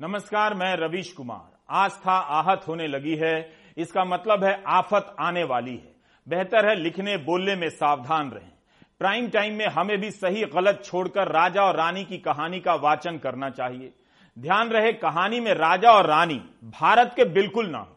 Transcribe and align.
नमस्कार, 0.00 0.54
मैं 0.54 0.76
रवीश 0.76 1.12
कुमार। 1.12 1.58
आस्था 1.70 2.12
आहत 2.12 2.62
होने 2.68 2.86
लगी 2.86 3.16
है। 3.16 3.52
इसका 3.76 4.04
मतलब 4.04 4.44
है 4.44 4.62
आफत 4.66 5.16
आने 5.20 5.44
वाली 5.44 5.76
है। 5.76 5.94
बेहतर 6.28 6.68
है 6.68 6.74
लिखने, 6.74 7.16
बोलने 7.16 7.56
में 7.56 7.68
सावधान 7.70 8.30
रहें। 8.30 8.50
प्राइम 8.98 9.28
टाइम 9.28 9.54
में 9.54 9.66
हमें 9.66 9.98
भी 9.98 10.10
सही 10.10 10.44
गलत 10.44 10.82
छोड़कर 10.84 11.28
राजा 11.28 11.62
और 11.62 11.76
रानी 11.76 12.04
की 12.04 12.18
कहानी 12.18 12.60
का 12.60 12.74
वाचन 12.74 13.18
करना 13.18 13.50
चाहिए। 13.50 13.92
ध्यान 14.38 14.68
रहे, 14.68 14.92
कहानी 14.92 15.40
में 15.40 15.52
राजा 15.54 15.90
और 15.90 16.06
रानी, 16.06 16.40
भारत 16.64 17.12
के 17.16 17.24
बिल्कुल 17.24 17.66
ना 17.66 17.78
हो। 17.78 17.96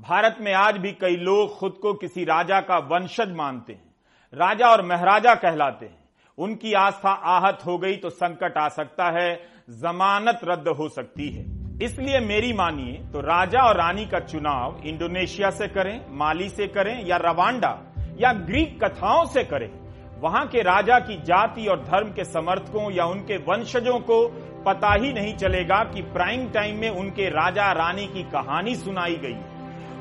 भारत 0.00 0.36
में 0.40 0.54
आज 0.54 0.76
भी 0.76 0.92
कई 0.92 1.16
लोग 1.16 1.58
खुद 1.58 1.72
को 1.72 1.94
किसी 1.94 2.24
राजा 2.24 2.60
का 2.60 2.78
वंशज 2.78 3.32
मानते 3.32 3.72
हैं। 3.72 3.94
राजा 4.34 4.68
और 4.68 4.82
महाराजा 4.82 5.34
कहलाते 5.34 5.86
हैं। 5.86 6.04
उनकी 6.38 6.72
आस्था 6.72 7.10
आहत 7.10 7.58
हो 7.66 7.78
गई 7.78 7.96
तो 7.96 8.10
संकट 8.10 8.58
आ 8.58 8.68
सकता 8.68 9.10
है। 9.10 9.53
जमानत 9.68 10.40
रद्द 10.44 10.68
हो 10.68 10.88
सकती 10.88 11.28
है। 11.28 11.44
इसलिए 11.82 12.18
मेरी 12.20 12.52
मानिए 12.52 12.92
तो 13.12 13.20
राजा 13.20 13.60
और 13.60 13.76
रानी 13.76 14.04
का 14.06 14.18
चुनाव 14.20 14.82
इंडोनेशिया 14.86 15.50
से 15.50 15.68
करें, 15.68 16.00
माली 16.10 16.48
से 16.48 16.66
करें 16.66 17.06
या 17.06 17.16
रवांडा 17.16 17.70
या 18.20 18.32
ग्रीक 18.32 18.78
कथाओं 18.84 19.24
से 19.26 19.44
करें। 19.44 19.68
वहाँ 20.20 20.46
के 20.46 20.62
राजा 20.62 20.98
की 20.98 21.16
जाति 21.22 21.66
और 21.66 21.80
धर्म 21.80 22.12
के 22.12 22.24
समर्थकों 22.24 22.90
या 22.92 23.04
उनके 23.06 23.36
वंशजों 23.36 23.98
को 24.00 24.26
पता 24.66 24.92
ही 24.94 25.12
नहीं 25.12 25.34
चलेगा 25.36 25.82
कि 25.84 26.02
प्राइम 26.12 26.48
टाइम 26.48 26.80
में 26.80 26.88
उनके 26.90 27.28
राजा 27.30 27.72
रानी 27.72 28.06
की 28.06 28.22
कहानी 28.30 28.74
सुनाई 28.76 29.16
गई। 29.16 29.34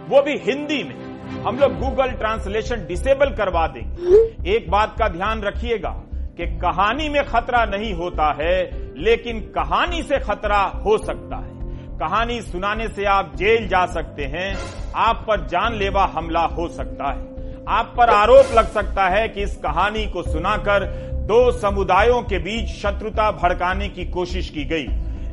वो 0.10 0.22
भी 0.22 0.38
हिंदी 0.42 0.84
में। 0.84 0.96
हम 1.44 1.58
लोग 1.58 1.80
गूगल 1.80 2.12
ट्रांसलेशन 2.12 2.86
डिसेबल 2.88 3.36
करवा 3.36 3.68
देंगे। 3.68 4.56
एक 4.56 4.70
बात 4.72 4.96
का 5.00 5.08
ध्यान 5.08 5.42
रखिएगा। 5.42 6.02
कि 6.38 6.46
कहानी 6.60 7.10
में 7.10 7.24
खतरा 7.26 7.64
नहीं 7.66 7.94
होता 7.94 8.32
है, 8.40 8.62
लेकिन 8.98 9.40
कहानी 9.40 10.02
से 10.04 10.20
खतरा 10.20 10.62
हो 10.86 10.98
सकता 10.98 11.38
है। 11.38 11.52
कहानी 12.00 12.42
सुनाने 12.42 12.88
से 12.88 13.06
आप 13.06 13.36
जेल 13.36 13.68
जा 13.68 13.86
सकते 13.86 14.24
हैं, 14.24 14.56
आप 14.96 15.24
पर 15.28 15.46
जानलेवा 15.48 16.06
हमला 16.06 16.42
हो 16.42 16.68
सकता 16.68 17.12
है। 17.12 17.66
आप 17.68 17.94
पर 17.98 18.10
आरोप 18.10 18.56
लग 18.56 18.72
सकता 18.72 19.08
है 19.10 19.28
कि 19.30 19.44
इस 19.44 19.56
कहानी 19.58 20.06
को 20.08 20.24
सुनाकर 20.24 20.86
दो 21.28 21.52
समुदायों 21.52 22.22
के 22.22 22.40
बीच 22.40 22.70
शत्रुता 22.70 23.32
भड़काने 23.32 23.90
की 23.90 24.06
कोशिश 24.06 24.50
की 24.50 24.66
गई। 24.66 24.88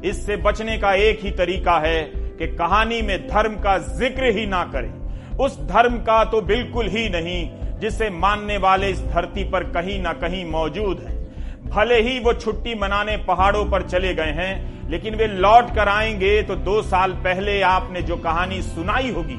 इससे 0.08 0.36
बचने 0.36 0.78
का 0.78 0.92
एक 0.94 1.24
ही 1.24 1.30
तरीका 1.30 1.78
है 1.78 2.02
कि 2.38 2.46
कहानी 2.46 3.00
में 3.02 3.18
धर्म 3.28 3.54
का 3.54 3.78
ज़िक्र 3.78 4.30
ही 4.30 4.46
ना 4.46 4.62
करें। 4.64 5.38
उस 5.38 5.58
धर्म 5.60 5.96
का 5.98 6.24
तो 6.24 6.40
बिल्कुल 6.42 6.88
ही 6.88 7.08
नहीं 7.08 7.44
जिसे 7.80 8.10
मानने 8.10 8.56
वाले 8.58 8.88
इस 8.88 9.00
धरती 9.04 9.44
पर 9.44 9.64
कहीं 9.72 10.00
ना 10.02 10.12
कहीं 10.14 10.44
मौजूद 10.44 11.00
हैं। 11.00 11.18
भले 11.68 12.00
ही 12.00 12.18
वो 12.18 12.32
छुट्टी 12.34 12.74
मनाने 12.74 13.16
पहाड़ों 13.18 13.64
पर 13.64 13.82
चले 13.82 14.14
गए 14.14 14.32
हैं, 14.34 14.88
लेकिन 14.90 15.14
वे 15.14 15.26
लौट 15.26 15.74
कर 15.74 15.88
आएँगे 15.88 16.42
तो 16.42 16.54
दो 16.56 16.80
साल 16.82 17.12
पहले 17.24 17.60
आपने 17.62 18.02
जो 18.02 18.16
कहानी 18.16 18.60
सुनाई 18.62 19.10
होगी, 19.10 19.38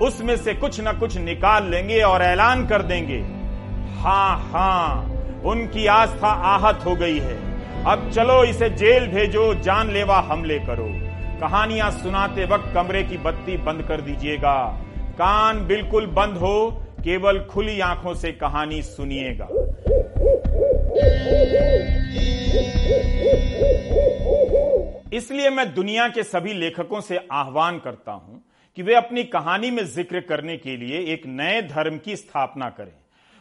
उसमें 0.00 0.36
से 0.36 0.54
कुछ 0.54 0.80
ना 0.80 0.92
कुछ 0.92 1.16
निकाल 1.18 1.70
लेंगे 1.70 2.00
और 2.02 2.22
ऐलान 2.22 2.66
कर 2.66 2.82
देंगे। 2.82 3.18
हाँ 3.98 4.36
हाँ 4.52 5.10
उनकी 5.44 5.86
आस्था 5.86 6.28
आहत 6.50 6.84
हो 6.86 6.94
गई 6.96 7.18
है। 7.18 7.36
अब 7.84 8.10
चलो 8.10 8.42
इसे 8.44 8.68
जेल 8.72 9.06
भेजो, 9.06 9.52
जानलेवा 9.54 10.20
हमले 10.20 10.58
करो। 10.58 10.88
कहानियाँ 11.40 11.90
सुनाते 11.92 12.44
वक्त 12.44 12.72
कमरे 12.74 13.02
की 13.02 13.16
बत्ती 13.18 13.56
बंद 13.56 13.82
कर 13.82 14.00
दीजिएगा। 14.00 14.56
कान 15.14 15.66
बिल्कुल 15.66 16.06
बंद 16.12 16.36
हो 16.36 16.56
केवल 17.04 17.38
खुली 17.44 17.78
आँखों 17.82 18.14
से 18.14 18.30
कहानी 18.32 18.82
सुनिएगा। 18.82 19.48
इसलिए 25.12 25.50
मैं 25.50 25.72
दुनिया 25.74 26.08
के 26.08 26.22
सभी 26.22 26.52
लेखकों 26.54 27.00
से 27.00 27.18
आह्वान 27.32 27.78
करता 27.78 28.12
हूँ 28.12 28.42
कि 28.76 28.82
वे 28.82 28.94
अपनी 28.94 29.24
कहानी 29.26 29.70
में 29.70 29.84
ज़िक्र 29.86 30.20
करने 30.20 30.56
के 30.56 30.76
लिए 30.76 31.00
एक 31.12 31.26
नए 31.26 31.60
धर्म 31.64 31.98
की 31.98 32.16
स्थापना 32.16 32.68
करें। 32.70 32.92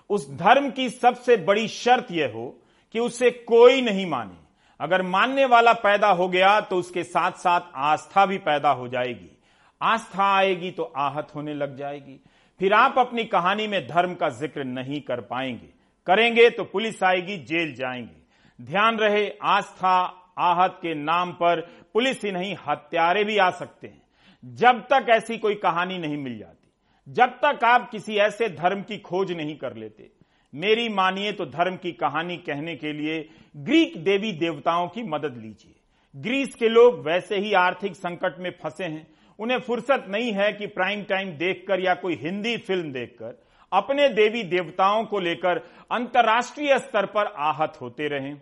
उस 0.10 0.30
धर्म 0.32 0.70
की 0.72 0.90
सबसे 0.90 1.38
बड़ी 1.46 1.68
शर्त 1.70 2.12
यह 2.12 2.32
हो 2.36 2.46
कि 2.96 3.00
उसे 3.00 3.32
कोई 3.32 3.82
नहीं 3.82 4.06
माने। 4.06 4.42
अगर 4.80 5.02
मानने 5.02 5.46
वाला 5.46 5.74
पैदा 5.80 6.08
हो 6.10 6.28
गया 6.28 6.60
तो 6.62 6.78
उसके 6.78 7.04
साथ 7.04 7.32
साथ 7.40 7.72
आस्था 7.86 8.26
भी 8.26 8.38
पैदा 8.40 8.70
हो 8.72 8.88
जाएगी। 8.88 9.30
आस्था 9.82 10.32
आएगी 10.36 10.72
तो 10.72 10.84
आहत 10.84 11.28
होने 11.36 11.54
लग 11.54 11.78
जाएगी। 11.78 12.20
फिर 12.60 12.74
आप 12.74 12.96
अपनी 12.98 13.24
कहानी 13.26 13.68
में 13.68 13.88
धर्म 13.88 14.14
का 14.16 14.30
ज़िक्र 14.30 14.64
नहीं 14.64 15.02
कर 15.02 15.22
पाएँगे। 15.22 15.70
करेंगे 16.08 16.50
तो 16.50 16.64
पुलिस 16.64 17.04
आएगी, 17.04 17.38
जेल 17.38 17.74
जाएँगे। 17.76 18.64
ध्यान 18.64 18.98
रहे, 18.98 19.30
आस्था, 19.44 19.96
आहत 20.38 20.78
के 20.82 20.94
नाम 20.96 21.32
पर 21.32 21.62
पुलिस 21.94 22.24
ही 22.24 22.32
नहीं, 22.32 22.56
हत्यारे 22.68 23.24
भी 23.24 23.38
आ 23.38 23.50
सकते 23.50 23.88
हैं। 23.88 24.02
जब 24.44 24.82
तक 24.84 25.10
ऐसी 25.10 25.38
कोई 25.38 25.56
कहानी 25.56 25.98
नहीं 25.98 26.18
मिल 26.18 26.38
जाती, 26.38 26.68
जब 27.08 27.40
तक 27.44 27.64
आप 27.64 27.90
किसी 27.92 28.16
ऐसे 28.16 28.50
धर्म 28.50 28.82
की 28.82 28.98
खोज 28.98 29.32
नहीं 29.32 29.56
कर 29.58 29.76
लेते। 29.76 30.12
मेरी 30.54 30.90
मानिए 30.90 31.32
तो 31.32 31.46
धर्म 31.46 31.76
की 31.76 31.92
कहानी 31.92 32.38
कहने 32.38 32.76
के 32.76 32.94
लिए 32.94 33.30
ग्रीक 33.58 33.98
देवी 34.04 34.32
देवताओं 34.32 34.88
की 34.88 35.04
मदद 35.04 35.38
लीजिए। 35.38 35.76
ग्रीस 36.16 36.56
के 36.56 36.70
लोग 36.70 37.00
वैसे 37.06 37.38
ही 37.38 37.54
आर्थिक 37.54 37.96
संकट 37.96 38.40
में 38.40 38.50
फंसे 38.64 38.84
हैं 38.84 39.08
उन्हें 39.40 39.60
फुर्सत 39.60 40.06
नहीं 40.10 40.32
है 40.34 40.52
कि 40.54 40.68
प्राइम 40.68 41.04
टाइम 41.04 41.30
देखकर 41.30 41.80
या 41.80 41.94
कोई 41.94 42.16
हिंदी 42.16 42.58
फ़िल्म 42.58 42.92
देखकर 42.92 43.42
अपने 43.72 44.10
देवी 44.10 44.44
देवताओं 44.44 45.04
को 45.06 45.20
लेकर 45.20 45.58
अंतर्राष्ट्रीय 45.92 46.78
स्तर 46.80 47.06
पर 47.06 47.26
आहत 47.38 47.78
होते 47.82 48.08
रहें। 48.08 48.34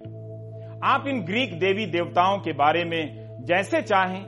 आप 0.84 1.08
इन 1.08 1.22
ग्रीक 1.22 1.60
देवी 1.60 1.86
देवताओं 1.86 2.40
के 2.40 2.54
बारे 2.54 2.84
में 2.84 3.46
जैसे 3.46 3.82
चाहें, 3.82 4.22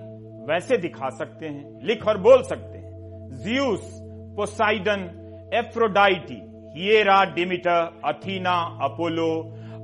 वैसे 0.48 0.78
दिखा 0.78 1.10
सकते 1.10 1.46
हैं, 1.46 1.80
लिख 1.84 2.08
और 2.08 2.18
बोल 2.18 2.44
सकते 2.44 2.78
हैं। 2.78 3.42
Zeus 3.44 3.82
Poseidon 4.38 5.10
Aphrodite 5.54 6.42
Hera 6.76 7.24
Demeter 7.26 8.02
Athena 8.06 8.56
Apollo 8.82 9.32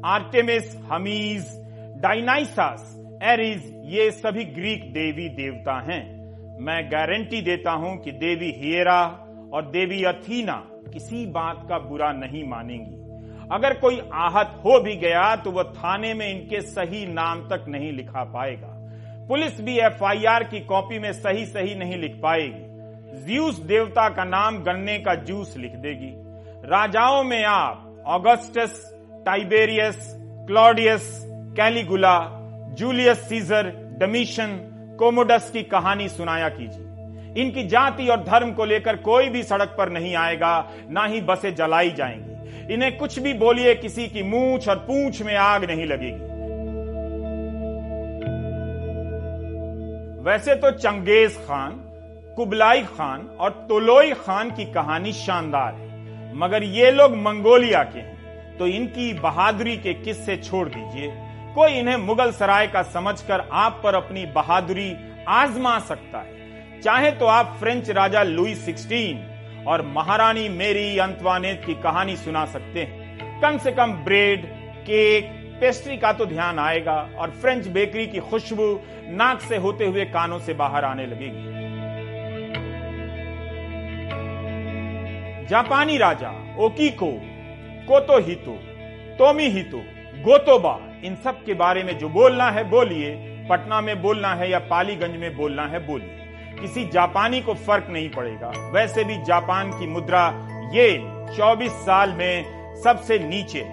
Artemis 0.05 0.75
Hermes 0.91 1.45
Dionysus 2.01 2.95
Ares 3.23 3.71
ये 3.85 4.09
सभी 4.11 4.43
ग्रीक 4.45 4.93
देवी 4.93 5.29
देवता 5.29 5.79
हैं। 5.91 6.18
मैं 6.59 6.83
गारंटी 6.91 7.41
देता 7.41 7.71
हूँ 7.71 7.95
कि 7.97 8.11
देवी 8.11 8.51
हियरा 8.57 9.01
और 9.53 9.69
देवी 9.71 10.03
अथीना 10.03 10.53
किसी 10.93 11.25
बात 11.25 11.65
का 11.69 11.77
बुरा 11.79 12.11
नहीं 12.11 12.43
मानेंगी। 12.43 12.97
अगर 13.51 13.73
कोई 13.73 13.99
आहत 14.13 14.59
हो 14.65 14.79
भी 14.79 14.95
गया 14.95 15.35
तो 15.35 15.51
वह 15.51 15.63
थाने 15.63 16.13
में 16.13 16.27
इनके 16.29 16.61
सही 16.61 17.05
नाम 17.05 17.47
तक 17.47 17.65
नहीं 17.67 17.91
लिखा 17.91 18.23
पाएगा। 18.23 18.75
पुलिस 19.27 19.61
भी 19.61 19.77
एफआईआर 19.77 20.43
की 20.43 20.59
कॉपी 20.59 20.99
में 20.99 21.11
सही 21.13 21.45
सही 21.45 21.75
नहीं 21.75 21.97
लिख 21.97 22.19
पाएगी। 22.23 23.25
ज्यूस 23.25 23.59
देवता 23.59 24.09
का 24.09 24.23
नाम 24.23 24.57
गन्ने 24.63 24.97
का 24.99 25.15
जूस 25.15 25.55
लिख 25.57 25.75
देगी। 25.75 26.13
राजाओं 26.69 27.23
में 27.23 27.43
आप, 27.43 28.03
Augustus, 28.07 28.81
Tiberius, 29.25 30.15
Claudius, 30.47 31.19
Caligula, 31.57 32.17
Julius 32.77 33.27
Caesar, 33.29 33.69
Domitian 33.99 34.59
Commodus 34.99 35.49
की 35.53 35.63
कहानी 35.63 36.07
सुनाया 36.09 36.49
कीजिए। 36.49 37.43
इनकी 37.43 37.63
जाति 37.63 38.07
और 38.07 38.23
धर्म 38.23 38.51
को 38.51 38.65
लेकर 38.65 38.95
कोई 38.95 39.29
भी 39.29 39.43
सड़क 39.43 39.75
पर 39.77 39.89
नहीं 39.89 40.15
आएगा, 40.15 40.71
ना 40.89 41.05
ही 41.05 41.21
बसें 41.21 41.55
जलाई 41.55 41.91
जाएँगी। 41.91 42.73
इन्हें 42.73 42.97
कुछ 42.97 43.19
भी 43.19 43.33
बोलिए, 43.33 43.75
किसी 43.75 44.07
की 44.07 44.23
मूछ 44.23 44.67
और 44.69 44.75
पूछ 44.75 45.21
में 45.21 45.35
आग 45.35 45.65
नहीं 45.65 45.85
लगेगी। 45.85 46.27
वैसे 50.23 50.55
तो 50.55 50.71
चंगेज 50.71 51.35
खान, 51.37 51.71
कुबलाई 52.35 52.81
खान 52.81 53.27
और 53.39 53.49
तोलोई 53.69 54.11
खान 54.13 54.51
की 54.51 54.65
कहानी 54.65 55.13
शानदार 55.13 55.73
है। 55.73 56.37
मगर 56.37 56.63
ये 56.63 56.91
लोग 56.91 57.15
मंगोलिया 57.15 57.83
के 57.83 57.99
हैं 57.99 58.57
तो 58.57 58.67
इनकी 58.67 59.13
बहादुरी 59.13 59.77
के 59.77 59.93
किस्से 59.93 60.35
छोड़ 60.37 60.67
दीजिए। 60.69 61.07
कोई 61.55 61.73
इन्हें 61.73 61.95
मुगल 61.97 62.31
सराय 62.31 62.67
का 62.67 62.81
समझकर 62.83 63.47
आप 63.51 63.79
पर 63.83 63.95
अपनी 63.95 64.25
बहादुरी 64.25 64.93
आजमा 65.27 65.79
सकता 65.79 66.19
है। 66.19 66.81
चाहे 66.81 67.11
तो 67.11 67.25
आप 67.25 67.55
फ्रेंच 67.59 67.89
राजा 67.89 68.23
लुई 68.23 68.55
सिक्सटीन 68.55 69.63
और 69.67 69.81
महारानी 69.85 70.47
मेरी 70.49 70.97
अंतवानेत 70.97 71.61
की 71.65 71.73
कहानी 71.73 72.15
सुना 72.15 72.45
सकते 72.45 72.83
हैं। 72.83 73.41
कम 73.41 73.57
से 73.57 73.71
कम 73.71 73.93
ब्रेड, 73.93 74.45
केक, 74.81 75.31
पेस्ट्री 75.61 75.97
का 75.97 76.11
तो 76.13 76.25
ध्यान 76.25 76.59
आएगा 76.59 77.09
और 77.17 77.31
फ्रेंच 77.31 77.67
बेकरी 77.67 78.05
की 78.07 78.19
खुशबू 78.19 78.67
नाक 79.07 79.41
से 79.41 79.57
होते 79.57 79.85
हुए 79.85 80.05
कानों 80.05 80.39
से 80.39 80.53
बाहर 80.53 80.85
आने 80.85 81.05
लगेगी। 81.05 81.47
जापानी 85.47 85.97
राजा 85.97 86.29
ओकीको 86.59 87.11
कोतो 87.87 88.19
हितो 88.19 88.55
तोमी 89.17 89.47
हितो 89.49 89.81
गोतोबा 90.21 90.77
इन 91.03 91.15
सब 91.15 91.43
के 91.43 91.53
बारे 91.53 91.83
में 91.83 91.97
जो 91.97 92.09
बोलना 92.09 92.49
है 92.51 92.69
बोलिए। 92.69 93.15
पटना 93.49 93.81
में 93.81 94.01
बोलना 94.01 94.33
है 94.33 94.49
या 94.51 94.59
पालीगंज 94.59 95.15
में 95.15 95.37
बोलना 95.37 95.65
है 95.67 95.87
बोलिए। 95.87 96.15
किसी 96.61 96.85
जापानी 96.85 97.41
को 97.41 97.53
फ़र्क 97.53 97.87
नहीं 97.89 98.09
पड़ेगा। 98.09 98.51
वैसे 98.71 99.03
भी 99.03 99.17
जापान 99.23 99.71
की 99.71 99.87
मुद्रा 99.87 100.27
ये 100.73 100.89
24 101.35 101.71
साल 101.71 102.13
में 102.13 102.45
सबसे 102.83 103.19
नीचे 103.19 103.63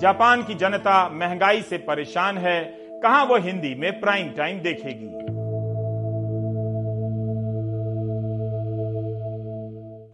जापान 0.00 0.42
की 0.42 0.54
जनता 0.54 1.08
महँगाई 1.08 1.62
से 1.62 1.78
परेशान 1.78 2.38
है। 2.38 2.64
कहा 3.02 3.22
वो 3.22 3.36
हिंदी 3.36 3.74
में 3.74 4.00
प्राइम 4.00 4.30
टाइम 4.30 4.58
देखेगी? 4.60 5.08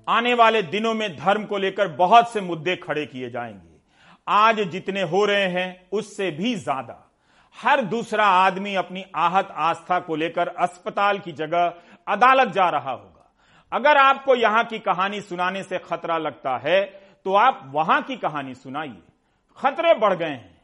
आने 0.08 0.34
वाले 0.34 0.62
दिनों 0.62 0.94
में 0.94 1.16
धर्म 1.16 1.44
को 1.44 1.58
लेकर 1.58 1.88
बहुत 1.88 2.32
से 2.32 2.40
मुद्दे 2.40 2.76
खड़े 2.76 3.06
किए 3.06 3.30
जाएँगे। 3.30 3.67
आज 4.28 4.60
जितने 4.62 5.02
हो 5.02 5.24
रहे 5.24 5.46
हैं, 5.48 5.88
उससे 5.92 6.30
भी 6.30 6.54
ज़्यादा। 6.56 7.04
हर 7.56 7.80
दूसरा 7.82 8.26
आदमी 8.26 8.74
अपनी 8.76 9.04
आहत 9.16 9.48
आस्था 9.52 9.98
को 10.00 10.16
लेकर 10.16 10.48
अस्पताल 10.48 11.18
की 11.18 11.32
जगह 11.34 11.72
अदालत 12.06 12.48
जा 12.48 12.68
रहा 12.70 12.90
होगा। 12.90 13.30
अगर 13.72 13.96
आपको 13.96 14.34
यहाँ 14.36 14.64
की 14.64 14.78
कहानी 14.80 15.20
सुनाने 15.20 15.62
से 15.62 15.78
खतरा 15.80 16.18
लगता 16.18 16.56
है 16.58 16.82
तो 17.26 17.34
आप 17.36 17.62
वहाँ 17.66 18.00
की 18.02 18.16
कहानी 18.18 18.54
सुनाइए। 18.56 19.02
खतरे 19.58 19.94
बढ़ 19.94 20.14
गए 20.14 20.26
हैं। 20.26 20.56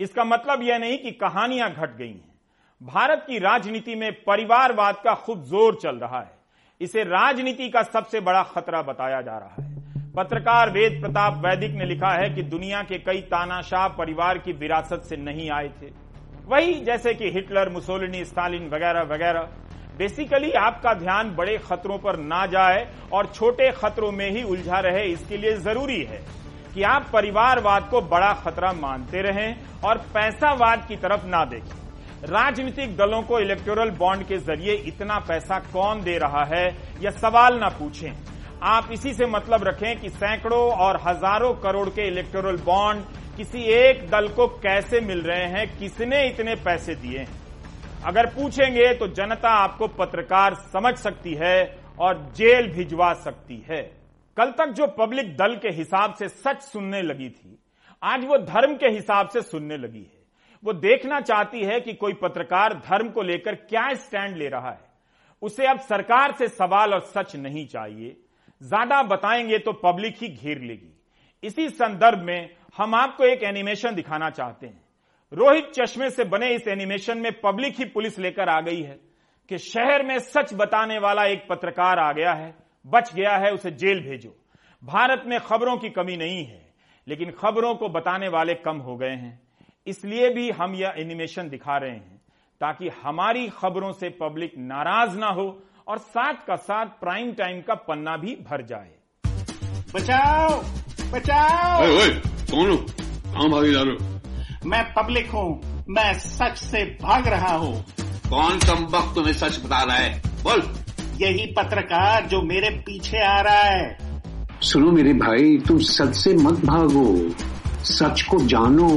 इसका 0.00 0.24
मतलब 0.24 0.62
यह 0.62 0.78
नहीं 0.78 0.98
कि 0.98 1.10
कहानियाँ 1.12 1.70
घट 1.70 1.96
गई 1.96 2.08
हैं। 2.08 2.28
भारत 2.80 3.24
की 3.26 3.38
राजनीति 3.38 3.94
में 3.94 4.12
परिवारवाद 4.24 5.00
का 5.04 5.14
खूब 5.16 5.44
ज़ोर 5.44 5.78
चल 5.82 5.96
रहा 5.96 6.20
है। 6.20 6.38
इसे 6.80 7.04
राजनीति 7.04 7.68
का 7.68 7.82
सबसे 7.84 8.20
बड़ा 8.20 8.42
खतरा 8.44 8.82
बताया 8.82 9.20
जा 9.22 9.38
रहा 9.38 9.54
है। 9.54 9.68
पत्रकार 10.16 10.70
वेद 10.70 11.00
प्रताप 11.00 11.34
वैदिक 11.44 11.74
ने 11.74 11.84
लिखा 11.84 12.08
है 12.12 12.28
कि 12.30 12.42
दुनिया 12.44 12.82
के 12.82 12.96
कई 12.98 13.20
तानाशाह 13.24 13.86
परिवार 13.88 14.38
की 14.38 14.52
विरासत 14.52 15.02
से 15.02 15.16
नहीं 15.16 15.48
आए 15.50 15.68
थे। 15.72 15.90
वही 16.46 16.74
जैसे 16.84 17.12
कि 17.14 17.30
हिटलर, 17.30 17.68
मुसोलिनी, 17.68 18.24
स्टालिन 18.24 18.68
वगैरह 18.68 19.02
वगैरह। 19.04 19.48
बेसिकली 19.98 20.50
आपका 20.58 20.94
ध्यान 20.94 21.30
बड़े 21.36 21.56
खतरों 21.60 21.98
पर 21.98 22.16
ना 22.18 22.44
जाए 22.46 22.86
और 23.12 23.26
छोटे 23.26 23.70
खतरों 23.72 24.10
में 24.12 24.30
ही 24.30 24.42
उलझा 24.44 24.80
रहे, 24.80 25.04
इसके 25.04 25.36
लिए 25.36 25.52
ज़रूरी 25.58 26.02
है 26.02 26.20
कि 26.74 26.82
आप 26.84 27.06
परिवारवाद 27.12 27.88
को 27.90 28.00
बड़ा 28.08 28.32
खतरा 28.42 28.72
मानते 28.72 29.22
रहें 29.22 29.80
और 29.80 29.98
पैसावाद 30.14 30.86
की 30.88 30.96
तरफ़ 30.96 31.26
ना 31.26 31.44
देखें। 31.44 31.78
राजनीतिक 32.28 32.96
दलों 32.96 33.22
को 33.22 33.38
इलेक्टोरल 33.40 33.90
बॉन्ड 33.98 34.26
के 34.26 34.38
ज़रिए 34.38 34.74
इतना 34.88 35.18
पैसा 35.28 35.58
कौन 35.72 36.02
दे 36.02 36.18
रहा 36.18 36.44
है, 36.46 36.66
यह 37.00 37.10
सवाल 37.12 37.58
ना 37.58 37.68
पूछें। 37.78 38.12
आप 38.62 38.88
इसी 38.92 39.12
से 39.14 39.26
मतलब 39.26 39.62
रखें 39.64 40.00
कि 40.00 40.08
सैकड़ों 40.10 40.70
और 40.76 41.00
हज़ारों 41.00 41.52
करोड़ 41.60 41.88
के 41.88 42.06
इलेक्टोरल 42.08 42.56
बॉन्ड 42.56 43.04
किसी 43.36 43.62
एक 43.74 44.04
दल 44.10 44.28
को 44.28 44.46
कैसे 44.58 45.00
मिल 45.00 45.22
रहे 45.22 45.46
हैं, 45.46 45.66
किसने 45.78 46.26
इतने 46.28 46.54
पैसे 46.56 46.94
दिए 46.94 47.18
हैं? 47.18 47.28
अगर 48.06 48.26
पूछेंगे 48.26 48.92
तो 48.94 49.08
जनता 49.08 49.50
आपको 49.56 49.88
पत्रकार 49.88 50.54
समझ 50.72 50.94
सकती 50.96 51.34
है 51.34 51.78
और 51.98 52.18
जेल 52.36 52.70
भिजवा 52.72 53.12
सकती 53.14 53.64
है। 53.70 53.82
कल 54.36 54.50
तक 54.50 54.72
जो 54.72 54.86
पब्लिक 54.98 55.34
दल 55.36 55.56
के 55.56 55.68
हिसाब 55.70 56.14
से 56.14 56.28
सच 56.28 56.62
सुनने 56.62 57.02
लगी 57.02 57.28
थी, 57.30 57.58
आज 58.02 58.24
वो 58.24 58.38
धर्म 58.38 58.76
के 58.76 58.88
हिसाब 58.88 59.28
से 59.28 59.42
सुनने 59.42 59.76
लगी 59.76 59.98
है। 60.00 60.18
वो 60.62 60.72
देखना 60.74 61.20
चाहती 61.22 61.64
है 61.64 61.80
कि 61.80 61.92
कोई 61.94 62.12
पत्रकार 62.22 62.74
धर्म 62.86 63.08
को 63.08 63.22
लेकर 63.22 63.54
क्या 63.54 63.92
स्टैंड 63.96 64.36
ले 64.36 64.48
रहा 64.48 64.70
है। 64.70 64.88
उसे 65.42 65.66
अब 65.66 65.78
सरकार 65.80 66.32
से 66.32 66.48
सवाल 66.48 66.94
और 66.94 67.00
सच 67.06 67.36
नहीं 67.36 67.66
चाहिए। 67.66 68.16
ज़्यादा 68.60 69.02
बताएँगे 69.02 69.58
तो 69.58 69.72
पब्लिक 69.74 70.16
ही 70.22 70.28
घेर 70.28 70.60
लेगी। 70.60 70.92
इसी 71.42 71.68
संदर्भ 71.68 72.22
में 72.22 72.50
हम 72.76 72.94
आपको 72.94 73.24
एक 73.24 73.42
एनिमेशन 73.42 73.94
दिखाना 73.94 74.30
चाहते 74.30 74.66
हैं। 74.66 74.82
रोहित 75.32 75.70
चश्मे 75.74 76.10
से 76.10 76.24
बने 76.24 76.48
इस 76.54 76.68
एनिमेशन 76.68 77.18
में 77.18 77.32
पब्लिक 77.40 77.78
ही 77.78 77.84
पुलिस 77.84 78.18
लेकर 78.18 78.48
आ 78.48 78.60
गई 78.60 78.82
है 78.82 78.98
कि 79.50 79.58
शहर 79.58 80.02
में 80.02 80.18
सच 80.18 80.54
बताने 80.54 80.98
वाला 80.98 81.24
एक 81.24 81.46
पत्रकार 81.50 81.98
आ 81.98 82.12
गया 82.12 82.32
है, 82.32 82.54
बच 82.84 83.14
गया 83.14 83.36
है, 83.36 83.52
उसे 83.52 83.70
जेल 83.70 84.00
भेजो। 84.00 84.34
भारत 84.82 85.22
में 85.26 85.38
खबरों 85.40 85.76
की 85.76 85.90
कमी 85.90 86.16
नहीं 86.16 86.44
है, 86.44 86.60
लेकिन 87.06 87.30
खबरों 87.30 87.74
को 87.74 87.88
बताने 87.88 88.28
वाले 88.28 88.54
कम 88.56 88.76
हो 88.76 88.96
गए 88.96 89.14
हैं। 89.14 89.40
इसलिए 89.86 90.28
भी 90.30 90.50
हम 90.50 90.74
यह 90.74 90.94
एनिमेशन 90.98 91.48
दिखा 91.48 91.76
रहे 91.76 91.90
हैं 91.90 92.20
ताकि 92.60 92.88
हमारी 93.02 93.48
खबरों 93.48 93.92
से 93.92 94.08
पब्लिक 94.10 94.52
नाराज़ 94.58 95.18
ना 95.18 95.28
हो 95.28 95.46
और 95.90 95.98
साथ 95.98 96.34
का 96.46 96.56
साथ 96.56 96.86
प्राइम 96.86 97.32
टाइम 97.32 97.60
का 97.60 97.74
पन्ना 97.74 98.16
भी 98.16 98.34
भर 98.50 98.62
जाए। 98.62 98.90
बचाओ 99.94 100.60
बचाओ। 101.12 101.80
ओए, 101.82 101.96
ओए, 101.96 102.08
कौन 102.50 102.76
कहाँ 102.76 103.48
भागी 103.50 103.72
जा 103.72 103.80
रहे 103.82 103.94
हो? 103.94 104.20
मैं 104.66 104.82
पब्लिक 104.94 105.30
हूँ 105.30 105.84
मैं 105.90 106.12
सच 106.14 106.58
से 106.58 106.84
भाग 107.02 107.28
रहा 107.28 107.54
हूँ। 107.56 107.72
कौन 108.28 108.58
कम 108.58 108.84
वक्त 108.84 109.14
तुम्हें 109.14 109.32
सच 109.32 109.58
बता 109.64 109.82
रहा 109.82 109.96
है? 109.96 110.22
बोल। 110.42 110.62
यही 111.20 111.46
पत्रकार 111.46 112.26
जो 112.26 112.42
मेरे 112.42 112.70
पीछे 112.70 113.18
आ 113.18 113.40
रहा 113.40 113.62
है। 113.62 113.98
सुनो 114.62 114.92
मेरे 114.92 115.12
भाई 115.12 115.58
तुम 115.58 115.78
सच 115.78 116.14
से 116.14 116.34
मत 116.34 116.64
भागो। 116.64 117.34
सच 117.84 118.22
को 118.22 118.38
जानो। 118.46 118.88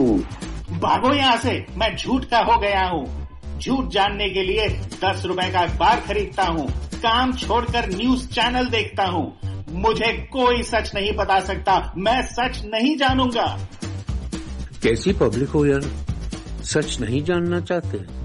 भागो 0.80 1.14
यहाँ 1.14 1.38
से 1.38 1.66
मैं 1.78 1.96
झूठ 1.96 2.26
का 2.26 2.40
हो 2.40 2.60
गया 2.60 2.86
हूँ। 2.86 3.06
झूठ 3.60 3.86
जानने 3.86 4.30
के 4.30 4.44
लिए 4.44 4.68
दस 5.04 5.24
रुपए 5.26 5.52
का 5.52 5.60
अखबार 5.60 6.00
खरीदता 6.00 6.44
हूँ। 6.44 6.83
काम 7.04 7.34
छोड़कर 7.34 7.90
न्यूज़ 7.90 8.28
चैनल 8.28 8.66
देखता 8.66 9.06
हूँ। 9.06 9.38
मुझे 9.70 10.14
कोई 10.32 10.64
सच 10.64 10.92
नहीं 10.96 11.12
बता 11.12 11.40
सकता। 11.40 11.94
मैं 11.98 12.22
सच 12.22 12.62
नहीं 12.66 12.98
जानूँगा। 12.98 13.60
कैसी 14.84 15.14
पब्लिक 15.14 15.50
हो 15.50 15.66
यार? 15.66 15.82
सच 16.64 17.00
नहीं 17.00 17.24
जानना 17.24 17.60
चाहते। 17.60 18.24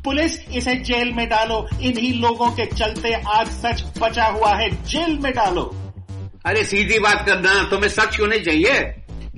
पुलिस 0.00 0.48
इसे 0.48 0.74
जेल 0.74 1.12
में 1.12 1.28
डालो। 1.28 1.68
इन्हीं 1.80 2.20
लोगों 2.20 2.50
के 2.50 2.66
चलते 2.66 3.12
आज 3.12 3.46
सच 3.46 3.84
बचा 3.98 4.24
हुआ 4.24 4.54
है। 4.54 4.70
जेल 4.84 5.18
में 5.18 5.32
डालो। 5.32 5.92
अरे 6.46 6.64
सीधी 6.64 6.98
बात 6.98 7.26
करना 7.26 7.62
तुम्हें 7.70 7.88
सच 7.88 8.16
क्यों 8.16 8.26
नहीं 8.26 8.40
चाहिए? 8.40 8.80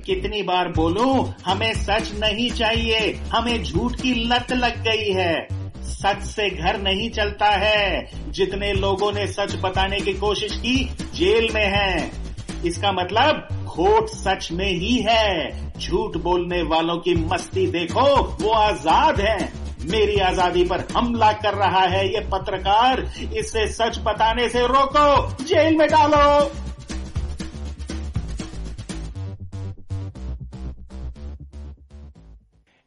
कितनी 0.05 0.41
बार 0.43 0.67
बोलूँ 0.67 1.33
हमें 1.45 1.73
सच 1.73 2.11
नहीं 2.19 2.51
चाहिए। 2.51 2.99
हमें 3.33 3.63
झूठ 3.63 4.01
की 4.01 4.13
लत 4.27 4.51
लग 4.51 4.83
गई 4.83 5.11
है। 5.11 5.58
सच 5.99 6.21
से 6.25 6.49
घर 6.49 6.77
नहीं 6.79 7.09
चलता 7.11 7.49
है। 7.57 8.31
जितने 8.31 8.71
लोगों 8.73 9.11
ने 9.11 9.25
सच 9.27 9.55
बताने 9.55 9.99
की 9.99 10.13
कोशिश 10.15 10.55
की, 10.57 10.83
जेल 11.15 11.49
में 11.53 11.65
हैं। 11.65 12.63
इसका 12.63 12.91
मतलब 12.91 13.47
खोट 13.69 14.09
सच 14.09 14.51
में 14.51 14.69
ही 14.69 14.95
है। 15.01 15.79
झूठ 15.79 16.17
बोलने 16.17 16.61
वालों 16.63 16.97
की 16.97 17.15
मस्ती 17.25 17.65
देखो, 17.71 18.05
वो 18.43 18.51
आज़ाद 18.51 19.19
है। 19.21 19.37
मेरी 19.81 20.17
आज़ादी 20.19 20.63
पर 20.63 20.85
हमला 20.93 21.31
कर 21.33 21.53
रहा 21.55 21.83
है 21.87 22.05
ये 22.07 22.19
पत्रकार। 22.31 23.01
इससे 23.37 23.67
सच 23.67 23.99
बताने 24.05 24.47
से 24.49 24.65
रोको, 24.67 25.43
जेल 25.43 25.77
में 25.77 25.87
डालो। 25.87 26.51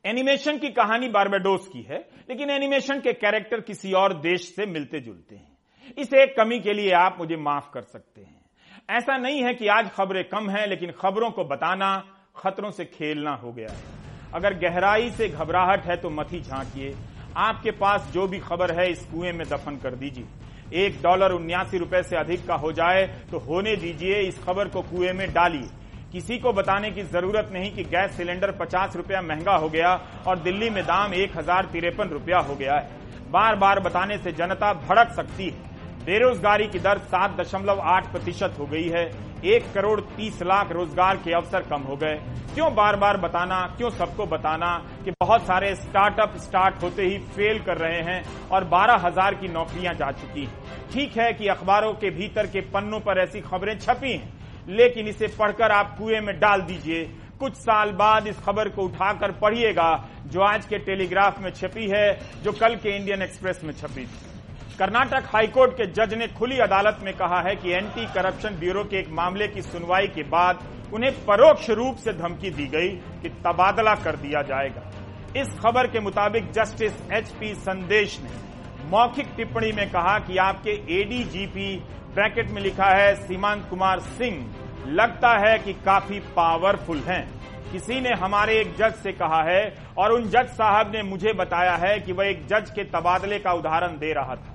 एनिमेशन 0.04 0.58
की 0.58 0.68
कहानी 0.70 1.08
बारबेडोस 1.08 1.66
की 1.66 1.86
है। 1.90 2.04
लेकिन 2.30 2.50
एनिमेशन 2.50 3.00
के 3.00 3.12
कैरेक्टर 3.12 3.60
किसी 3.60 3.92
और 3.92 4.14
देश 4.20 4.54
से 4.56 4.66
मिलते 4.66 5.00
जुलते 5.00 5.34
हैं। 5.34 5.50
इस 5.98 6.12
एक 6.14 6.34
कमी 6.36 6.58
के 6.60 6.72
लिए 6.72 6.92
आप 6.92 7.16
मुझे 7.18 7.36
माफ़ 7.36 7.70
कर 7.74 7.82
सकते 7.82 8.20
हैं। 8.20 8.40
ऐसा 8.90 9.16
नहीं 9.16 9.42
है 9.42 9.54
कि 9.54 9.66
आज 9.68 9.90
खबरें 9.90 10.24
कम 10.24 10.50
हैं, 10.50 10.66
लेकिन 10.66 10.90
खबरों 10.90 11.30
को 11.30 11.44
बताना, 11.44 11.96
खतरों 12.36 12.70
से 12.70 12.84
खेलना 12.84 13.34
हो 13.34 13.52
गया 13.52 13.72
है। 13.72 13.82
अगर 14.34 14.54
गहराई 14.54 15.10
से 15.10 15.28
घबराहट 15.28 15.84
है 15.84 15.96
तो 15.96 16.10
मत 16.10 16.32
ही 16.32 16.40
झांकिए। 16.40 16.94
आपके 17.36 17.70
पास 17.70 18.10
जो 18.14 18.26
भी 18.26 18.38
खबर 18.38 18.70
है, 18.72 18.90
इस 18.90 19.04
कुएँ 19.06 19.32
में 19.32 19.46
दफन 19.46 19.76
कर 19.76 19.94
दीजिए। 19.94 20.26
एक 20.86 21.00
डॉलर 21.02 21.32
उन्यासी 21.32 21.78
रुपए 21.78 22.02
से 22.02 22.16
अधिक 22.16 22.46
का 22.46 22.54
हो 22.54 22.72
जाए 22.72 23.06
तो 23.30 23.38
होने 23.38 23.76
दीजिए, 23.76 24.20
इस 24.20 24.38
खबर 24.38 24.68
को 24.68 24.82
कुएँ 24.82 25.12
में 25.12 25.32
डालिए। 25.32 25.68
किसी 26.12 26.36
को 26.38 26.52
बताने 26.52 26.90
की 26.90 27.02
ज़रूरत 27.02 27.48
नहीं 27.52 27.70
कि 27.72 27.82
गैस 27.84 28.16
सिलेंडर 28.16 28.50
पचास 28.50 28.96
रुपया 28.96 29.20
महँगा 29.22 29.52
हो 29.52 29.68
गया 29.68 29.92
और 30.26 30.38
दिल्ली 30.38 30.68
में 30.70 30.82
दाम 30.84 31.14
एक 31.14 31.36
हज़ार 31.36 31.68
तिरपन 31.72 32.08
रुपया 32.08 32.38
हो 32.38 32.54
गया 32.54 32.74
है। 32.74 33.30
बार 33.30 33.56
बार 33.56 33.80
बताने 33.80 34.18
से 34.18 34.32
जनता 34.32 34.72
भड़क 34.80 35.12
सकती 35.16 35.46
है। 35.46 35.70
बेरोजगारी 36.04 36.66
की 36.66 36.78
दर 36.78 36.98
सात 37.06 37.36
दशमलव 37.36 37.80
आठ 37.82 38.10
प्रतिशत 38.12 38.56
हो 38.58 38.66
गई 38.66 38.88
है। 38.88 39.04
एक 39.46 39.72
करोड़ 39.74 40.00
तीस 40.00 40.42
लाख 40.42 40.72
रोज़गार 40.72 41.16
के 41.16 41.32
अवसर 41.34 41.62
कम 41.70 41.82
हो 41.82 41.96
गए। 41.96 42.14
क्यों 42.54 42.74
बार 42.74 42.96
बार 42.96 43.16
बताना, 43.16 43.60
क्यों 43.78 43.90
सबको 43.92 44.26
बताना 44.26 44.76
कि 45.04 45.10
बहुत 45.12 45.46
सारे 45.46 45.74
स्टार्टअप 45.76 46.36
स्टार्ट 46.38 46.82
होते 46.82 47.02
ही 47.04 47.18
फेल 47.30 47.62
कर 47.62 47.78
रहे 47.78 48.00
हैं 48.02 48.22
और 48.48 48.64
बारह 48.68 49.06
हज़ार 49.06 49.34
की 49.34 49.48
नौकरियाँ 49.48 49.94
जा 49.94 50.10
चुकी 50.12 50.44
हैं। 50.44 50.90
ठीक 50.92 51.16
है 51.16 51.32
कि 51.32 51.48
अखबारों 51.48 51.92
के 51.94 52.10
भीतर 52.12 52.46
के 52.46 52.60
पन्नों 52.70 53.00
पर 53.00 53.18
ऐसी 53.18 53.40
खबरें 53.42 53.78
छपी 53.78 54.12
हैं 54.12 54.41
लेकिन 54.68 55.08
इसे 55.08 55.26
पढ़कर 55.38 55.72
आप 55.72 55.96
कुएँ 55.98 56.20
में 56.20 56.34
डाल 56.38 56.60
दीजिए। 56.60 57.04
कुछ 57.40 57.54
साल 57.54 57.92
बाद 57.92 58.26
इस 58.26 58.38
खबर 58.38 58.68
को 58.68 58.82
उठाकर 58.82 59.32
पढ़िएगा, 59.32 60.08
जो 60.26 60.40
आज 60.40 60.66
के 60.66 60.78
टेलीग्राफ 60.78 61.40
में 61.40 61.50
छपी 61.50 61.88
है, 61.88 62.12
जो 62.42 62.52
कल 62.52 62.76
के 62.76 62.96
इंडियन 62.96 63.22
एक्सप्रेस 63.22 63.60
में 63.64 63.72
छपी 63.72 64.04
थी। 64.04 64.30
कर्नाटक 64.78 65.24
हाईकोर्ट 65.26 65.72
के 65.72 65.86
जज 65.86 66.14
ने 66.14 66.26
खुली 66.28 66.58
अदालत 66.58 66.98
में 67.04 67.12
कहा 67.14 67.40
है 67.40 67.54
कि 67.56 67.72
एंटी 67.72 68.06
करप्शन 68.14 68.58
ब्यूरो 68.58 68.84
के 68.84 68.98
एक 68.98 69.08
मामले 69.10 69.48
की 69.48 69.62
सुनवाई 69.62 70.06
के 70.06 70.22
बाद 70.28 70.62
उन्हें 70.94 71.12
परोक्ष 71.24 71.68
रूप 71.70 71.96
से 71.96 72.12
धमकी 72.12 72.50
दी 72.50 72.66
गई 72.66 72.88
कि 73.22 73.28
तबादला 73.44 73.94
कर 73.94 74.16
दिया 74.16 74.42
जाएगा। 74.42 74.90
इस 75.36 75.52
खबर 75.60 75.86
के 75.86 76.00
मुताबिक 76.00 76.50
जस्टिस 76.52 76.92
एच 77.12 77.30
पी 77.30 77.54
संदेश 77.54 78.18
ने 78.20 78.40
मौखिक 78.90 79.26
टिप्पणी 79.36 79.72
में 79.72 79.88
कहा 79.90 80.18
कि 80.18 80.36
आपके 80.36 80.70
एडीजीपी 81.00 81.74
ब्रैकेट 82.14 82.50
में 82.50 82.60
लिखा 82.62 82.86
है, 82.86 83.14
सीमांत 83.16 83.64
कुमार 83.70 84.00
सिंह, 84.00 84.44
लगता 84.88 85.28
है 85.38 85.58
कि 85.58 85.72
काफ़ी 85.84 86.18
पावरफुल 86.36 86.98
हैं। 86.98 87.24
किसी 87.72 88.00
ने 88.00 88.10
हमारे 88.14 88.58
एक 88.60 88.74
जज 88.76 88.94
से 88.94 89.12
कहा 89.12 89.42
है 89.42 89.62
और 89.98 90.12
उन 90.12 90.28
जज 90.28 90.48
साहब 90.48 90.90
ने 90.94 91.02
मुझे 91.02 91.32
बताया 91.32 91.74
है 91.76 91.98
कि 92.00 92.12
वह 92.12 92.26
एक 92.26 92.46
जज 92.46 92.70
के 92.70 92.84
तबादले 92.84 93.38
का 93.38 93.52
उदाहरण 93.52 93.96
दे 93.98 94.12
रहा 94.12 94.34
था। 94.34 94.54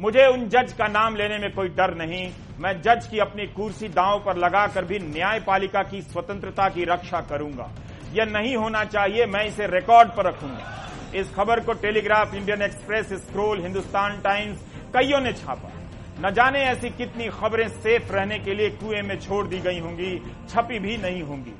मुझे 0.00 0.26
उन 0.26 0.48
जज 0.48 0.72
का 0.72 0.88
नाम 0.88 1.16
लेने 1.16 1.38
में 1.38 1.50
कोई 1.52 1.68
डर 1.70 1.94
नहीं। 1.94 2.30
मैं 2.60 2.80
जज 2.82 3.06
की 3.06 3.18
अपनी 3.18 3.46
कुर्सी 3.46 3.88
दांव 3.88 4.18
पर 4.18 4.36
लगाकर 4.36 4.84
भी 4.84 4.98
न्यायपालिका 4.98 5.82
की 5.82 6.02
स्वतंत्रता 6.02 6.68
की 6.68 6.84
रक्षा 6.84 7.20
करूँगा। 7.20 7.70
यह 8.12 8.24
नहीं 8.24 8.56
होना 8.56 8.84
चाहिए, 8.84 9.26
मैं 9.26 9.44
इसे 9.44 9.66
रिकॉर्ड 9.68 10.08
पर 10.08 10.26
रखूँगा। 10.26 11.10
इस 11.14 11.34
खबर 11.34 11.60
को 11.60 11.72
Telegraph 11.72 12.34
Indian 12.34 12.62
Express 12.62 13.12
Scroll 13.20 13.62
Hindustan 13.62 14.20
Times 14.20 14.58
कईयों 14.96 15.20
ने 15.20 15.32
छापा। 15.32 15.78
न 16.24 16.30
जाने 16.30 16.58
ऐसी 16.62 16.88
कितनी 16.90 17.26
खबरें 17.28 17.68
सेफ़ 17.68 18.12
रहने 18.12 18.38
के 18.38 18.54
लिए 18.54 18.70
कुएँ 18.72 19.00
में 19.02 19.18
छोड़ 19.20 19.46
दी 19.46 19.58
गई 19.60 19.78
होंगी, 19.78 20.18
छपी 20.48 20.78
भी 20.78 20.96
नहीं 20.96 21.22
होंगी। 21.22 21.54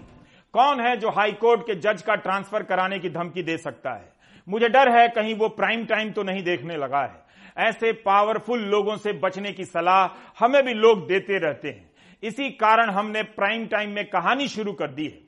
कौन 0.55 0.81
है 0.81 0.97
जो 0.97 1.11
हाई 1.11 1.33
कोर्ट 1.33 1.61
के 1.61 1.75
जज 1.77 2.03
का 2.03 2.15
ट्रांसफ़र 2.17 2.63
कराने 2.63 2.99
की 2.99 3.09
धमकी 3.09 3.43
दे 3.43 3.57
सकता 3.57 3.93
है? 3.93 4.05
मुझे 4.47 4.69
डर 4.69 4.89
है 4.89 5.09
कहीं 5.09 5.35
वो 5.35 5.49
प्राइम 5.51 5.85
टाइम 5.85 6.11
तो 6.13 6.23
नहीं 6.23 6.43
देखने 6.43 6.77
लगा 6.77 7.01
है। 7.03 7.67
ऐसे 7.67 7.93
पावरफुल 8.07 8.61
लोगों 8.67 8.97
से 8.97 9.13
बचने 9.15 9.53
की 9.53 9.65
सलाह 9.65 10.45
हमें 10.45 10.63
भी 10.65 10.75
लोग 10.75 11.07
देते 11.09 11.39
रहते 11.39 11.69
हैं। 11.69 11.91
इसी 12.23 12.51
कारण 12.53 12.91
हमने 12.91 13.23
प्राइम 13.33 13.67
टाइम 13.67 13.91
में 13.91 14.05
कहानी 14.07 14.47
शुरू 14.49 14.73
कर 14.73 14.91
दी 14.91 15.07
है। 15.07 15.19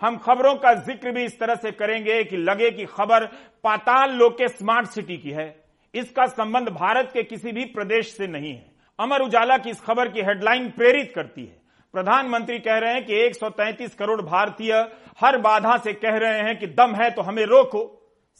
हम 0.00 0.18
खबरों 0.18 0.54
का 0.56 0.74
ज़िक्र 0.76 1.12
भी 1.12 1.24
इस 1.24 1.38
तरह 1.40 1.54
से 1.54 1.72
करेंगे 1.72 2.22
कि 2.24 2.36
लगे 2.36 2.70
कि 2.70 2.84
खबर 2.86 3.26
पाताल 3.64 4.12
लोक 4.12 4.38
के 4.38 4.48
स्मार्ट 4.50 4.86
सिटी 4.88 5.16
की 5.16 5.30
है। 5.30 5.48
इसका 5.94 6.26
संबंध 6.28 6.68
भारत 6.70 7.10
के 7.12 7.22
किसी 7.22 7.52
भी 7.52 7.64
प्रदेश 7.64 8.12
से 8.12 8.26
नहीं 8.26 8.52
है। 8.52 8.72
अमर 8.98 9.22
उजाला 9.22 9.56
की 9.58 9.70
इस 9.70 9.80
खबर 9.80 10.08
की 10.08 10.20
हेडलाइन 10.20 10.68
प्रेरित 10.70 11.12
करती 11.14 11.42
है। 11.42 11.62
प्रधानमंत्री 11.94 12.58
कह 12.58 12.78
रहे 12.78 12.92
हैं 12.92 13.04
कि 13.04 13.14
133 13.20 13.94
करोड़ 13.94 14.20
भारतीय 14.22 14.72
हर 15.20 15.36
बाधा 15.38 15.76
से 15.76 15.92
कह 15.94 16.16
रहे 16.18 16.40
हैं 16.40 16.58
कि 16.58 16.66
दम 16.68 16.94
है 16.94 17.10
तो 17.10 17.22
हमें 17.22 17.44
रोको। 17.44 17.82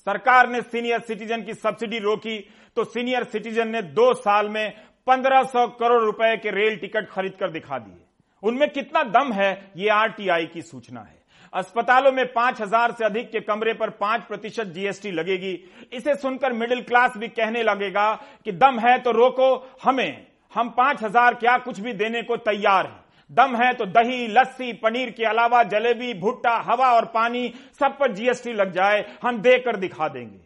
सरकार 0.07 0.49
ने 0.49 0.61
सीनियर 0.63 1.01
सिटीजन 1.01 1.43
की 1.43 1.55
सब्सिडी 1.55 1.99
रोकी 1.99 2.39
तो 2.77 2.85
सीनियर 2.85 3.25
सिटीजन 3.25 3.69
ने 3.69 3.83
दो 3.83 4.13
साल 4.15 4.49
में 4.49 4.73
1500 5.07 5.67
करोड़ 5.81 6.03
रुपए 6.03 6.37
के 6.37 6.51
रेल 6.51 6.77
टिकट 6.77 7.09
खरीद 7.09 7.33
कर 7.41 7.51
दिखा 7.51 7.79
दिए। 7.79 8.03
उनमें 8.43 8.69
कितना 8.71 9.03
दम 9.05 9.33
है, 9.33 9.73
ये 9.77 9.89
आरटीआई 9.91 10.47
की 10.47 10.63
सूचना 10.63 11.01
है। 11.01 11.23
अस्पतालों 11.53 12.13
में 12.13 12.27
पाँच 12.33 12.61
हज़ार 12.61 12.93
से 12.93 13.05
अधिक 13.05 13.31
के 13.31 13.41
कमरे 13.43 13.73
पर 13.75 13.91
पाँच 13.97 14.23
प्रतिशत 14.23 14.67
जीएसटी 14.69 15.11
लगेगी। 15.11 15.53
इसे 15.93 16.15
सुनकर 16.15 16.53
मिडिल 16.53 16.83
क्लास 16.83 17.17
भी 17.17 17.29
कहने 17.31 17.63
लगेगा 17.63 18.13
कि 18.45 18.53
दम 18.53 18.79
है 18.79 18.99
तो 18.99 19.11
रोको 19.13 19.57
हमें। 19.83 20.27
हम 20.55 20.69
पाँच 20.71 21.03
हज़ार 21.03 21.35
क्या 21.35 21.57
कुछ 21.59 21.81
भी 21.81 21.93
देने 21.95 22.23
को 22.23 22.37
तैयार 22.39 22.87
हैं। 22.87 23.03
दम 23.31 23.57
है 23.57 23.73
तो 23.75 23.87
दही, 23.87 24.27
लस्सी, 24.29 24.73
पनीर 24.75 25.11
के 25.11 25.25
अलावा 25.25 25.63
जलेबी, 25.65 26.13
भुट्टा, 26.15 26.57
हवा 26.63 26.93
और 26.93 27.05
पानी 27.07 27.53
सब 27.81 27.97
पर 27.99 28.13
जीएसटी 28.13 28.53
लग 28.53 28.73
जाए, 28.73 29.05
हम 29.23 29.41
देकर 29.41 29.77
दिखा 29.77 30.09
देंगे। 30.09 30.43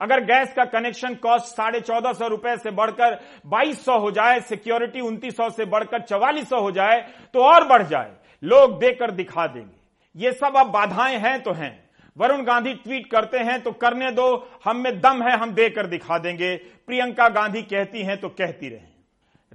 अगर 0.00 0.20
गैस 0.24 0.52
का 0.54 0.64
कनेक्शन 0.66 1.14
कॉस्ट 1.16 1.46
साढ़े 1.46 1.80
चौदह 1.80 2.12
सौ 2.12 2.28
रुपए 2.28 2.56
से 2.56 2.70
बढ़कर 2.70 3.18
बाईस 3.46 3.84
सौ 3.84 3.98
हो 3.98 4.10
जाए, 4.10 4.38
सिक्योरिटी 4.40 5.00
उन्तीस 5.00 5.36
सौ 5.36 5.48
से 5.50 5.64
बढ़कर 5.66 6.02
चवालीस 6.02 6.48
सौ 6.48 6.60
हो 6.60 6.70
जाए 6.70 7.00
तो 7.34 7.42
और 7.44 7.66
बढ़ 7.68 7.82
जाए। 7.82 8.12
लोग 8.42 8.78
देकर 8.80 9.10
दिखा 9.12 9.46
देंगे। 9.46 9.78
ये 10.16 10.32
सब 10.32 10.56
अब 10.56 10.70
बाधाएँ 10.72 11.18
हैं 11.18 11.42
तो 11.42 11.52
हैं। 11.52 11.72
वरुण 12.16 12.42
गांधी 12.44 12.72
ट्वीट 12.74 13.10
करते 13.10 13.38
हैं 13.40 13.60
तो 13.62 13.72
करने 13.72 14.10
दो, 14.12 14.48
हम 14.64 14.76
में 14.76 15.00
दम 15.00 15.22
है, 15.22 15.36
हम 15.38 15.52
देकर 15.52 15.86
दिखा 15.86 16.18
देंगे। 16.18 16.56
प्रियंका 16.56 17.28
गांधी 17.30 17.62
कहती 17.64 18.02
हैं 18.02 18.16
तो 18.20 18.28
कहती 18.30 18.68
रहे। 18.68 18.88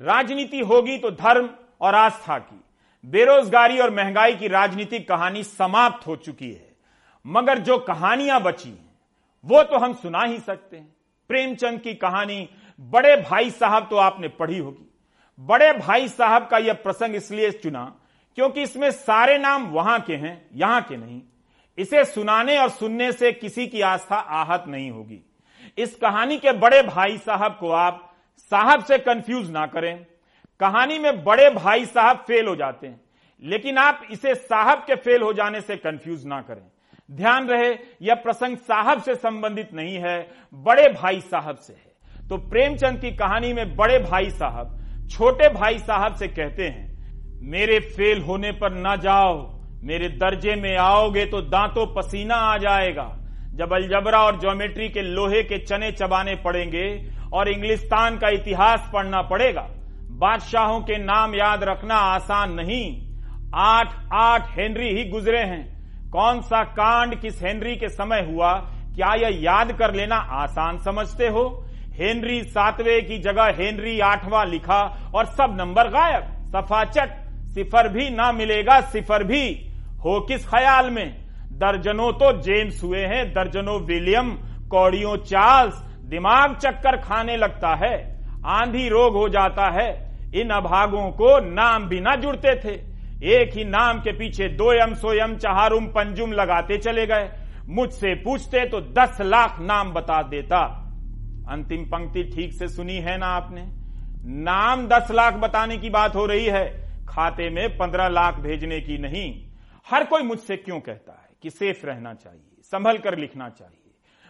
राजनीति 0.01 0.59
होगी 0.59 0.97
तो 0.97 1.11
धर्म 1.11 1.49
और 1.81 1.95
आस्था 1.95 2.37
की, 2.39 2.61
बेरोजगारी 3.03 3.79
और 3.79 3.91
महँगाई 3.91 4.35
की 4.35 4.47
राजनीतिक 4.47 5.07
कहानी 5.09 5.43
समाप्त 5.43 6.07
हो 6.07 6.15
चुकी 6.15 6.51
है। 6.51 6.73
मगर 7.25 7.59
जो 7.59 7.77
कहानियाँ 7.77 8.41
बची 8.41 8.69
हैं, 8.69 8.89
वो 9.45 9.61
तो 9.63 9.77
हम 9.77 9.93
सुना 9.93 10.23
ही 10.23 10.39
सकते 10.39 10.77
हैं। 10.77 10.95
प्रेमचंद 11.29 11.79
की 11.81 11.93
कहानी, 11.93 12.47
बड़े 12.79 13.15
भाई 13.21 13.49
साहब 13.51 13.87
तो 13.89 13.97
आपने 13.97 14.27
पढ़ी 14.29 14.57
होगी। 14.57 14.89
बड़े 15.39 15.71
भाई 15.73 16.07
साहब 16.07 16.47
का 16.47 16.57
यह 16.57 16.73
प्रसंग 16.73 17.15
इसलिए 17.15 17.51
चुना 17.51 17.83
क्योंकि 18.37 18.61
इसमें 18.61 18.89
सारे 18.91 19.37
नाम 19.37 19.65
वहाँ 19.65 19.99
के 19.99 20.15
हैं, 20.15 20.49
यहाँ 20.53 20.81
के 20.81 20.97
नहीं। 20.97 21.21
इसे 21.77 22.03
सुनाने 22.05 22.57
और 22.57 22.69
सुनने 22.69 23.11
से 23.11 23.31
किसी 23.31 23.67
की 23.67 23.81
आस्था 23.81 24.15
आहत 24.15 24.63
नहीं 24.67 24.89
होगी। 24.91 25.19
इस 25.77 25.95
कहानी 25.95 26.37
के 26.37 26.51
बड़े 26.53 26.81
भाई 26.83 27.17
साहब 27.17 27.57
को 27.59 27.71
आप 27.71 28.04
साहब 28.37 28.83
से 28.83 28.97
कंफ्यूज 28.97 29.49
ना 29.51 29.65
करें। 29.65 30.05
कहानी 30.59 30.99
में 30.99 31.23
बड़े 31.23 31.49
भाई 31.49 31.85
साहब 31.85 32.17
फेल 32.17 32.47
हो 32.47 32.55
जाते 32.55 32.87
हैं। 32.87 33.01
लेकिन 33.43 33.77
आप 33.77 34.01
इसे 34.11 34.35
साहब 34.35 34.77
के 34.77 34.95
फेल 34.95 35.21
हो 35.21 35.33
जाने 35.33 35.61
से 35.61 35.75
कंफ्यूज 35.77 36.25
ना 36.25 36.41
करें। 36.41 36.63
ध्यान 37.11 37.47
रहे, 37.47 37.69
यह 38.01 38.15
प्रसंग 38.15 38.57
साहब 38.57 39.01
से 39.01 39.15
संबंधित 39.15 39.73
नहीं 39.73 39.97
है, 39.97 40.31
बड़े 40.53 40.87
भाई 40.89 41.21
साहब 41.21 41.55
से 41.55 41.73
है। 41.73 42.27
तो 42.27 42.37
प्रेमचंद 42.37 42.99
की 43.01 43.11
कहानी 43.11 43.53
में 43.53 43.75
बड़े 43.75 43.99
भाई 43.99 44.29
साहब, 44.29 45.07
छोटे 45.11 45.49
भाई 45.49 45.79
साहब 45.79 46.15
से 46.15 46.27
कहते 46.27 46.67
हैं, 46.67 47.41
मेरे 47.41 47.79
फेल 47.79 48.21
होने 48.21 48.51
पर 48.51 48.73
ना 48.73 48.95
जाओ। 48.95 49.53
मेरे 49.83 50.09
दर्जे 50.09 50.55
में 50.55 50.75
आओगे 50.77 51.25
तो 51.25 51.41
दांतों 51.41 51.85
पसीना 51.95 52.35
आ 52.35 52.57
जाएगा। 52.57 53.15
जब 53.53 53.73
अलजबरा 53.73 54.21
और 54.21 54.39
ज्योमेट्री 54.39 54.89
के 54.89 55.01
लोहे 55.01 55.43
के 55.43 55.57
चने 55.57 55.91
चबाने 55.91 56.35
पड़ेंगे 56.35 57.11
और 57.35 57.49
इंग्लिस्तान 57.49 58.17
का 58.17 58.29
इतिहास 58.29 58.89
पढ़ना 58.93 59.21
पड़ेगा। 59.21 59.67
बादशाहों 60.11 60.79
के 60.79 60.97
नाम 60.97 61.35
याद 61.35 61.63
रखना 61.63 61.95
आसान 61.95 62.53
नहीं। 62.53 62.83
आठ 63.55 63.93
आठ 64.13 64.49
हेनरी 64.59 64.89
ही 64.89 65.09
गुजरे 65.09 65.39
हैं। 65.39 66.09
कौन 66.09 66.41
सा 66.41 66.63
कांड 66.63 67.15
किस 67.15 67.41
हेनरी 67.43 67.75
के 67.75 67.89
समय 67.89 68.21
हुआ, 68.21 68.53
क्या 68.95 69.13
यह 69.15 69.43
याद 69.43 69.71
कर 69.71 69.93
लेना 69.93 70.15
आसान 70.15 70.77
समझते 70.77 71.27
हो? 71.27 71.43
हेनरी 71.93 72.41
सातवें 72.43 73.05
की 73.05 73.17
जगह 73.17 73.53
हेनरी 73.57 73.99
आठवां 73.99 74.47
लिखा 74.47 75.11
और 75.15 75.25
सब 75.25 75.55
नंबर 75.59 75.87
गायब। 75.87 76.23
सफाचट, 76.49 77.09
सिफर 77.45 77.87
भी 77.89 78.09
ना 78.09 78.31
मिलेगा, 78.31 78.79
सिफर 78.81 79.23
भी। 79.23 79.43
हो 80.05 80.19
किस 80.21 80.47
ख्याल 80.47 80.89
में? 80.89 81.15
दर्जनों 81.51 82.11
तो 82.11 82.31
जेम्स 82.41 82.83
हुए 82.83 83.05
हैं, 83.05 83.33
दर्जनों 83.33 83.79
विलियम, 83.81 84.31
कौड़ियों 84.67 85.15
चार्ल्स 85.17 85.83
दिमाग 86.05 86.55
चक्कर 86.55 86.97
खाने 86.97 87.37
लगता 87.37 87.75
है, 87.75 87.95
आंधी 88.45 88.87
रोग 88.89 89.13
हो 89.13 89.27
जाता 89.29 89.69
है, 89.71 89.89
इन 90.35 90.49
अभागों 90.49 91.09
को 91.11 91.39
नाम 91.45 91.87
भी 91.89 91.99
ना 91.99 92.15
जुड़ते 92.15 92.55
थे। 92.55 92.73
एक 93.33 93.53
ही 93.53 93.63
नाम 93.63 93.99
के 93.99 94.11
पीछे 94.11 94.47
दो 94.49 94.71
यम 94.73 94.93
सोयम 94.93 95.35
चहारुम 95.37 95.85
पंजुम 95.87 96.31
लगाते 96.31 96.77
चले 96.77 97.05
गए। 97.05 97.29
मुझसे 97.69 98.13
पूछते 98.15 98.65
तो 98.65 98.81
दस 98.93 99.21
लाख 99.21 99.59
नाम 99.61 99.91
बता 99.93 100.21
देता। 100.23 100.59
अंतिम 101.49 101.85
पंक्ति 101.85 102.23
ठीक 102.25 102.53
से 102.53 102.67
सुनी 102.67 102.97
है 102.97 103.17
ना 103.17 103.27
आपने? 103.27 103.61
नाम 104.43 104.87
दस 104.87 105.11
लाख 105.11 105.33
बताने 105.33 105.77
की 105.77 105.89
बात 105.89 106.15
हो 106.15 106.25
रही 106.25 106.45
है, 106.45 106.65
खाते 107.07 107.49
में 107.49 107.77
पंद्रह 107.77 108.07
लाख 108.09 108.39
भेजने 108.39 108.79
की 108.81 108.97
नहीं। 108.97 109.27
हर 109.87 110.03
कोई 110.03 110.23
मुझसे 110.23 110.57
क्यों 110.57 110.79
कहता 110.79 111.11
है 111.13 111.29
कि 111.43 111.49
सेफ़ 111.49 111.85
रहना 111.85 112.13
चाहिए, 112.13 112.61
संभल 112.63 112.97
कर 112.97 113.17
लिखना 113.17 113.49
चाहिए। 113.49 113.84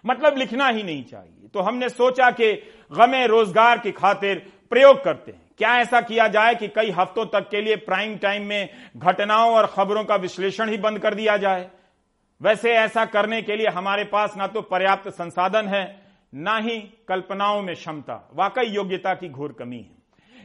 मतलब 0.06 0.38
लिखना 0.38 0.68
ही 0.68 0.84
नहीं 0.84 1.04
चाहिए। 1.04 1.48
तो 1.54 1.60
हमने 1.60 1.90
सोचा 1.90 2.30
कि 2.32 2.52
गमे 2.92 3.26
रोज़गार 3.28 3.80
की 3.80 3.92
खातिर 3.92 4.40
प्रयोग 4.70 5.04
करते 5.04 5.32
हैं। 5.32 5.42
क्या 5.58 5.76
ऐसा 5.78 6.02
किया 6.02 6.28
जाए 6.28 6.56
कि 6.56 6.68
कई 6.68 6.92
हफ्तों 6.92 7.26
तक 7.26 7.50
के 7.50 7.62
लिए 7.62 7.76
प्राइम 7.76 8.18
टाइम 8.18 8.46
में 8.46 8.70
घटनाओं 8.98 9.54
और 9.56 9.66
खबरों 9.66 10.04
का 10.04 10.16
विश्लेषण 10.16 10.70
ही 10.70 10.78
बंद 10.78 11.00
कर 11.00 11.14
दिया 11.14 11.38
जाए? 11.38 11.70
वैसे 12.42 12.72
ऐसा 12.72 13.06
करने 13.06 13.42
के 13.42 13.56
लिए 13.56 13.68
हमारे 13.68 14.04
पास 14.04 14.34
ना 14.38 14.48
तो 14.48 14.62
पर्याप्त 14.62 15.10
संसाधन 15.10 15.68
है, 15.68 16.02
ना 16.34 16.58
ही 16.58 16.80
कल्पनाओं 17.08 17.62
में 17.62 17.76
क्षमता। 17.76 18.30
वाकई 18.34 18.66
योग्यता 18.66 19.14
की 19.14 19.30
घोर 19.30 19.54
कमी 19.54 19.78
है। 19.78 19.96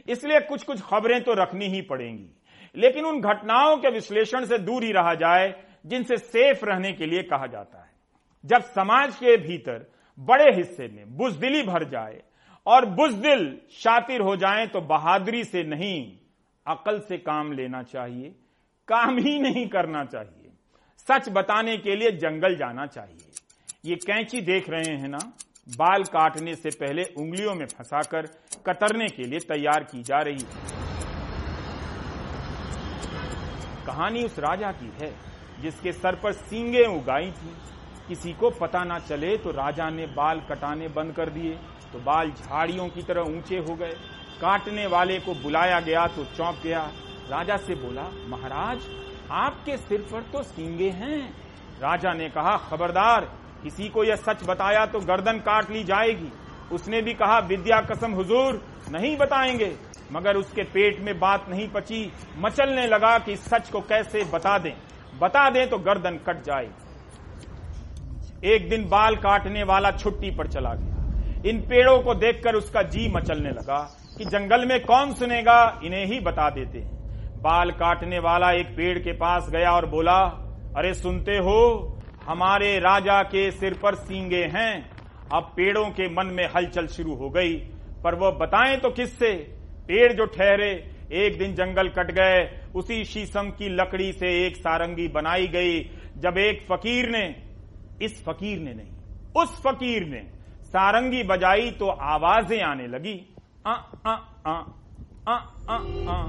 इसलिए 0.07 0.39
कुछ 0.39 0.63
कुछ 0.63 0.81
खबरें 0.81 1.21
तो 1.23 1.33
रखनी 1.33 1.65
ही 1.65 1.81
पड़ेंगी। 1.81 2.29
लेकिन 2.75 3.05
उन 3.05 3.21
घटनाओं 3.21 3.77
के 3.77 3.89
विश्लेषण 3.89 4.45
से 4.45 4.57
दूर 4.57 4.83
ही 4.83 4.91
रहा 4.91 5.13
जाए, 5.15 5.53
जिनसे 5.85 6.17
सेफ़ 6.17 6.65
रहने 6.65 6.93
के 6.93 7.05
लिए 7.05 7.23
कहा 7.23 7.47
जाता 7.47 7.77
है। 7.77 7.90
जब 8.43 8.61
समाज 8.65 9.15
के 9.15 9.35
भीतर 9.37 9.85
बड़े 10.17 10.51
हिस्से 10.55 10.87
में 10.87 11.17
बुजदिली 11.17 11.61
भर 11.63 11.83
जाए 11.89 12.21
और 12.67 12.85
बुजदिल 12.85 13.45
शातिर 13.73 14.21
हो 14.21 14.35
जाए 14.35 14.65
तो 14.67 14.81
बहादुरी 14.81 15.43
से 15.43 15.63
नहीं, 15.63 16.17
अकल 16.65 16.99
से 16.99 17.17
काम 17.17 17.51
लेना 17.51 17.81
चाहिए, 17.83 18.29
काम 18.87 19.17
ही 19.17 19.39
नहीं 19.39 19.67
करना 19.67 20.03
चाहिए। 20.05 20.51
सच 20.99 21.29
बताने 21.29 21.77
के 21.77 21.95
लिए 21.95 22.11
जंगल 22.11 22.55
जाना 22.55 22.85
चाहिए। 22.85 23.29
ये 23.85 23.95
कैंची 23.95 24.41
देख 24.41 24.69
रहे 24.69 24.95
हैं 24.95 25.07
ना? 25.07 25.19
बाल 25.67 26.03
काटने 26.03 26.55
से 26.55 26.69
पहले 26.69 27.03
उंगलियों 27.17 27.55
में 27.55 27.65
फंसाकर 27.67 28.27
कतरने 28.65 29.07
के 29.07 29.23
लिए 29.23 29.39
तैयार 29.39 29.83
की 29.83 30.01
जा 30.03 30.19
रही 30.19 30.43
है। 30.43 30.79
कहानी 33.85 34.23
उस 34.23 34.39
राजा 34.39 34.71
की 34.71 34.91
है, 35.01 35.11
जिसके 35.61 35.91
सर 35.91 36.15
पर 36.15 36.31
सींगे 36.33 36.85
उगाई 36.87 37.31
थी। 37.31 37.53
किसी 38.07 38.33
को 38.33 38.49
पता 38.51 38.83
ना 38.83 38.97
चले 38.99 39.35
तो 39.37 39.51
राजा 39.51 39.89
ने 39.89 40.05
बाल 40.07 40.39
कटाने 40.49 40.87
बंद 40.87 41.13
कर 41.13 41.29
दिए 41.29 41.51
तो 41.93 41.99
बाल 41.99 42.31
झाड़ियों 42.31 42.87
की 42.87 43.01
तरह 43.01 43.21
ऊँचे 43.29 43.57
हो 43.59 43.75
गए। 43.75 43.93
काटने 44.41 44.85
वाले 44.87 45.19
को 45.19 45.33
बुलाया 45.33 45.79
गया 45.79 46.05
तो 46.07 46.23
चौंक 46.27 46.59
गया। 46.63 46.81
राजा 47.29 47.57
से 47.57 47.75
बोला, 47.75 48.03
महाराज, 48.27 48.79
आपके 49.31 49.77
सिर 49.77 50.01
पर 50.11 50.21
तो 50.31 50.43
सींगे 50.43 50.89
हैं। 50.91 51.19
राजा 51.81 52.13
ने 52.13 52.29
कहा, 52.29 52.55
खबरदार, 52.69 53.25
किसी 53.63 53.89
को 53.89 54.03
यह 54.03 54.15
सच 54.17 54.43
बताया 54.45 54.85
तो 54.85 54.99
गर्दन 54.99 55.39
काट 55.39 55.71
ली 55.71 55.83
जाएगी। 55.83 56.31
उसने 56.71 57.01
भी 57.01 57.13
कहा, 57.13 57.39
विद्या 57.39 57.79
कसम 57.81 58.11
हुजूर, 58.11 58.61
नहीं 58.91 59.15
बताएँगे। 59.17 59.75
मगर 60.11 60.37
उसके 60.37 60.63
पेट 60.63 60.99
में 60.99 61.17
बात 61.19 61.49
नहीं 61.49 61.67
पची। 61.69 62.11
मचलने 62.37 62.87
लगा 62.87 63.17
कि 63.19 63.35
सच 63.37 63.69
को 63.69 63.81
कैसे 63.81 64.23
बता 64.23 64.57
दें। 64.57 64.73
बता 65.19 65.49
दें 65.49 65.69
तो 65.69 65.77
गर्दन 65.79 66.17
कट 66.27 66.43
जाए 66.43 66.69
एक 68.45 68.69
दिन 68.69 68.83
बाल 68.89 69.15
काटने 69.15 69.63
वाला 69.63 69.91
छुट्टी 69.91 70.31
पर 70.31 70.47
चला 70.47 70.73
गया। 70.73 71.49
इन 71.49 71.61
पेड़ों 71.61 71.99
को 71.99 72.13
देखकर 72.13 72.55
उसका 72.55 72.81
जी 72.81 73.07
मचलने 73.09 73.49
लगा 73.49 73.97
कि 74.17 74.25
जंगल 74.25 74.65
में 74.65 74.85
कौन 74.85 75.13
सुनेगा, 75.13 75.81
इन्हें 75.83 76.05
ही 76.05 76.19
बता 76.19 76.49
देते 76.49 76.79
हैं। 76.79 77.01
बाल 77.41 77.71
काटने 77.71 78.19
वाला 78.19 78.51
एक 78.51 78.67
पेड़ 78.67 78.99
के 78.99 79.11
पास 79.11 79.49
गया 79.49 79.71
और 79.71 79.85
बोला, 79.85 80.19
अरे 80.77 80.93
सुनते 80.93 81.31
हो, 81.31 81.99
हमारे 82.25 82.79
राजा 82.79 83.23
के 83.23 83.51
सिर 83.51 83.73
पर 83.73 83.95
सींगे 83.95 84.43
हैं। 84.43 84.91
अब 85.33 85.43
पेड़ों 85.57 85.85
के 85.85 86.09
मन 86.09 86.25
में 86.25 86.49
हलचल 86.55 86.87
शुरू 86.87 87.15
हो 87.15 87.29
गई। 87.29 87.53
पर 88.03 88.15
वो 88.15 88.31
बताएँ 88.31 88.77
तो 88.77 88.89
किससे? 88.89 89.33
पेड़ 89.87 90.13
जो 90.13 90.25
ठहरे, 90.25 90.91
एक 91.11 91.37
दिन 91.37 91.53
जंगल 91.53 91.87
कट 91.87 92.11
गए। 92.11 92.59
उसी 92.75 93.05
शीशम 93.05 93.49
की 93.49 93.69
लकड़ी 93.69 94.13
से 94.13 94.47
एक 94.47 94.55
सारंगी 94.55 95.07
बनाई 95.07 95.47
गई, 95.47 95.79
जब 96.17 96.37
एक 96.37 96.65
फकीर 96.71 97.09
ने 97.09 97.50
इस 98.01 98.23
फकीर 98.25 98.59
ने 98.59 98.73
नहीं, 98.73 98.91
उस 99.35 99.61
फकीर 99.61 100.07
ने। 100.07 100.21
सारंगी 100.65 101.23
बजाई 101.23 101.71
तो 101.71 101.87
आवाज़ें 101.87 102.61
आने 102.61 102.87
लगी। 102.87 103.19
आ 103.67 103.71
आ 103.71 104.13
आ 104.45 104.53
आ 105.27 105.35
आ 105.69 105.75
आ 106.09 106.21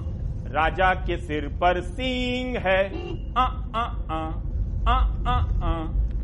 राजा 0.53 0.93
के 1.05 1.17
सिर 1.19 1.49
पर 1.61 1.81
सींग 1.83 2.57
है। 2.57 2.81
आ 3.35 3.43
आ 3.43 3.85
आ 4.09 4.19
आ 4.89 4.97
आ 5.29 5.37
आ 5.63 5.73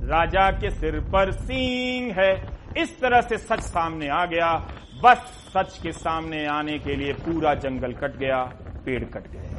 राजा 0.08 0.50
के 0.52 0.70
सिर 0.70 1.00
पर 1.12 1.30
सींग 1.32 2.10
है। 2.12 2.32
इस 2.76 3.00
तरह 3.00 3.20
से 3.20 3.38
सच 3.38 3.60
सामने 3.62 4.08
आ 4.08 4.24
गया। 4.26 4.52
बस 5.04 5.18
सच 5.48 5.78
के 5.82 5.92
सामने 5.94 6.44
आने 6.48 6.78
के 6.78 6.96
लिए 6.96 7.12
पूरा 7.14 7.54
जंगल 7.56 7.92
कट 7.94 8.16
गया, 8.16 8.42
पेड़ 8.84 9.04
कट 9.06 9.30
गए। 9.32 9.57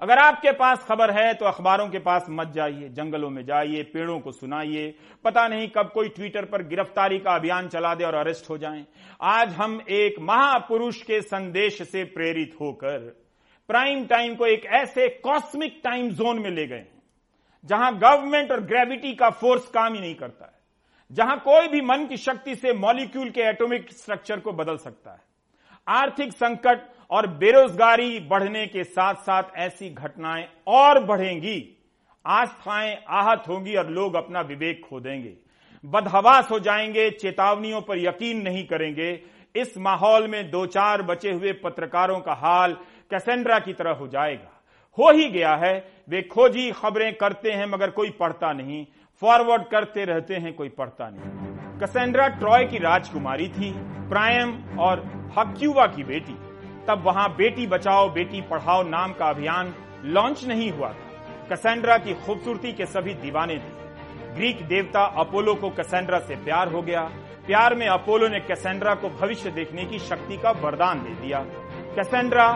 अगर 0.00 0.18
आपके 0.18 0.52
पास 0.52 0.84
खबर 0.84 1.10
है 1.12 1.32
तो 1.34 1.44
अखबारों 1.46 1.88
के 1.88 1.98
पास 1.98 2.26
मत 2.30 2.52
जाइए, 2.52 2.88
जंगलों 2.88 3.30
में 3.30 3.44
जाइए, 3.44 3.82
पेड़ों 3.84 4.18
को 4.20 4.32
सुनाइए। 4.32 4.94
पता 5.24 5.46
नहीं 5.48 5.68
कब 5.68 5.90
कोई 5.94 6.08
ट्विटर 6.08 6.44
पर 6.44 6.62
गिरफ्तारी 6.68 7.18
का 7.18 7.34
अभियान 7.34 7.68
चला 7.68 7.94
दे 7.94 8.04
और 8.04 8.14
अरेस्ट 8.14 8.48
हो 8.50 8.56
जाएँ। 8.58 8.84
आज 9.22 9.52
हम 9.54 9.80
एक 9.90 10.18
महापुरुष 10.20 11.02
के 11.02 11.20
संदेश 11.22 11.82
से 11.82 12.04
प्रेरित 12.06 12.56
होकर 12.60 12.98
प्राइम 13.68 14.04
टाइम 14.06 14.34
को 14.34 14.46
एक 14.46 14.64
ऐसे 14.74 15.08
कॉस्मिक 15.24 15.80
टाइम 15.84 16.08
जोन 16.10 16.38
में 16.38 16.50
ले 16.50 16.66
गए 16.66 16.76
हैं, 16.76 17.02
जहाँ 17.64 17.92
गवर्नमेंट 17.94 18.52
और 18.52 18.60
ग्रेविटी 18.62 19.14
का 19.14 19.30
फोर्स 19.32 19.66
काम 19.68 19.94
ही 19.94 20.00
नहीं 20.00 20.14
करता 20.14 20.44
है, 20.44 20.58
जहाँ 21.10 21.38
कोई 21.40 21.68
भी 21.68 21.80
मन 21.82 22.06
की 22.06 22.16
शक्ति 22.18 22.54
से 22.54 22.72
मॉलिक्यूल 22.74 23.30
के 23.30 23.40
एटॉमिक 23.42 23.92
स्ट्रक्चर 23.92 24.40
को 24.40 24.52
बदल 24.54 24.76
सकता 24.78 25.10
है। 25.10 25.28
आर्थिक 25.86 26.32
संकट 26.32 26.88
और 27.10 27.26
बेरोजगारी 27.26 28.20
बढ़ने 28.20 28.66
के 28.66 28.84
साथ 28.84 29.14
साथ 29.14 29.42
ऐसी 29.56 29.90
घटनाएँ 29.90 30.48
और 30.66 31.04
बढ़ेंगी। 31.04 31.76
आस्थाएँ 32.26 33.04
आहत 33.08 33.44
होंगी 33.48 33.74
और 33.76 33.90
लोग 33.90 34.14
अपना 34.14 34.40
विवेक 34.40 34.86
खो 34.90 35.00
देंगे 35.00 35.32
बदहवास 35.84 36.50
हो 36.50 36.58
जाएँगे, 36.60 37.10
चेतावनियों 37.10 37.80
पर 37.80 37.98
यकीन 37.98 38.42
नहीं 38.42 38.66
करेंगे। 38.66 39.20
इस 39.56 39.78
माहौल 39.78 40.28
में 40.28 40.50
दो 40.50 40.66
चार 40.66 41.02
बचे 41.02 41.32
हुए 41.32 41.52
पत्रकारों 41.52 42.20
का 42.20 42.32
हाल 42.32 42.72
कैसेंड्रा 43.10 43.58
की 43.58 43.72
तरह 43.72 43.90
हो 43.90 44.08
जाएगा। 44.08 44.60
हो 44.98 45.10
ही 45.10 45.28
गया 45.28 45.54
है, 45.56 45.92
वे 46.08 46.22
खोजी 46.22 46.70
खबरें 46.70 47.14
करते 47.14 47.52
हैं 47.52 47.66
मगर 47.66 47.90
कोई 47.90 48.10
पढ़ता 48.10 48.52
नहीं। 48.52 48.86
फॉरवर्ड 49.20 49.64
करते 49.64 50.04
रहते 50.04 50.34
हैं, 50.34 50.52
कोई 50.54 50.68
पढ़ता 50.68 51.10
नहीं। 51.10 51.80
कसेंड्रा 51.80 52.28
ट्रॉय 52.28 52.64
की 52.64 52.78
राजकुमारी 52.78 53.48
थी, 53.48 53.72
प्रायम 54.08 54.78
और 54.78 55.00
हक्यूवा 55.38 55.86
की 55.86 56.04
बेटी। 56.04 56.49
तब 56.88 57.02
वहाँ 57.04 57.28
बेटी 57.30 57.66
बचाओ, 57.66 58.08
बेटी 58.10 58.40
पढ़ाओ 58.40 58.82
नाम 58.82 59.12
का 59.12 59.26
अभियान 59.26 59.74
लॉन्च 60.06 60.44
नहीं 60.44 60.70
हुआ 60.72 60.88
था। 60.88 61.46
कसेंड्रा 61.50 61.96
की 61.98 62.14
खूबसूरती 62.16 62.72
के 62.72 62.86
सभी 62.86 63.14
दीवाने 63.16 63.54
थे। 63.54 64.34
ग्रीक 64.34 64.62
देवता 64.66 65.04
अपोलो 65.18 65.54
को 65.54 65.70
कसेंड्रा 65.70 66.18
से 66.18 66.36
प्यार 66.36 66.68
हो 66.68 66.82
गया। 66.82 67.00
प्यार 67.46 67.74
में 67.74 67.86
अपोलो 67.88 68.28
ने 68.28 68.40
कैसेंड्रा 68.40 68.94
को 68.94 69.08
भविष्य 69.10 69.50
देखने 69.50 69.84
की 69.84 69.98
शक्ति 69.98 70.36
का 70.36 70.50
वरदान 70.60 70.98
दे 70.98 71.14
दिया। 71.22 71.38
कैसेंड्रा 71.96 72.46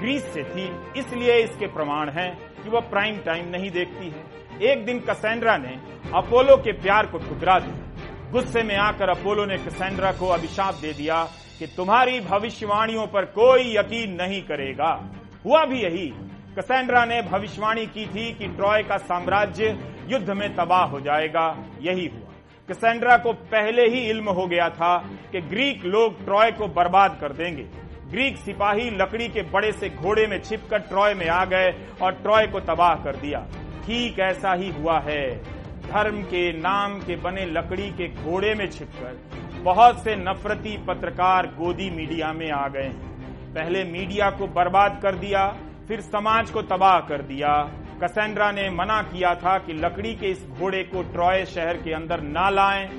ग्रीस 0.00 0.24
से 0.24 0.42
थी, 0.44 0.68
इसलिए 0.96 1.36
इसके 1.36 1.66
प्रमाण 1.66 2.10
हैं 2.10 2.30
कि 2.62 2.70
वह 2.70 2.80
प्राइम 2.80 3.18
टाइम 3.18 3.48
नहीं 3.48 3.70
देखती 3.70 4.08
है। 4.08 4.70
एक 4.70 4.84
दिन 4.86 5.00
कसेंड्रा 5.00 5.56
ने 5.56 5.78
अपोलो 6.14 6.56
के 6.56 6.72
प्यार 6.72 7.06
को 7.06 7.18
ठुकरा 7.18 7.58
दिया। 7.58 8.30
गुस्से 8.30 8.62
में 8.62 8.76
आकर 8.76 9.08
अपोलो 9.08 9.44
ने 9.46 9.56
कसेंड्रा 9.58 10.12
को 10.12 10.28
अभिशाप 10.28 10.74
दे 10.74 10.92
दिया 10.92 11.22
कि 11.58 11.66
तुम्हारी 11.66 12.20
भविष्यवाणियों 12.20 13.06
पर 13.06 13.24
कोई 13.24 13.76
यकीन 13.76 14.14
नहीं 14.14 14.42
करेगा। 14.42 15.10
हुआ 15.44 15.64
भी 15.64 15.80
यही। 15.82 16.12
कसेंड्रा 16.58 17.04
ने 17.04 17.22
भविष्यवाणी 17.22 17.86
की 17.86 18.06
थी 18.06 18.34
कि 18.34 18.46
ट्रॉय 18.46 18.82
का 18.82 18.96
साम्राज्य 18.96 19.78
युद्ध 20.08 20.30
में 20.30 20.56
तबाह 20.56 20.84
हो 20.84 21.00
जाएगा। 21.00 21.64
यही 21.80 22.06
हुआ। 22.06 22.32
कसेंड्रा 22.70 23.16
को 23.16 23.32
पहले 23.32 23.82
ही 23.82 24.00
इल्म 24.00 24.30
हो 24.30 24.46
गया 24.46 24.68
था 24.68 24.98
कि 25.32 25.40
ग्रीक 25.40 25.84
लोग 25.84 26.24
ट्रॉय 26.24 26.50
को 26.50 26.66
बर्बाद 26.66 27.18
कर 27.20 27.32
देंगे। 27.32 27.66
ग्रीक 28.10 28.36
सिपाही 28.36 28.90
लकड़ी 28.90 29.28
के 29.28 29.42
बड़े 29.42 29.72
से 29.72 29.88
घोड़े 29.88 30.26
में 30.26 30.40
छिपकर 30.40 30.78
ट्रॉय 30.78 31.14
में 31.14 31.28
आ 31.28 31.44
गए 31.44 31.86
और 32.02 32.12
ट्रॉय 32.12 32.46
को 32.46 32.60
तबाह 32.60 32.94
कर 32.94 33.16
दिया। 33.16 33.46
ठीक 33.86 34.18
ऐसा 34.18 34.54
ही 34.54 34.70
हुआ 34.70 35.00
है। 35.00 35.38
धर्म 35.82 36.22
के, 36.22 36.52
नाम 36.52 36.98
के 36.98 37.16
बने 37.16 37.46
लकड़ी 37.46 37.90
के 37.90 38.08
घोड़े 38.08 38.54
में 38.54 38.70
छिपकर 38.70 39.18
बहुत 39.58 40.04
से 40.04 40.16
नफरती 40.16 40.76
पत्रकार 40.76 41.46
गोदी 41.46 41.90
मीडिया 41.90 42.32
में 42.32 42.50
आ 42.50 42.68
गए 42.68 42.82
हैं। 42.82 43.54
पहले 43.54 43.84
मीडिया 43.84 44.30
को 44.30 44.46
बर्बाद 44.46 45.00
कर 45.02 45.14
दिया, 45.14 45.46
फिर 45.88 46.00
समाज 46.00 46.50
को 46.50 46.62
तबाह 46.62 47.00
कर 47.00 47.22
दिया। 47.22 47.70
कसेंड्रा 48.02 48.50
ने 48.52 48.70
मना 48.70 49.02
किया 49.02 49.34
था 49.34 49.58
कि 49.58 49.72
लकड़ी 49.72 50.14
के 50.14 50.26
इस 50.26 50.46
घोड़े 50.48 50.82
को 50.82 51.02
ट्रॉय 51.02 51.44
शहर 51.44 51.76
के 51.76 51.92
अंदर 51.92 52.20
ना 52.20 52.48
लाएँ। 52.50 52.90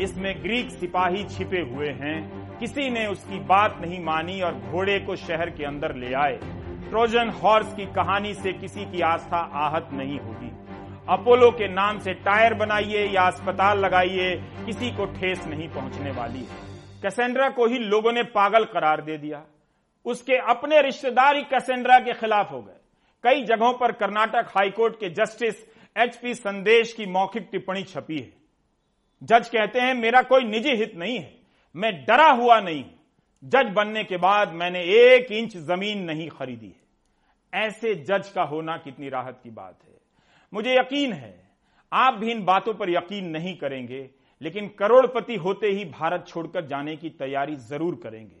इसमें 0.00 0.42
ग्रीक 0.42 0.70
सिपाही 0.70 1.24
छिपे 1.24 1.60
हुए 1.60 1.88
हैं। 1.88 2.18
किसी 2.58 2.90
ने 2.90 3.06
उसकी 3.06 3.38
बात 3.40 3.78
नहीं 3.80 4.04
मानी 4.04 4.40
और 4.40 4.54
घोड़े 4.70 4.98
को 5.00 5.16
शहर 5.16 5.50
के 5.50 5.64
अंदर 5.64 5.94
ले 5.94 6.12
आए। 6.14 6.38
ट्रोजन 6.88 7.28
हॉर्स 7.28 7.74
की 7.74 7.86
कहानी 7.86 8.34
से 8.34 8.52
किसी 8.52 8.84
की 8.84 9.00
आस्था 9.00 9.36
आहत 9.36 9.88
नहीं 9.92 10.18
होगी। 10.20 10.49
अपोलो 11.10 11.50
के 11.50 11.68
नाम 11.68 11.98
से 11.98 12.14
टायर 12.14 12.54
बनाइए 12.54 13.06
या 13.06 13.22
अस्पताल 13.22 13.78
लगाइए, 13.78 14.34
किसी 14.66 14.90
को 14.90 15.04
ठेस 15.06 15.46
नहीं 15.46 15.68
पहुँचने 15.68 16.10
वाली 16.10 16.38
है। 16.38 16.56
कैसेंड्रा 17.02 17.48
को 17.48 17.66
ही 17.66 17.78
लोगों 17.78 18.12
ने 18.12 18.22
पागल 18.22 18.64
करार 18.64 19.00
दे 19.00 19.16
दिया। 19.18 19.44
उसके 20.06 20.36
अपने 20.36 20.82
रिश्तेदार 20.82 21.36
ही 21.36 21.42
कैसेंड्रा 21.42 21.98
के 21.98 22.12
खिलाफ 22.12 22.52
हो 22.52 22.62
गए। 22.62 22.76
कई 23.24 23.42
जगहों 23.42 23.72
पर 23.72 23.92
कर्नाटक 23.92 24.52
हाईकोर्ट 24.56 24.94
के 24.94 25.10
जस्टिस 25.10 25.54
एचपी 25.98 26.34
संदेश 26.34 26.92
की 26.92 27.06
मौखिक 27.06 27.48
टिप्पणी 27.52 27.82
छपी 27.82 28.18
है। 28.18 28.32
जज 29.22 29.48
कहते 29.48 29.80
हैं, 29.80 29.94
मेरा 29.94 30.22
कोई 30.22 30.44
निजी 30.44 30.76
हित 30.76 30.92
नहीं 30.96 31.18
है। 31.18 31.34
मैं 31.76 32.04
डरा 32.04 32.30
हुआ 32.30 32.60
नहीं 32.60 32.84
जज 33.44 33.72
बनने 33.72 34.04
के 34.04 34.16
बाद 34.16 34.52
मैंने 34.52 34.80
एक 34.80 35.32
इंच 35.32 35.56
ज़मीन 35.56 36.04
नहीं 36.04 36.28
खरीदी 36.28 36.66
है। 36.66 37.66
ऐसे 37.66 37.94
जज 37.94 38.28
का 38.28 38.42
होना 38.42 38.76
कितनी 38.76 39.08
राहत 39.08 39.40
की 39.44 39.50
बात 39.50 39.78
है। 39.84 39.99
मुझे 40.52 40.76
यकीन 40.76 41.12
है, 41.12 41.34
आप 41.92 42.14
भी 42.14 42.30
इन 42.30 42.44
बातों 42.44 42.74
पर 42.74 42.90
यकीन 42.90 43.28
नहीं 43.28 43.56
करेंगे, 43.56 44.08
लेकिन 44.40 44.68
करोड़पति 44.78 45.36
होते 45.36 45.66
ही 45.66 45.84
भारत 45.84 46.24
छोड़कर 46.28 46.66
जाने 46.66 46.96
की 46.96 47.10
तैयारी 47.10 47.56
ज़रूर 47.56 48.00
करेंगे। 48.02 48.36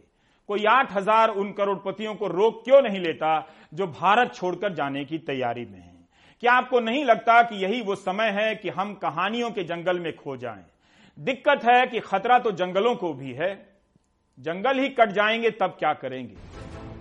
कोई 0.48 0.64
आठ 0.64 0.92
हज़ार 0.92 1.30
उन 1.30 1.52
करोड़पतियों 1.52 2.14
को 2.14 2.26
रोक 2.26 2.62
क्यों 2.64 2.80
नहीं 2.82 3.00
लेता 3.00 3.48
जो 3.74 3.86
भारत 3.86 4.34
छोड़कर 4.34 4.72
जाने 4.74 5.04
की 5.04 5.18
तैयारी 5.18 5.64
में 5.64 5.78
है? 5.78 5.94
क्या 6.42 6.52
आपको 6.52 6.80
नहीं 6.80 7.04
लगता 7.04 7.42
कि 7.42 7.56
यही 7.56 7.80
वो 7.80 7.94
समय 7.94 8.30
है 8.30 8.54
कि 8.54 8.68
हम 8.68 8.94
कहानियों 8.94 9.50
के 9.50 9.64
जंगल 9.64 9.98
में 10.00 10.14
खो 10.16 10.36
जाएँ? 10.36 10.64
दिक्कत 11.18 11.64
है 11.64 11.86
कि 11.86 12.00
खतरा 12.00 12.38
तो 12.38 12.52
जंगलों 12.52 12.94
को 12.94 13.12
भी 13.14 13.32
है। 13.32 13.54
जंगल 14.38 14.78
ही 14.78 14.88
कट 14.88 15.08
जाएँगे, 15.08 15.50
तब 15.50 15.76
क्या 15.78 15.92
करेंगे? 15.92 16.34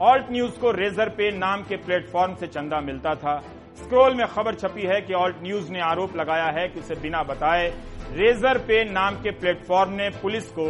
ऑल्ट 0.02 0.32
न्यूज़ 0.32 0.60
को 0.60 0.72
रेजर 0.72 1.10
पे 1.10 1.32
नाम 1.32 1.63
के 1.63 1.78
प्लेटफॉर्म 1.78 2.36
से 2.36 2.48
चंदा 2.48 2.82
मिलता 2.82 3.15
था। 3.15 3.43
स्क्रोल 3.80 4.15
में 4.15 4.26
खबर 4.28 4.56
छपी 4.56 4.82
है 4.82 5.02
कि 5.02 5.13
ऑल्ट 5.13 5.36
न्यूज़ 5.44 5.72
ने 5.72 5.80
आरोप 5.82 6.15
लगाया 6.15 6.46
है 6.46 6.68
कि 6.68 6.80
उसे 6.80 6.96
बिना 6.96 7.24
बताए 7.24 7.68
रेजर 8.12 8.58
पे 8.58 8.84
नाम 8.84 9.15
के 9.15 9.32
प्लेटफॉर्म 9.32 9.92
ने 9.92 10.10
पुलिस 10.10 10.48
को 10.50 10.65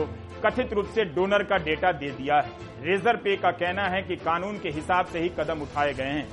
कथित 0.45 0.73
रूप 0.73 0.85
से 0.85 1.05
डोनर 1.05 1.43
का 1.43 1.57
डेटा 1.57 1.91
दे 1.91 2.09
दिया 2.11 2.35
है। 2.35 2.51
रेजर 2.81 3.15
पे 3.15 3.35
का 3.35 3.51
कहना 3.51 3.87
है 3.87 4.01
कि 4.01 4.15
कानून 4.15 4.59
के 4.59 4.69
हिसाब 4.69 5.05
से 5.05 5.19
ही 5.19 5.29
कदम 5.29 5.61
उठाए 5.61 5.93
गए 5.93 6.03
हैं। 6.03 6.27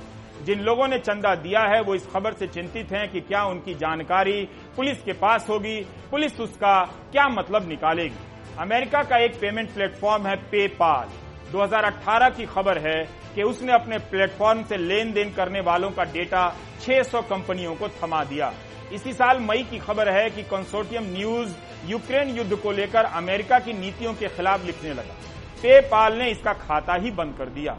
जिन 0.45 0.59
लोगों 0.59 0.87
ने 0.87 0.99
चंदा 0.99 1.35
दिया 1.35 1.61
है, 1.61 1.81
वो 1.81 1.95
इस 1.95 2.07
खबर 2.11 2.33
से 2.33 2.47
चिंतित 2.47 2.91
हैं 2.91 3.07
कि 3.11 3.21
क्या 3.21 3.43
उनकी 3.43 3.73
जानकारी 3.73 4.41
पुलिस 4.75 5.01
के 5.01 5.13
पास 5.13 5.49
होगी, 5.49 5.79
पुलिस 6.11 6.39
उसका 6.39 6.83
क्या 7.11 7.27
मतलब 7.29 7.67
निकालेगी। 7.69 8.15
अमेरिका 8.59 9.03
का 9.03 9.17
एक 9.17 9.39
पेमेंट 9.41 9.69
प्लेटफॉर्म 9.69 10.27
है 10.27 10.35
पेपाल। 10.35 11.09
2018 11.51 12.29
की 12.29 12.45
खबर 12.45 12.77
है 12.77 13.03
कि 13.35 13.43
उसने 13.43 13.73
अपने 13.73 13.97
प्लेटफॉर्म 13.97 14.63
से 14.63 14.77
लेन 14.77 15.11
देन 15.13 15.33
करने 15.33 15.59
वालों 15.59 15.89
का 15.89 16.03
डेटा 16.03 16.47
600 16.81 17.21
कंपनियों 17.21 17.75
को 17.75 17.87
थमा 17.87 18.23
दिया। 18.23 18.53
इसी 18.93 19.13
साल 19.13 19.39
मई 19.39 19.63
की 19.63 19.77
खबर 19.77 20.09
है 20.09 20.29
कि 20.29 20.43
कंसोर्टियम 20.43 21.03
न्यूज़ 21.03 21.55
यूक्रेन 21.85 22.29
युद्ध 22.29 22.55
को 22.55 22.71
लेकर 22.71 23.05
अमेरिका 23.05 23.59
की 23.59 23.73
नीतियों 23.73 24.13
के 24.13 24.27
खिलाफ 24.27 24.65
लिखने 24.65 24.89
लगा। 24.89 25.15
पेपाल 25.61 26.13
ने 26.13 26.29
इसका 26.29 26.53
खाता 26.53 26.93
ही 26.93 27.11
बंद 27.11 27.35
कर 27.37 27.49
दिया। 27.49 27.73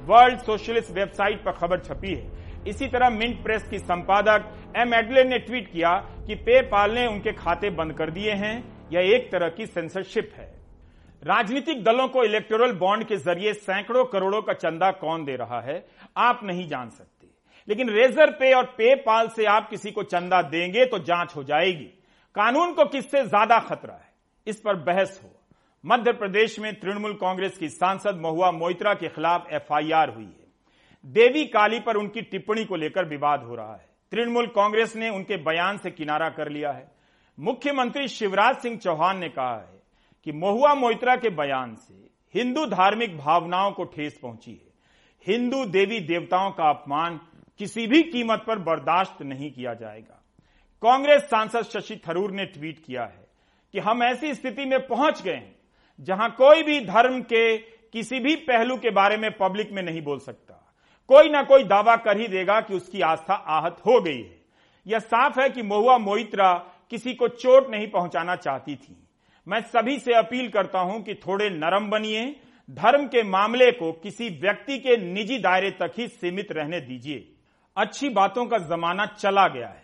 वर्ल्ड 0.00 0.38
सोशलिस्ट 0.38 0.90
वेबसाइट 0.90 1.44
पर 1.44 1.52
खबर 1.52 1.78
छपी 1.78 2.14
है। 2.14 2.44
इसी 2.68 2.86
तरह 2.86 3.10
मिंट 3.10 3.42
प्रेस 3.44 3.62
की 3.62 3.78
संपादक 3.78 4.52
एम 4.76 4.94
एडले 4.94 5.24
ने 5.24 5.38
ट्वीट 5.38 5.72
किया 5.72 5.94
कि 6.26 6.34
पेपाल 6.34 6.90
ने 6.90 7.06
उनके 7.06 7.32
खाते 7.32 7.70
बंद 7.70 7.92
कर 7.92 8.10
दिए 8.10 8.32
हैं। 8.32 8.56
यह 8.92 9.14
एक 9.14 9.32
तरह 9.32 9.48
की 9.48 9.66
सेंसरशिप 9.66 10.32
है। 10.36 10.63
राजनीतिक 11.24 11.82
दलों 11.84 12.06
को 12.08 12.24
इलेक्टोरल 12.24 12.72
बॉन्ड 12.72 13.04
के 13.04 13.16
ज़रिए 13.16 13.52
सैकड़ों 13.54 14.04
करोड़ों 14.04 14.40
का 14.42 14.52
चंदा 14.52 14.90
कौन 14.92 15.24
दे 15.24 15.36
रहा 15.36 15.60
है, 15.60 15.84
आप 16.16 16.40
नहीं 16.44 16.66
जान 16.68 16.88
सकते। 16.90 17.26
लेकिन 17.68 17.90
रेजर 17.90 18.30
पे 18.30 18.52
और 18.52 18.64
पे 18.78 18.94
पाल 18.96 19.28
से 19.28 19.44
आप 19.46 19.68
किसी 19.70 19.90
को 19.90 20.02
चंदा 20.02 20.40
देंगे 20.42 20.84
तो 20.86 20.98
जाँच 20.98 21.36
हो 21.36 21.44
जाएगी। 21.44 21.84
कानून 22.36 22.72
को 22.72 22.84
किससे 22.84 23.22
ज़्यादा 23.22 23.58
खतरा 23.60 23.94
है? 23.94 24.12
इस 24.46 24.60
पर 24.60 24.76
बहस 24.76 25.20
हो। 25.24 25.30
मध्य 25.84 26.12
प्रदेश 26.12 26.58
में 26.58 26.72
तृणमूल 26.74 27.12
कांग्रेस 27.14 27.56
की 27.58 27.68
सांसद 27.68 28.20
महुआ 28.20 28.50
मोइत्रा 28.50 28.94
के 28.94 29.08
खिलाफ 29.08 29.46
एफआईआर 29.52 30.08
हुई 30.08 30.24
है। 30.24 30.42
देवी 31.04 31.44
काली 31.46 31.80
पर 31.80 31.96
उनकी 31.96 32.22
टिप्पणी 32.22 32.64
को 32.64 32.76
लेकर 32.76 33.08
विवाद 33.08 33.42
हो 33.42 33.54
रहा 33.54 33.72
है। 33.72 33.86
तृणमूल 34.12 34.46
कांग्रेस 34.46 34.96
ने 34.96 35.08
उनके 35.10 35.36
बयान 35.42 35.78
से 35.78 35.90
किनारा 35.90 36.28
कर 36.30 36.48
लिया 36.48 36.72
है। 36.72 36.86
मुख्यमंत्री 37.38 38.08
शिवराज 38.08 38.56
सिंह 38.56 38.76
चौहान 38.76 39.18
ने 39.18 39.28
कहा 39.28 39.54
है 39.54 39.73
कि 40.26 40.32
महुआ 40.32 40.74
मोइत्रा 40.74 41.16
के 41.16 41.30
बयान 41.30 41.74
से 41.76 42.02
हिंदू 42.34 42.66
धार्मिक 42.66 43.16
भावनाओं 43.18 43.70
को 43.72 43.84
ठेस 43.84 44.18
पहुँची 44.22 44.50
है। 44.50 44.72
हिंदू 45.26 45.64
देवी 45.64 46.00
देवताओं 46.00 46.50
का 46.50 46.68
अपमान 46.70 47.20
किसी 47.60 47.86
भी 47.86 48.02
कीमत 48.02 48.44
पर 48.46 48.58
बर्दाश्त 48.58 49.22
नहीं 49.22 49.50
किया 49.52 49.74
जाएगा। 49.74 50.20
कांग्रेस 50.82 51.22
सांसद 51.22 51.62
शशि 51.62 52.00
थरूर 52.08 52.30
ने 52.30 52.44
ट्वीट 52.44 52.84
किया 52.84 53.04
है 53.04 53.26
कि 53.74 53.78
हम 53.78 54.02
ऐसी 54.02 54.34
स्थिति 54.34 54.64
में 54.64 54.78
पहुँच 54.86 55.22
गए 55.22 55.32
हैं 55.32 55.56
जहाँ 55.98 56.30
कोई 56.30 56.62
भी 56.62 56.80
धर्म 56.80 57.20
के 57.22 57.56
किसी 57.58 58.20
भी 58.20 58.34
पहलू 58.36 58.76
के 58.76 58.90
बारे 58.90 59.16
में 59.16 59.30
पब्लिक 59.30 59.72
में 59.72 59.82
नहीं 59.82 60.02
बोल 60.02 60.18
सकता। 60.18 60.60
कोई 61.08 61.28
ना 61.28 61.42
कोई 61.42 61.64
दावा 61.64 61.96
कर 61.96 62.20
ही 62.20 62.28
देगा 62.28 62.60
कि 62.60 62.74
उसकी 62.74 63.00
आस्था 63.00 63.34
आहत 63.34 63.76
हो 63.86 64.00
गई 64.00 64.18
है। 64.18 64.42
यह 64.86 64.98
साफ़ 64.98 65.40
है 65.40 65.48
कि 65.50 65.62
महुआ 65.62 65.98
मोइत्रा 65.98 66.52
किसी 66.90 67.14
को 67.14 67.28
चोट 67.28 67.70
नहीं 67.70 67.90
पहुंचाना 67.90 68.36
चाहती 68.36 68.76
थी। 68.76 69.03
मैं 69.46 69.60
सभी 69.62 69.98
से 69.98 70.14
अपील 70.14 70.48
करता 70.48 70.78
हूँ 70.80 71.02
कि 71.02 71.14
थोड़े 71.16 71.48
नरम 71.50 71.88
बनिए, 71.90 72.24
धर्म 72.68 73.06
के 73.06 73.22
मामले 73.22 73.70
को 73.72 73.90
किसी 73.92 74.28
व्यक्ति 74.40 74.78
के 74.78 74.96
निजी 74.96 75.38
दायरे 75.38 75.70
तक 75.70 75.92
ही 75.98 76.06
सीमित 76.08 76.52
रहने 76.52 76.80
दीजिए। 76.80 77.26
अच्छी 77.76 78.08
बातों 78.08 78.44
का 78.46 78.58
जमाना 78.58 79.06
चला 79.08 79.46
गया 79.48 79.68
है। 79.68 79.82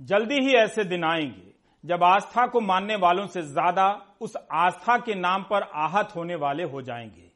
जल्दी 0.00 0.38
ही 0.38 0.54
ऐसे 0.54 0.84
दिन 0.84 1.04
आएँगे 1.04 1.50
जब 1.84 2.02
आस्था 2.04 2.46
को 2.46 2.60
मानने 2.60 2.96
वालों 2.96 3.26
से 3.26 3.42
ज़्यादा 3.42 3.86
उस 4.20 4.36
आस्था 4.52 4.96
के 4.96 5.14
नाम 5.14 5.42
पर 5.42 5.62
आहत 5.62 6.12
होने 6.16 6.34
वाले 6.34 6.62
हो 6.62 6.82
जाएँगे। 6.82 7.30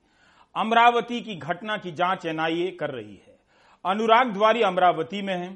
अमरावती 0.55 1.21
की 1.21 1.35
घटना 1.37 1.77
की 1.77 1.93
जाँच 1.93 2.27
एनआईए 2.27 2.71
कर 2.71 2.91
रही 2.91 3.15
है। 3.17 3.35
अनुराग 3.85 4.33
द्वारी 4.33 4.63
अमरावती 4.63 5.23
में 5.23 5.35
है। 5.35 5.49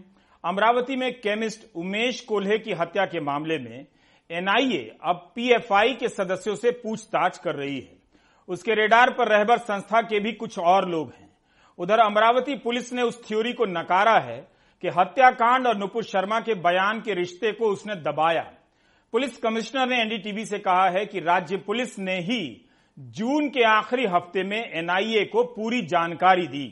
अमरावती 0.45 0.97
में 0.97 1.13
केमिस्ट 1.13 1.67
उमेश 1.77 2.21
कोल्हे 2.21 2.59
की 2.59 2.73
हत्या 2.73 3.05
के 3.07 3.21
मामले 3.21 3.59
में 3.59 3.87
एनआईए 4.31 4.97
अब 5.05 5.31
पीएफआई 5.35 5.95
के 5.95 6.09
सदस्यों 6.09 6.55
से 6.55 6.71
पूछताछ 6.73 7.39
कर 7.39 7.55
रही 7.55 7.77
है। 7.77 7.99
उसके 8.49 8.75
रेडार 8.75 9.11
पर 9.11 9.29
रहबर 9.29 9.59
संस्था 9.59 10.01
के 10.03 10.21
भी 10.21 10.33
कुछ 10.33 10.59
और 10.59 10.89
लोग 10.89 11.09
हैं। 11.11 11.29
उधर 11.79 11.99
अमरावती 11.99 12.55
पुलिस 12.55 12.93
ने 12.93 13.03
उस 13.03 13.23
थ्योरी 13.27 13.53
को 13.53 13.65
नकारा 13.67 14.19
है 14.21 14.39
कि 14.83 14.89
हत्याकांड 14.89 15.67
और 15.67 15.77
नुपुर 15.77 16.05
शर्मा 16.05 16.41
के 16.41 16.55
बयान 16.57 17.01
के 17.01 17.15
रिश्ते 17.15 17.53
को 17.53 17.71
उसने 17.71 17.95
दबाया। 18.03 18.43
पुलिस 19.13 19.37
कमिश्नर 19.39 19.89
ने 19.89 20.01
एनडीटीवी 20.01 20.45
से 20.45 20.59
कहा 20.59 20.89
है 20.89 21.05
कि 21.07 21.21
राज्य 21.21 21.57
पुलिस 21.57 21.99
ने 21.99 22.19
ही 22.21 22.67
जून 22.99 23.49
के 23.49 23.63
आखिरी 23.65 24.07
हफ़्ते 24.07 24.43
में 24.43 24.59
एनआईए 24.59 25.25
को 25.25 25.43
पूरी 25.47 25.83
जानकारी 25.83 26.47
दी। 26.47 26.67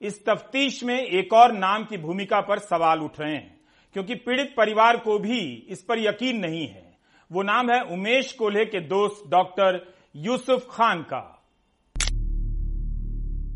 इस 0.00 0.24
तफ्तीश 0.26 0.82
में 0.84 0.98
एक 0.98 1.32
और 1.32 1.52
नाम 1.52 1.84
की 1.84 1.96
भूमिका 1.96 2.40
पर 2.40 2.58
सवाल 2.58 3.00
उठ 3.00 3.20
रहे 3.20 3.32
हैं, 3.32 3.60
क्योंकि 3.96 4.14
पीड़ित 4.16 4.54
परिवार 4.56 4.96
को 4.96 5.18
भी 5.18 5.40
इस 5.68 5.82
पर 5.82 5.98
यकीन 5.98 6.38
नहीं 6.38 6.66
है। 6.66 6.88
वो 7.32 7.42
नाम 7.42 7.70
है 7.70 7.80
उमेश 7.82 8.32
कोल्हे 8.32 8.64
के 8.64 8.80
दोस्त 8.80 9.30
डॉक्टर 9.30 9.94
यूसुफ 10.16 10.66
खान 10.70 11.02
का। 11.02 11.20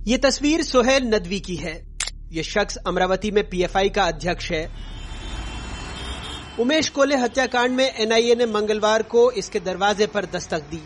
ये 0.06 0.18
तस्वीर 0.18 0.62
सोहेल 0.62 1.02
नदवी 1.04 1.40
की 1.40 1.56
है। 1.56 1.98
ये 2.32 2.42
शख्स 2.42 2.76
अमरावती 2.76 3.30
में 3.30 3.48
पीएफआई 3.48 3.88
का 3.88 4.04
अध्यक्ष 4.04 4.50
है। 4.52 4.70
उमेश 6.60 6.88
कोले 6.88 7.16
हत्याकांड 7.16 7.70
में 7.70 7.94
एनआईए 7.94 8.34
ने 8.34 8.46
मंगलवार 8.46 9.02
को 9.02 9.30
इसके 9.30 9.60
दरवाजे 9.60 10.06
पर 10.06 10.24
दस्तक 10.24 10.60
दी। 10.60 10.82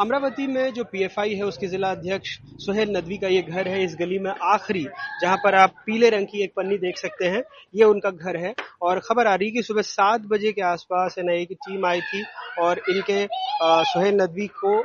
अमरावती 0.00 0.46
में 0.46 0.72
जो 0.74 0.84
पीएफआई 0.84 1.34
है 1.34 1.42
उसके 1.44 1.66
जिला 1.66 1.90
अध्यक्ष 1.90 2.30
सुहेल 2.60 2.90
नदवी 2.96 3.16
का 3.18 3.28
ये 3.28 3.42
घर 3.42 3.68
है 3.68 3.82
इस 3.84 3.94
गली 4.00 4.18
में 4.18 4.30
आखिरी 4.30 4.82
जहाँ 5.20 5.36
पर 5.44 5.54
आप 5.54 5.74
पीले 5.86 6.08
रंग 6.10 6.26
की 6.26 6.42
एक 6.44 6.52
पन्नी 6.56 6.78
देख 6.78 6.96
सकते 6.98 7.26
हैं। 7.26 7.42
ये 7.74 7.84
उनका 7.84 8.10
घर 8.10 8.36
है 8.36 8.52
और 8.82 9.00
खबर 9.00 9.26
आ 9.26 9.34
रही 9.34 9.48
है 9.48 9.54
कि 9.54 9.62
सुबह 9.62 9.82
सात 9.82 10.20
बजे 10.30 10.52
के 10.52 10.62
आसपास 10.64 11.14
एनआईए 11.18 11.44
की 11.44 11.54
टीम 11.56 11.86
आई 11.86 12.00
थी 12.02 12.24
और 12.62 12.80
इनके 12.90 13.26
सुहेल 13.62 14.14
नदवी 14.14 14.46
को 14.58 14.76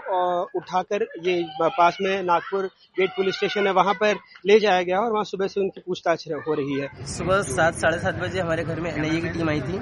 उठाकर 0.60 1.08
ये 1.24 1.42
पास 1.62 1.98
में 2.02 2.24
नागपुर 2.24 2.66
गेट 3.00 3.10
पुलिस 3.16 3.36
स्टेशन 3.36 3.68
है 3.68 3.74
वहाँ 3.74 3.94
पर 4.02 4.20
ले 4.46 4.60
जाया 4.60 4.82
गया 4.82 5.00
और 5.00 5.12
वहाँ 5.12 5.24
सुबह 5.24 5.48
से 5.48 5.60
उनकी 5.62 5.82
पूछताछ 5.88 6.28
हो 6.48 6.54
रही 6.54 6.80
है। 6.80 7.06
सुबह 7.08 7.42
सात 7.50 7.76
साढ़े 7.78 8.00
सात 8.00 8.20
बजे 8.20 8.40
हमारे 8.40 8.64
घर 8.64 8.80
में 8.80 8.92
एनआईए 8.94 9.22
की 9.22 9.30
टीम 9.30 9.50
आई 9.50 9.62
थी। 9.62 9.78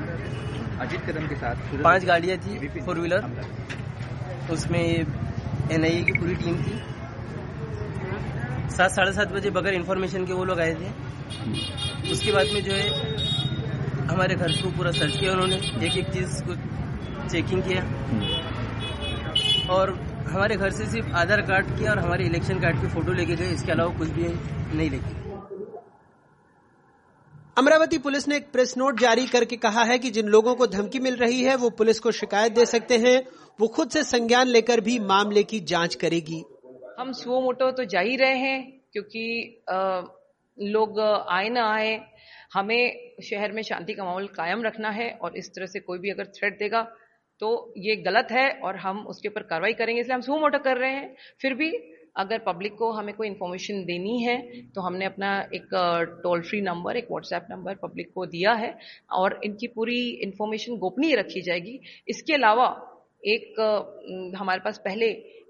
अजीत 0.81 1.01
कदम 1.09 1.27
के 1.27 1.35
साथ 1.35 1.83
पाँच 1.83 2.05
गाड़ियाँ 2.05 2.37
थी 2.39 2.79
फोर 2.79 2.99
व्हीलर। 2.99 3.21
उसमें 4.51 5.05
एनआईए 5.71 6.03
की 6.03 6.11
पूरी 6.11 6.35
टीम 6.35 6.55
थी। 6.55 6.79
सात, 8.69 8.91
साढ़े 8.91 9.13
सात 9.13 9.31
बजे 9.31 9.49
बगैर 9.49 9.73
इन्फॉर्मेशन 9.73 10.25
के 10.25 10.33
वो 10.33 10.45
लोग 10.45 10.59
आए 10.59 10.73
थे। 10.73 10.89
उसके 12.11 12.31
बाद 12.31 12.45
में 12.53 12.63
जो 12.63 12.71
है, 12.71 12.89
हमारे 14.07 14.35
घर 14.35 14.51
को 14.51 14.69
पूरा 14.69 14.91
सर्च 14.91 15.17
किया 15.17 15.31
उन्होंने। 15.31 15.55
एक 15.85 15.97
एक 15.97 16.09
चीज़ 16.09 16.43
को 16.43 16.55
चेकिंग 17.29 17.63
किया। 17.63 17.81
और 19.73 19.91
हमारे 20.31 20.55
घर 20.55 20.69
से 20.69 20.85
सिर्फ़ 20.85 21.09
आधार 21.11 21.41
कार्ड 21.41 21.65
किया 21.65 21.91
और 21.91 21.99
हमारे 21.99 22.25
इलेक्शन 22.25 22.59
कार्ड 22.59 22.81
की 22.81 22.87
फ़ोटो 22.87 23.11
लेके 23.11 23.35
गए। 23.35 23.49
इसके 23.49 23.71
अलावा 23.71 23.97
कुछ 23.97 24.09
भी 24.09 24.23
नहीं 24.77 24.89
लेके 24.89 25.26
अमरावती 27.57 27.97
पुलिस 27.97 28.27
ने 28.27 28.35
एक 28.35 28.51
प्रेस 28.51 28.73
नोट 28.77 28.99
जारी 28.99 29.25
करके 29.27 29.55
कहा 29.55 29.83
है 29.83 29.97
कि 29.99 30.09
जिन 30.09 30.25
लोगों 30.25 30.53
को 30.55 30.65
धमकी 30.67 30.99
मिल 30.99 31.15
रही 31.15 31.41
है 31.43 31.55
वो 31.55 31.69
पुलिस 31.69 31.99
को 31.99 32.11
शिकायत 32.11 32.51
दे 32.51 32.65
सकते 32.65 32.97
हैं। 32.97 33.15
वो 33.59 33.67
खुद 33.67 33.89
से 33.89 34.03
संज्ञान 34.03 34.47
लेकर 34.47 34.81
भी 34.81 34.97
मामले 34.99 35.43
की 35.43 35.59
जाँच 35.71 35.95
करेगी। 35.95 36.43
हम 36.99 37.11
सुओ 37.11 37.41
मोटो 37.41 37.71
तो 37.71 37.85
जा 37.85 37.99
ही 37.99 38.15
रहे 38.15 38.35
हैं 38.35 38.81
क्योंकि 38.93 39.63
आ, 39.69 40.01
लोग 40.57 40.99
आए 41.29 41.49
ना 41.49 41.65
आए 41.73 41.99
हमें 42.53 43.13
शहर 43.23 43.51
में 43.51 43.61
शांति 43.63 43.93
का 43.93 44.03
माहौल 44.03 44.27
कायम 44.27 44.63
रखना 44.63 44.89
है 44.91 45.09
और 45.21 45.37
इस 45.37 45.49
तरह 45.49 45.65
से 45.65 45.79
कोई 45.79 45.99
भी 45.99 46.09
अगर 46.09 46.31
थ्रेट 46.37 46.59
देगा 46.59 46.81
तो 47.41 47.73
ये 47.77 47.95
गलत 48.03 48.27
है 48.31 48.49
और 48.63 48.77
हम 48.77 49.05
उसके 49.07 49.27
ऊपर 49.27 49.41
कार्रवाई 49.41 49.73
करेंगे 49.73 50.01
इसलिए 50.01 50.15
हम 50.15 50.21
सुओ 50.21 50.39
मोटो 50.39 50.59
कर 50.59 50.77
रहे 50.77 50.91
हैं। 50.91 51.15
फिर 51.41 51.53
भी 51.53 51.71
अगर 52.17 52.39
पब्लिक 52.45 52.75
को 52.75 52.91
हमें 52.91 53.13
कोई 53.15 53.27
इन्फॉर्मेशन 53.27 53.83
देनी 53.85 54.17
है 54.21 54.37
तो 54.75 54.81
हमने 54.81 55.05
अपना 55.05 55.29
एक 55.53 55.67
टोल 56.23 56.41
फ्री 56.41 56.61
नंबर 56.61 56.97
एक 56.97 57.07
व्हाट्सएप 57.11 57.47
नंबर 57.51 57.75
पब्लिक 57.83 58.11
को 58.15 58.25
दिया 58.25 58.53
है 58.53 58.73
और 59.13 59.39
इनकी 59.43 59.67
पूरी 59.67 59.99
इन्फॉर्मेशन 60.23 60.77
गोपनीय 60.77 61.15
रखी 61.15 61.41
जाएगी। 61.41 61.79
इसके 62.07 62.33
अलावा 62.33 62.67
एक 63.25 64.33
हमारे 64.37 64.61
पास 64.65 64.77
पहले 64.77 65.05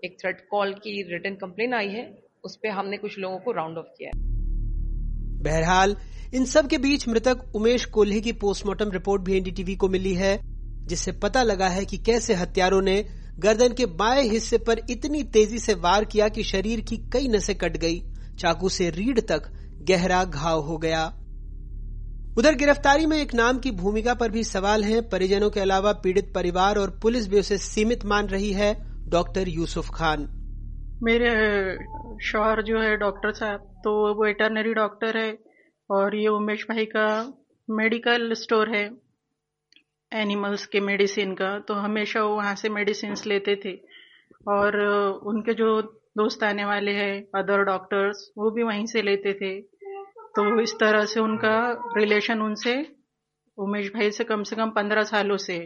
एक 0.06 0.18
थ्रेड 0.22 0.48
कॉल 0.52 0.74
की 0.74 1.02
रिटर्न 1.04 1.36
कंप्लेन 1.36 1.74
आई 1.74 1.88
है, 1.88 2.04
उस 2.44 2.56
पर 2.56 2.70
हमने 2.70 2.98
कुछ 2.98 3.18
लोगों 3.20 3.38
को 3.38 3.52
राउंड 3.52 3.78
ऑफ़ 3.78 3.88
किया 3.98 4.10
है। 4.10 4.26
बहरहाल, 5.44 5.96
इन 6.34 6.46
सब 6.46 6.68
के 6.68 6.78
बीच 6.78 7.08
मृतक 7.08 7.56
उमेश 7.56 7.86
कोल्हे 7.86 8.22
की 8.22 8.32
पोस्टमार्टम 8.36 8.92
रिपोर्ट 8.92 9.22
भी 9.22 9.38
एनडीटीवी 9.38 9.76
को 9.76 9.88
मिली 9.90 10.14
है, 10.14 10.38
जिससे 10.88 11.12
पता 11.24 11.44
लगा 11.44 11.68
है 11.68 11.86
कि 11.86 11.98
कैसे 11.98 12.34
हत्यारों 12.34 12.82
ने 12.82 12.98
गर्दन 13.40 13.74
के 13.74 13.86
बाएँ 13.86 14.24
हिस्से 14.24 14.58
पर 14.58 14.80
इतनी 14.90 15.24
तेज़ी 15.24 15.60
से 15.60 15.74
वार 15.74 16.06
किया 16.06 16.28
कि 16.30 16.44
शरीर 16.44 16.80
की 16.82 16.98
कई 17.14 17.28
नसें 17.28 17.56
कट 17.56 17.78
गई। 17.78 18.00
चाकू 18.40 18.70
से 18.70 18.90
रीढ़ 18.90 19.20
तक 19.20 19.52
गहरा 19.90 20.24
घाव 20.24 20.60
हो 20.60 20.78
गया। 20.78 21.06
उधर 22.38 22.56
गिरफ्तारी 22.56 23.06
में 23.06 23.18
एक 23.18 23.34
नाम 23.34 23.60
की 23.60 23.72
भूमिका 23.72 24.14
पर 24.14 24.32
भी 24.32 24.44
सवाल 24.44 24.84
है। 24.84 25.02
परिजनों 25.10 25.50
के 25.50 25.60
अलावा 25.60 25.92
पीड़ित 26.04 26.32
परिवार 26.36 26.78
और 26.78 27.00
पुलिस 27.04 27.28
भी 27.28 27.40
उसे 27.40 27.58
सीमित 27.58 28.06
मान 28.06 28.28
रही 28.28 28.52
है। 28.54 28.74
डॉक्टर 29.10 29.48
यूसुफ 29.48 29.90
खान। 29.90 30.28
मेरे 31.04 31.32
शोहर 32.26 32.62
जो 32.64 32.80
है 32.80 32.96
डॉक्टर 32.98 33.32
साहब 33.32 33.60
तो 33.84 33.92
वो 33.98 34.24
वेटरनरी 34.24 34.74
डॉक्टर 34.74 35.18
है 35.18 35.38
और 35.90 36.16
ये 36.16 36.28
उमेश 36.28 36.64
भाई 36.64 36.86
का 36.86 37.08
मेडिकल 37.70 38.34
स्टोर 38.34 38.76
है। 38.76 38.86
एनिमल्स 40.12 40.66
के 40.66 40.80
मेडिसिन 40.80 41.34
का 41.34 41.58
तो 41.60 41.74
हमेशा 41.76 42.24
वो 42.24 42.36
वहाँ 42.36 42.56
से 42.56 42.70
मेडिसिन 42.70 43.16
लेते 43.28 43.56
थे। 43.56 43.74
और 44.50 44.78
उनके 45.28 45.54
जो 45.54 45.82
दोस्त 46.18 46.44
आने 46.44 46.66
वाले 46.66 46.92
हैं 46.92 47.14
अदर 47.36 47.64
डॉक्टर्स 47.64 48.32
वो 48.38 48.52
भी 48.52 48.64
वहीं 48.64 48.86
से 48.86 49.02
लेते 49.02 49.34
थे। 49.34 49.60
तो 50.36 50.60
इस 50.62 50.74
तरह 50.80 51.06
से 51.06 51.20
उनका 51.20 51.58
रिलेशन 51.98 52.42
उनसे, 52.42 52.76
उमेश 53.58 53.90
भाई 53.94 54.12
से 54.12 54.24
कम 54.24 54.44
से 54.44 54.56
कम 54.56 54.70
पंद्रह 54.70 55.04
सालों 55.04 55.38
से। 55.38 55.58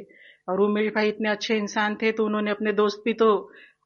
और 0.49 0.61
उमेश 0.61 0.91
भाई 0.93 1.09
इतने 1.09 1.29
अच्छे 1.29 1.55
इंसान 1.55 1.95
थे 1.95 2.11
तो 2.11 2.25
उन्होंने 2.25 2.51
अपने 2.51 2.71
दोस्त 2.73 3.01
भी 3.05 3.13
तो 3.13 3.29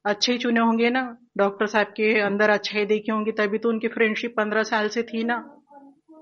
अच्छे 0.06 0.32
ही 0.32 0.38
चुने 0.38 0.60
होंगे 0.60 0.90
ना। 0.90 1.02
डॉक्टर 1.38 1.66
साहब 1.66 1.86
के 1.86 2.18
अंदर 2.20 2.50
अच्छाई 2.50 2.84
देखी 2.86 3.12
होंगी, 3.12 3.32
तभी 3.32 3.58
तो 3.58 3.68
उनकी 3.68 3.88
फ्रेंडशिप 3.88 4.34
पंद्रह 4.36 4.62
साल 4.62 4.88
से 4.88 5.02
थी 5.02 5.24
ना। 5.24 5.55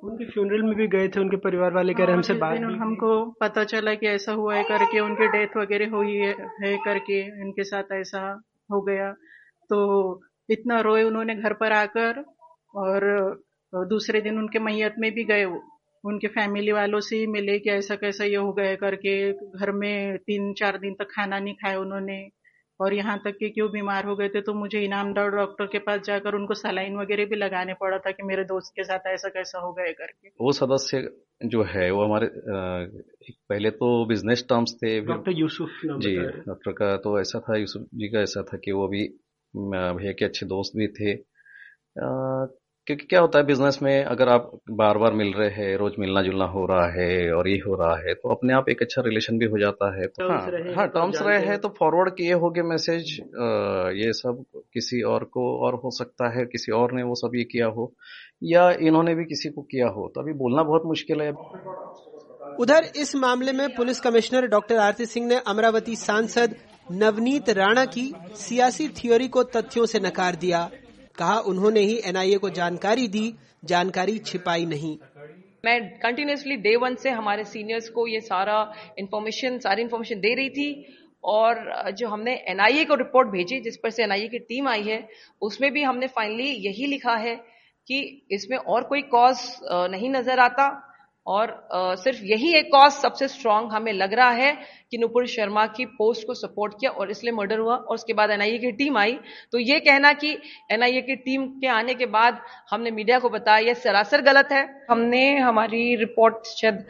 उनके 0.04 0.24
फ्यूनरल 0.24 0.62
में 0.62 0.74
भी 0.74 0.86
गए 0.88 1.08
थे 1.08 1.20
उनके 1.20 1.36
परिवार 1.36 1.72
वाले 1.72 1.94
कह 1.94 2.04
रहे 2.04 2.14
हमसे 2.14 2.34
बात 2.34 2.58
हमको 2.80 3.10
पता 3.40 3.64
चला 3.64 3.94
कि 3.94 4.06
ऐसा 4.06 4.32
हुआ 4.32 4.56
है 4.56 4.64
करके 4.64 5.00
उनकी 5.00 5.28
डेथ 5.28 5.56
वगैरह 5.56 5.90
हुई 5.90 6.16
है, 6.16 6.32
है 6.62 6.76
करके 6.84 7.20
इनके 7.40 7.64
साथ 7.64 7.92
ऐसा 7.92 8.20
हो 8.72 8.80
गया 8.80 9.10
तो 9.70 9.78
इतना 10.50 10.80
रोए 10.80 11.02
उन्होंने 11.02 11.34
घर 11.34 11.52
पर 11.52 11.72
आकर 11.72 12.24
और 12.74 13.00
दूसरे 13.72 14.20
दिन 14.20 14.38
उनके 14.38 14.58
मैयत 14.58 14.94
में 14.98 15.10
भी 15.12 15.24
गए 15.24 15.44
उनके 16.04 16.26
फैमिली 16.26 16.72
वालों 16.72 17.00
से 17.00 17.16
ही 17.16 17.26
मिले 17.26 17.58
कि 17.58 17.70
ऐसा 17.70 17.94
कैसा 17.96 18.24
ये 18.24 18.36
हो 18.36 18.52
गया 18.52 18.74
करके 18.74 19.32
घर 19.32 19.72
में 19.72 20.18
तीन 20.18 20.52
चार 20.52 20.78
दिन 20.78 20.94
तक 20.94 21.04
खाना 21.04 21.38
नहीं 21.38 21.54
खाया 21.54 21.78
उन्होंने। 21.80 22.28
और 22.80 22.94
यहाँ 22.94 23.18
तक 23.24 23.36
कि 23.38 23.48
क्यों 23.50 23.70
बीमार 23.70 24.06
हो 24.06 24.14
गए 24.16 24.28
थे 24.28 24.40
तो 24.40 24.54
मुझे 24.54 24.80
इनामदार 24.84 25.30
डॉक्टर 25.30 25.66
के 25.66 25.78
पास 25.78 26.00
जाकर 26.00 26.34
उनको 26.34 26.54
सलाइन 26.54 26.96
वगैरह 26.96 27.26
भी 27.26 27.36
लगाने 27.36 27.74
पड़ा 27.74 27.98
था 27.98 28.10
कि 28.10 28.22
मेरे 28.22 28.44
दोस्त 28.44 28.72
के 28.76 28.84
साथ 28.84 29.06
ऐसा 29.06 29.28
कैसा 29.28 29.58
हो 29.58 29.72
गया 29.72 29.92
करके। 29.92 30.28
वो 30.40 30.52
सदस्य 30.52 31.08
जो 31.46 31.62
है 31.64 31.90
वो 31.90 32.04
हमारे 32.04 32.26
पहले 33.48 33.70
तो 33.70 34.06
बिज़नेस 34.06 34.44
टर्म्स 34.48 34.74
थे 34.74 35.00
डॉक्टर 35.00 35.32
यूसुफ 35.32 35.80
जी 35.98 36.16
डॉक्टर 36.18 36.72
का 36.72 36.96
तो 36.96 37.18
ऐसा 37.20 37.40
था 37.40 37.56
यूसुफ 37.56 37.86
जी 37.94 38.08
का 38.08 38.20
ऐसा 38.20 38.42
था 38.42 38.58
कि 38.64 38.72
वो 38.72 38.86
अभी 38.86 39.06
भैया 39.54 40.12
के 40.12 40.24
अच्छे 40.24 40.46
दोस्त 40.46 40.76
भी 40.76 40.88
थे। 40.88 41.14
क्योंकि 42.86 43.06
क्या 43.06 43.20
होता 43.20 43.38
है 43.38 43.44
बिज़नेस 43.46 43.78
में 43.82 44.04
अगर 44.04 44.28
आप 44.28 44.50
बार 44.70 44.98
बार 44.98 45.12
मिल 45.12 45.32
रहे 45.32 45.48
हैं 45.50 45.76
रोज 45.76 45.92
मिलना 45.98 46.22
जुलना 46.22 46.44
हो 46.44 46.64
रहा 46.66 46.88
है 46.92 47.32
और 47.32 47.48
ये 47.48 47.56
हो 47.56 47.74
रहा 47.74 47.96
है 47.98 48.14
तो 48.14 48.28
अपने 48.28 48.54
आप 48.54 48.68
एक 48.68 48.82
अच्छा 48.82 49.02
रिलेशन 49.02 49.38
भी 49.38 49.46
हो 49.46 49.58
जाता 49.58 49.94
है। 49.96 50.06
तो 50.06 50.28
हाँ 50.28 50.74
हाँ 50.76 50.86
टर्म्स 50.88 51.22
रहे 51.22 51.38
हैं 51.46 51.58
तो 51.58 51.68
फॉरवर्ड 51.68 52.10
किए 52.10 52.32
होंगे 52.32 52.62
मैसेज 52.62 53.12
ये 54.00 54.12
सब 54.12 54.44
किसी 54.74 55.02
और 55.02 55.24
को 55.24 55.46
और 55.66 55.74
हो 55.74 55.90
सकता 55.90 56.28
है 56.38 56.44
किसी 56.46 56.72
और 56.72 56.92
ने 56.92 57.02
वो 57.02 57.14
सब 57.14 57.36
ये 57.36 57.44
किया 57.44 57.66
हो 57.66 57.92
या 58.42 58.70
इन्होंने 58.82 59.14
भी 59.14 59.24
किसी 59.24 59.48
को 59.48 59.62
किया 59.62 59.88
हो 59.88 60.12
तो 60.14 60.20
अभी 60.20 60.32
बोलना 60.32 60.62
बहुत 60.62 60.82
मुश्किल 60.86 61.22
है। 61.22 61.32
उधर 62.58 62.92
इस 62.96 63.16
मामले 63.16 63.52
में 63.52 63.68
police 63.74 64.00
commissioner 64.00 64.46
doctor 64.46 64.76
Aarti 64.78 65.06
Singh 65.06 65.26
ने 65.26 65.40
अमरावती 65.46 65.96
सांसद 65.96 66.54
नवनीत 66.92 67.50
राणा 67.50 67.84
की 67.84 68.12
सियासी 68.36 68.88
थ्योरी 68.88 69.28
को 69.28 69.42
तथ्यों 69.42 69.86
से 69.86 70.00
नकार 70.00 70.36
दिया। 70.36 70.70
कहा, 71.18 71.38
उन्होंने 71.40 71.80
ही 71.80 72.00
एनआईए 72.04 72.38
को 72.38 72.50
जानकारी 72.52 73.08
दी, 73.08 73.34
जानकारी 73.64 74.18
छिपाई 74.20 74.64
नहीं। 74.66 74.96
मैं 75.64 75.80
कंटिन्यूसली 75.98 76.56
डे 76.58 76.74
वन 76.76 76.94
से 76.96 77.10
हमारे 77.10 77.44
सीनियर्स 77.46 77.88
को 77.88 78.06
ये 78.06 78.20
सारा 78.22 78.56
इन्फॉर्मेशन 78.98 79.58
सारी 79.58 79.82
इन्फॉर्मेशन 79.82 80.20
दे 80.20 80.34
रही 80.34 80.50
थी 80.50 80.68
और 81.24 81.92
जो 81.98 82.08
हमने 82.08 82.34
एनआईए 82.48 82.84
को 82.84 82.94
रिपोर्ट 82.94 83.28
भेजी, 83.28 83.60
जिस 83.60 83.76
पर 83.76 83.90
से 83.90 84.02
एनआईए 84.02 84.28
की 84.28 84.38
टीम 84.40 84.68
आई 84.68 84.82
है, 84.82 85.08
उसमें 85.42 85.70
भी 85.72 85.82
हमने 85.82 86.06
फाइनली 86.08 86.50
यही 86.66 86.86
लिखा 86.86 87.14
है 87.16 87.34
कि 87.88 88.26
इसमें 88.30 88.56
और 88.58 88.84
कोई 88.84 89.02
कॉज 89.10 89.36
नहीं 89.90 90.10
नज़र 90.10 90.38
आता। 90.40 90.66
और 91.26 91.50
आ, 91.72 91.94
सिर्फ़ 91.96 92.22
यही 92.24 92.54
एक 92.58 92.66
कॉज 92.72 92.92
सबसे 92.92 93.28
स्ट्रांग 93.28 93.70
हमें 93.72 93.92
लग 93.92 94.12
रहा 94.14 94.30
है 94.32 94.56
कि 94.90 94.98
नुपुर 94.98 95.26
शर्मा 95.26 95.66
की 95.66 95.84
पोस्ट 95.98 96.26
को 96.26 96.34
सपोर्ट 96.34 96.74
किया 96.80 96.90
और 96.92 97.10
इसलिए 97.10 97.32
मर्डर 97.34 97.58
हुआ 97.58 97.76
और 97.76 97.94
उसके 97.94 98.12
बाद 98.12 98.30
एनआईए 98.30 98.58
की 98.58 98.70
टीम 98.72 98.98
आई। 98.98 99.18
तो 99.52 99.58
ये 99.58 99.78
कहना 99.80 100.12
कि 100.12 100.36
एनआईए 100.72 101.00
की 101.02 101.16
टीम 101.16 101.46
के 101.60 101.66
आने 101.68 101.94
के 101.94 102.06
बाद 102.06 102.38
हमने 102.70 102.90
मीडिया 102.90 103.18
को 103.18 103.28
बताया 103.28 103.66
यह 103.66 103.74
सरासर 103.74 104.20
गलत 104.22 104.48
है। 104.52 104.62
हमने 104.90 105.22
हमारी 105.38 105.94
रिपोर्ट 105.96 106.46
शायद 106.46 106.84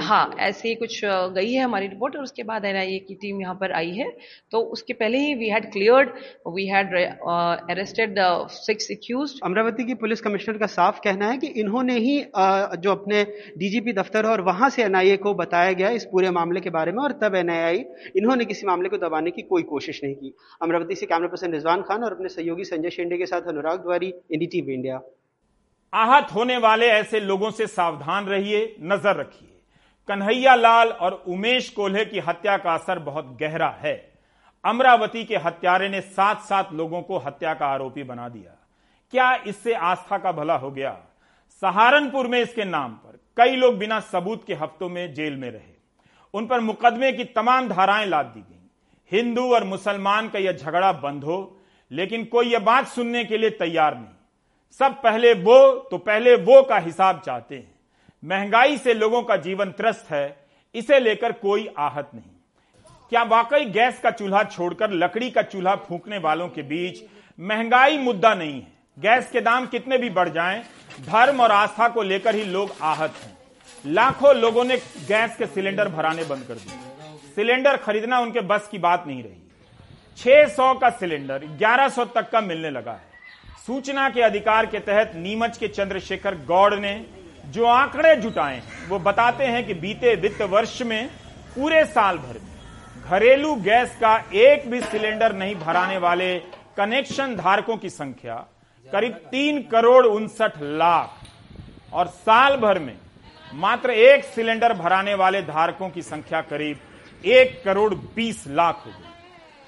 हाँ 0.00 0.34
ऐसे 0.40 0.68
ही 0.68 0.74
कुछ 0.74 1.00
गई 1.04 1.52
है 1.52 1.62
हमारी 1.62 1.86
रिपोर्ट 1.88 2.16
और 2.16 2.22
उसके 2.22 2.42
बाद 2.42 2.64
एनआईए 2.64 2.98
की 2.98 3.14
टीम 3.14 3.40
यहाँ 3.40 3.54
पर 3.54 3.72
आई 3.72 3.90
है। 3.90 4.10
तो 4.52 4.60
उसके 4.72 4.92
पहले 4.92 5.18
ही 5.18 5.34
we 5.34 5.48
had 5.48 5.70
cleared 5.72 6.10
we 6.48 6.66
had 6.66 6.94
arrested 6.94 8.18
six 8.52 8.90
accused 8.90 9.38
Amravati 9.44 9.84
की 9.84 9.94
पुलिस 9.96 10.20
कमिश्नर 10.20 10.58
का 10.58 10.66
साफ़ 10.68 11.00
कहना 11.04 11.30
है 11.30 11.38
कि 11.38 11.46
इन्होंने 11.60 11.98
ही 11.98 12.18
जो 12.78 12.92
अपने 13.08 13.54
डीजीपी 13.58 13.92
दफ्तर 13.92 14.26
और 14.26 14.40
वहाँ 14.40 14.68
से 14.70 14.82
एनआईए 14.84 15.16
को 15.16 15.34
बताया 15.34 15.72
गया 15.72 15.90
इस 15.90 16.04
पूरे 16.04 16.30
मामले 16.30 16.60
के 16.60 16.70
बारे 16.70 16.92
में, 16.92 17.02
और 17.02 17.12
तब 17.12 17.34
एनआईए, 17.34 17.84
इन्होंने 18.16 18.44
किसी 18.44 18.66
मामले 18.66 18.88
को 18.88 18.96
दबाने 18.98 19.30
की 19.30 19.42
कोई 19.44 19.62
कोशिश 19.64 20.00
नहीं 20.04 20.14
की। 20.14 20.34
अमरावती 20.62 20.94
से 20.94 21.06
कैमरा 21.06 21.28
पर्सन 21.28 21.52
रिजवान 21.52 21.82
खान 21.82 22.04
और 22.04 22.12
अपने 22.12 22.28
सहयोगी 22.28 22.64
संजय 22.64 22.90
शेंडे 22.90 23.18
के 23.18 23.26
साथ 23.26 23.48
अनुराग 23.48 23.80
द्वारी, 23.80 24.12
एनडीटीवी 24.34 24.74
इंडिया। 24.74 25.00
आहत 25.92 26.34
होने 26.34 26.56
वाले 26.58 26.86
ऐसे 26.88 27.20
लोगों 27.20 27.50
से 27.50 27.66
सावधान 27.68 28.26
रहिए, 28.26 28.76
नज़र 28.82 29.16
रखिए। 29.16 29.48
कन्हैया 30.08 30.54
लाल 30.54 30.88
और 30.90 31.22
उमेश 31.28 31.68
कोल्हे 31.70 32.04
की 32.04 32.18
हत्या 32.18 32.56
का 32.56 32.74
असर 32.74 32.98
बहुत 33.00 33.36
गहरा 33.40 33.68
है। 33.80 33.96
अमरावती 34.64 35.24
के 35.24 35.36
हत्यारे 35.38 35.88
ने 35.88 36.00
सात 36.02 36.40
सात 36.42 36.72
लोगों 36.72 37.02
को 37.02 37.18
हत्या 37.18 37.54
का 37.54 37.66
आरोपी 37.66 38.02
बना 38.04 38.28
दिया। 38.28 38.56
क्या 39.12 39.34
इससे 39.46 39.74
आस्था 39.74 40.18
का 40.18 40.32
भला 40.32 40.56
हो 40.56 40.70
गया? 40.70 40.96
सहारनपुर 41.62 42.26
में 42.26 42.40
इसके 42.40 42.64
नाम 42.64 42.92
पर 42.94 43.18
कई 43.36 43.56
लोग 43.56 43.78
बिना 43.78 43.98
सबूत 44.00 44.44
के 44.46 44.54
हफ्तों 44.54 44.88
में 44.88 45.14
जेल 45.14 45.36
में 45.36 45.50
रहे। 45.50 45.76
उन 46.34 46.46
पर 46.46 46.60
मुकदमे 46.60 47.12
की 47.12 47.24
तमाम 47.24 47.68
धाराएँ 47.68 48.06
लाद 48.06 48.26
दी 48.26 48.40
गई। 48.40 49.16
हिंदू 49.16 49.42
और 49.54 49.64
मुसलमान 49.64 50.28
का 50.28 50.38
यह 50.38 50.52
झगड़ा 50.52 50.92
बंद 50.92 51.24
हो, 51.24 51.58
लेकिन 51.90 52.24
कोई 52.24 52.46
यह 52.46 52.58
बात 52.58 52.88
सुनने 52.88 53.24
के 53.24 53.38
लिए 53.38 53.50
तैयार 53.50 53.94
नहीं। 53.94 54.14
सब 54.80 55.00
पहले 55.02 55.32
वो 55.34 55.58
तो 55.90 55.98
पहले 55.98 56.34
वो 56.36 56.62
का 56.62 56.78
हिसाब 56.78 57.22
चाहते 57.26 57.56
हैं। 57.56 57.74
महँगाई 58.22 58.78
से 58.78 58.94
लोगों 58.94 59.22
का 59.22 59.36
जीवन 59.36 59.70
त्रस्त 59.72 60.10
है, 60.10 60.36
इसे 60.74 60.98
लेकर 61.00 61.32
कोई 61.32 61.68
आहत 61.78 62.10
नहीं। 62.14 62.30
क्या 63.10 63.22
वाकई 63.22 63.64
गैस 63.66 64.00
का 64.00 64.10
चूल्हा 64.10 64.42
छोड़कर 64.44 64.90
लकड़ी 64.92 65.30
का 65.30 65.42
चूल्हा 65.42 65.74
फूकने 65.78 66.18
वालों 66.18 66.48
के 66.48 66.62
बीच 66.64 67.04
महँगाई 67.38 67.98
मुद्दा 67.98 68.34
नहीं 68.34 68.54
है? 68.54 68.72
गैस 68.96 69.30
के 69.30 69.40
दाम 69.40 69.66
कितने 69.66 69.98
भी 69.98 70.10
बढ़ 70.10 70.28
जाएँ 70.28 70.62
धर्म 71.00 71.40
और 71.40 71.52
आस्था 71.52 71.88
को 71.88 72.02
लेकर 72.02 72.34
ही 72.34 72.44
लोग 72.44 72.74
आहत 72.82 73.14
हैं। 73.24 73.36
लाखों 73.84 74.34
लोगों 74.36 74.64
ने 74.64 74.76
गैस 75.08 75.36
के 75.36 75.46
सिलेंडर 75.46 75.88
भराने 75.88 76.24
बंद 76.24 76.44
कर 76.44 76.54
दिए। 76.54 77.34
सिलेंडर 77.34 77.76
खरीदना 77.76 78.18
उनके 78.20 78.40
बस 78.40 78.68
की 78.72 78.78
बात 78.78 79.04
नहीं 79.06 79.22
रही। 79.22 79.36
600 80.18 80.72
का 80.74 80.90
सिलेंडर 80.90 81.44
1100 81.58 82.04
तक 82.04 82.30
का 82.30 82.40
मिलने 82.40 82.70
लगा 82.70 82.92
है। 82.92 83.06
सूचना 83.66 84.08
के 84.10 84.22
अधिकार 84.22 84.66
के 84.66 84.78
तहत 84.80 85.12
नीमच 85.16 85.56
के 85.58 85.68
चंद्रशेखर 85.68 86.34
गौड़ 86.46 86.74
ने 86.74 86.94
जो 87.46 87.64
आंकड़े 87.64 88.14
जुटाए 88.16 88.62
वो 88.88 88.98
बताते 88.98 89.44
हैं 89.44 89.66
कि 89.66 89.74
बीते 89.74 90.14
वित्त 90.14 90.42
वर्ष 90.42 90.80
में 90.82 91.08
पूरे 91.54 91.84
साल 91.84 92.18
भर 92.18 92.38
में 92.38 93.10
घरेलू 93.10 93.54
गैस 93.54 93.96
का 94.00 94.16
एक 94.34 94.70
भी 94.70 94.80
सिलेंडर 94.80 95.32
नहीं 95.32 95.54
भराने 95.54 95.98
वाले 95.98 96.38
कनेक्शन 96.76 97.34
धारकों 97.36 97.76
की 97.76 97.90
संख्या 97.90 98.34
करीब 98.92 99.12
तीन 99.30 99.60
करोड़ 99.62 100.06
उनसठ 100.06 100.62
लाख। 100.62 101.20
और 101.92 102.06
साल 102.06 102.56
भर 102.56 102.78
में 102.78 102.96
मात्र 103.54 103.90
एक 103.90 104.24
सिलेंडर 104.24 104.72
भराने 104.74 105.14
वाले 105.14 105.42
धारकों 105.42 105.88
की 105.90 106.02
संख्या 106.02 106.40
करीब 106.42 107.26
एक 107.26 107.62
करोड़ 107.64 107.94
बीस 107.94 108.44
लाख 108.48 108.82
हो 108.86 108.90
गई। 108.90 109.06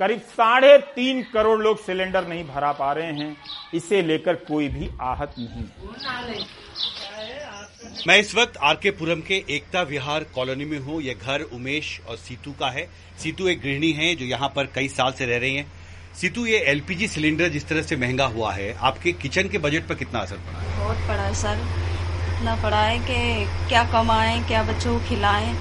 करीब 0.01 0.21
साढ़े 0.29 0.77
तीन 0.95 1.23
करोड़ 1.33 1.59
लोग 1.61 1.81
सिलेंडर 1.85 2.27
नहीं 2.29 2.45
भरा 2.47 2.73
पा 2.73 2.93
रहे 2.93 3.13
हैं। 3.15 3.37
इसे 3.75 4.03
लेकर 4.03 4.35
कोई 4.45 4.69
भी 4.69 4.89
आहत 5.03 5.35
नहीं 5.39 6.45
मैं 8.07 8.19
इस 8.19 8.35
वक्त 8.35 8.57
आरके 8.59 8.91
पुरम 8.93 9.21
के 9.21 9.43
एकता 9.51 9.83
विहार 9.83 10.25
कॉलोनी 10.35 10.65
में 10.65 10.79
हूँ। 10.79 11.01
यह 11.03 11.15
घर 11.17 11.43
उमेश 11.55 12.01
और 12.09 12.17
सीतू 12.17 12.53
का 12.53 12.71
है। 12.71 12.89
सीतू 13.19 13.49
एक 13.49 13.61
गृहिणी 13.61 13.91
है 13.93 14.15
जो 14.15 14.25
यहाँ 14.27 14.49
पर 14.57 14.67
कई 14.75 14.89
साल 14.89 15.13
से 15.13 15.27
रह 15.27 15.39
रही 15.39 15.57
हैं। 15.57 15.67
सीतू 16.21 16.45
ये 16.47 16.59
एलपीजी 16.71 17.07
सिलेंडर 17.09 17.49
जिस 17.49 17.67
तरह 17.69 17.83
से 17.83 17.97
महँगा 17.97 18.25
हुआ 18.27 18.53
है 18.53 18.73
आपके 18.89 19.13
किचन 19.21 19.49
के 19.49 19.59
बजट 19.59 19.87
पर 19.89 19.95
कितना 19.95 20.21
असर 20.21 20.37
पड़ा? 20.37 20.59
है 20.61 20.77
बहुत 20.79 20.97
पड़ा 21.09 21.23
है 21.23 21.35
सर 21.35 21.61
इतना 22.33 22.55
पड़ा 22.63 22.81
है 22.81 22.99
कि 22.99 23.47
क्या 23.69 23.85
कमाएँ 23.85 24.43
क्या 24.43 24.63
बच्चों 24.63 24.93
को 24.95 25.07
खिलाएँ। 25.09 25.55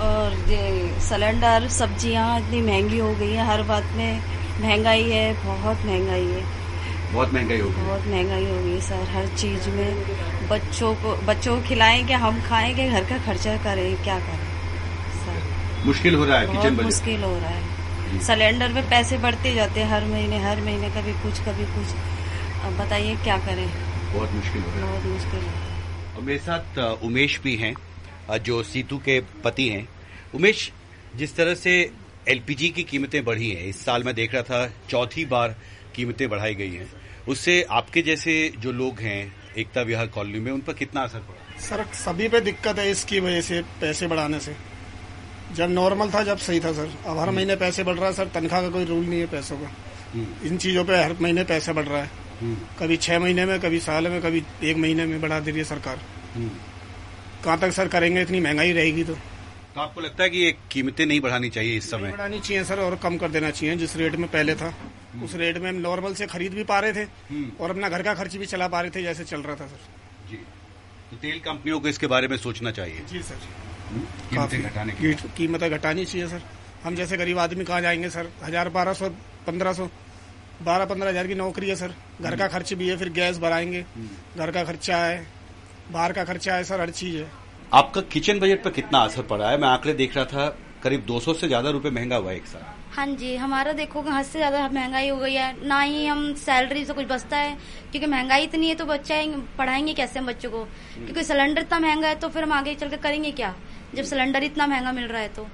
और 0.00 0.34
ये 0.50 1.00
सिलेंडर 1.00 1.68
सब्ज़ियाँ 1.68 2.38
इतनी 2.40 2.60
महँगी 2.60 2.98
हो 2.98 3.14
गई 3.14 3.30
है 3.32 3.46
हर 3.46 3.62
बात 3.62 3.94
में 3.96 4.20
महँगाई 4.60 5.08
है 5.10 5.32
बहुत 5.44 5.86
महँगाई 5.86 6.26
है। 6.26 6.42
बहुत 7.12 7.32
महँगाई 7.34 7.60
हो 7.60 7.68
गई। 7.68 7.84
बहुत 7.84 8.06
महँगाई 8.06 8.44
हो 8.44 8.62
गई 8.62 8.80
सर 8.80 9.08
हर 9.10 9.26
चीज़ 9.36 9.68
में। 9.70 10.48
बच्चों 10.50 10.94
को 10.94 11.14
बच्चों 11.26 11.56
को 11.56 11.68
खिलाएँ 11.68 12.04
कि 12.04 12.12
हम 12.24 12.40
खाएँ 12.40 12.74
कि 12.74 12.88
घर 12.90 13.04
का 13.04 13.18
खर्चा 13.26 13.56
करें 13.64 13.96
क्या 14.04 14.18
करें? 14.18 14.44
सर 15.24 15.86
मुश्किल 15.86 16.14
हो 16.14 16.24
रहा 16.24 16.38
है 16.38 16.46
किचन 16.46 16.82
मुश्किल 16.84 17.24
हो 17.24 17.34
रहा 17.38 17.48
है। 17.48 17.73
सिलेंडर 18.22 18.68
में 18.68 18.88
पैसे 18.90 19.16
बढ़ते 19.18 19.54
जाते 19.54 19.80
हैं 19.80 19.90
हर 19.90 20.04
महीने 20.04 20.38
हर 20.38 20.60
महीने 20.60 20.88
कभी 20.90 21.12
कुछ 21.22 21.40
कभी 21.40 21.64
कुछ। 21.74 21.94
अब 22.64 22.76
बताइए 22.78 23.14
क्या 23.16 23.36
करें? 23.38 23.66
बहुत 24.14 24.32
मुश्किल 24.32 24.62
हो 24.62 24.68
रहा 24.68 24.76
है 24.76 24.82
बहुत 24.82 25.04
मुश्किल। 25.04 25.40
है 25.40 26.16
और 26.16 26.22
मेरे 26.22 26.38
साथ 26.38 26.78
उमेश 27.04 27.38
भी 27.40 27.54
हैं 27.56 27.74
जो 28.38 28.62
सीतू 28.62 28.98
के 28.98 29.20
पति 29.44 29.68
हैं। 29.68 29.88
उमेश 30.34 30.70
जिस 31.16 31.36
तरह 31.36 31.54
से 31.54 31.74
एलपीजी 32.28 32.68
की 32.68 32.82
कीमतें 32.82 33.24
बढ़ी 33.24 33.50
हैं 33.50 33.64
इस 33.64 33.84
साल 33.84 34.02
मैं 34.02 34.14
देख 34.14 34.34
रहा 34.34 34.42
था 34.42 34.66
चौथी 34.90 35.24
बार 35.26 35.56
कीमतें 35.94 36.28
बढ़ाई 36.28 36.54
गई 36.54 36.70
हैं। 36.70 36.90
उससे 37.28 37.62
आपके 37.70 38.02
जैसे 38.02 38.52
जो 38.58 38.72
लोग 38.72 39.00
हैं 39.00 39.34
एकता 39.58 39.82
विहार 39.82 40.06
कॉलोनी 40.06 40.38
में 40.38 40.52
उन 40.52 40.60
पर 40.60 40.72
कितना 40.72 41.02
असर 41.02 41.18
पड़ा? 41.18 41.60
सर 41.60 41.84
सभी 41.94 42.28
पे 42.28 42.40
दिक्कत 42.40 42.78
है 42.78 42.90
इसकी 42.90 43.20
वजह 43.20 43.40
से 43.40 43.60
पैसे 43.80 44.06
बढ़ाने 44.06 44.40
से। 44.40 44.56
जब 45.52 45.70
नॉर्मल 45.70 46.10
था 46.10 46.22
जब 46.22 46.38
सही 46.38 46.60
था 46.60 46.72
सर 46.72 46.90
अब 47.06 47.18
हर 47.18 47.30
महीने 47.30 47.56
पैसे 47.56 47.84
बढ़ 47.84 47.96
रहा 47.96 48.06
है 48.06 48.12
सर 48.12 48.28
तनख्वाह 48.28 48.62
का 48.62 48.68
कोई 48.68 48.84
रूल 48.84 49.04
नहीं 49.04 49.20
है 49.20 49.26
पैसों 49.26 49.56
का। 49.56 49.70
इन 50.46 50.56
चीज़ों 50.58 50.84
पे 50.84 51.02
हर 51.02 51.16
महीने 51.20 51.44
पैसे 51.44 51.72
बढ़ 51.72 51.86
रहा 51.86 52.02
है। 52.02 52.10
कभी 52.78 52.96
छह 52.96 53.18
महीने 53.18 53.44
में 53.46 53.58
कभी 53.60 53.80
साल 53.80 54.08
में 54.08 54.20
कभी 54.22 54.42
एक 54.64 54.76
महीने 54.76 55.06
में 55.06 55.20
बढ़ा 55.20 55.40
दे 55.40 55.50
रही 55.50 55.58
है 55.58 55.64
सरकार। 55.64 56.00
कहाँ 57.44 57.58
तक 57.58 57.70
सर 57.72 57.88
करेंगे? 57.88 58.22
इतनी 58.22 58.40
महँगाई 58.40 58.72
रहेगी 58.72 59.04
तो। 59.04 59.14
तो 59.74 59.80
आपको 59.80 60.00
लगता 60.00 60.22
है 60.22 60.30
कि 60.30 60.38
ये 60.38 60.50
कीमतें 60.72 61.04
नहीं 61.06 61.20
बढ़ानी 61.20 61.48
चाहिए 61.50 61.76
इस 61.76 61.90
समय? 61.90 62.10
बढ़ानी 62.10 62.40
चाहिए 62.40 62.64
सर 62.64 62.80
और 62.80 62.96
कम 62.96 63.16
कर 63.16 63.30
देना 63.30 63.50
चाहिए 63.50 63.76
जिस 63.76 63.96
रेट 63.96 64.16
में 64.16 64.28
पहले 64.30 64.54
था। 64.54 64.74
उस 65.24 65.34
रेट 65.34 65.58
में 65.58 65.68
हम 65.70 65.76
नॉर्मल 65.80 66.14
से 66.14 66.26
खरीद 66.26 66.54
भी 66.54 66.64
पा 66.64 66.78
रहे 66.80 66.92
थे 66.94 67.04
और 67.60 67.70
अपना 67.70 67.88
घर 67.88 68.02
का 68.02 68.14
खर्च 68.14 68.36
भी 68.36 68.46
चला 68.46 68.68
पा 68.68 68.80
रहे 68.80 68.90
थे 68.90 69.02
जैसे 69.02 69.24
चल 69.24 69.42
रहा 69.42 69.56
था 69.56 69.66
सर 69.66 70.30
जी। 70.30 70.36
तो 71.10 71.16
तेल 71.16 71.38
कंपनियों 71.40 71.80
को 71.80 71.88
इसके 71.88 72.06
बारे 72.06 72.28
में 72.28 72.36
सोचना 72.38 72.70
चाहिए। 72.72 73.04
जी 73.10 73.22
सर 73.22 73.38
कीमतें 74.00 74.62
घटाने 74.62 74.92
की 74.92 75.14
की- 75.14 75.30
कीमतें 75.36 75.70
घटानी 75.70 76.04
चाहिए 76.04 76.28
सर। 76.28 76.42
हम 76.84 76.94
जैसे 76.94 77.16
गरीब 77.16 77.38
आदमी 77.38 77.64
कहाँ 77.64 77.80
जाएँगे 77.80 78.10
सर? 78.10 78.28
हज़ार 78.44 78.68
बारह 78.68 78.92
सौ 78.92 79.08
पंद्रह 79.46 79.72
सौ 79.72 79.88
बारह 80.62 80.84
पंद्रह 80.84 81.10
हज़ार 81.10 81.26
की 81.26 81.34
नौकरी 81.34 81.68
है 81.68 81.76
सर। 81.76 81.94
घर 82.20 82.36
का 82.36 82.48
खर्च 82.48 82.72
भी 82.74 82.88
है 82.88 82.96
फिर 82.96 83.08
गैस 83.08 83.38
भराएँगे। 83.38 83.84
घर 84.38 84.50
का 84.50 84.64
खर्चा 84.64 84.96
है 84.96 85.26
बाहर 85.92 86.12
का 86.12 86.24
खर्चा 86.24 86.54
है 86.54 86.64
सर 86.64 86.80
हर 86.80 86.90
चीज़ 86.90 87.16
है। 87.16 87.30
आपका 87.74 88.00
किचन 88.00 88.38
बजट 88.38 88.62
पर 88.62 88.70
कितना 88.70 88.98
असर 88.98 89.22
पड़ा 89.22 89.50
है? 89.50 89.58
मैं 89.58 89.68
आंकड़े 89.68 89.92
देख 89.92 90.16
रहा 90.16 90.24
था 90.24 90.58
करीब 90.82 91.06
200 91.06 91.34
से 91.34 91.46
ज़्यादा 91.46 91.70
रुपए 91.70 91.90
महँगा 91.90 92.16
हुआ 92.16 92.30
है 92.30 92.36
एक 92.36 92.46
साल। 92.46 92.73
हाँ 92.94 93.06
जी 93.08 93.34
हमारा 93.36 93.72
देखो 93.72 94.00
हद 94.02 94.24
से 94.24 94.38
ज़्यादा 94.38 94.68
महँगाई 94.68 95.08
हो 95.08 95.16
गई 95.18 95.32
है। 95.34 95.66
ना 95.68 95.80
ही 95.80 96.04
हम 96.06 96.32
सैलरी 96.36 96.84
से 96.84 96.92
कुछ 96.92 97.06
बचता 97.06 97.36
है 97.36 97.56
क्योंकि 97.92 98.06
महँगाई 98.06 98.42
इतनी 98.44 98.68
है 98.68 98.74
तो 98.74 98.84
बच्चा 98.86 99.14
पढ़ाएँगे 99.58 99.94
कैसे 99.94 100.18
हम 100.18 100.26
बच्चों 100.26 100.50
को? 100.50 100.62
क्योंकि 100.96 101.24
सिलेंडर 101.24 101.60
इतना 101.62 101.78
महँगा 101.80 102.08
है 102.08 102.14
तो 102.14 102.28
फिर 102.28 102.42
हम 102.42 102.52
आगे 102.52 102.74
चल 102.74 102.88
कर 102.88 102.96
करेंगे 102.98 103.30
क्या? 103.32 103.54
जब 103.94 104.04
सिलेंडर 104.04 104.42
इतना 104.44 104.66
महँगा 104.66 104.92
मिल 104.92 105.08
रहा 105.08 105.22
है 105.22 105.28
तो। 105.30 105.46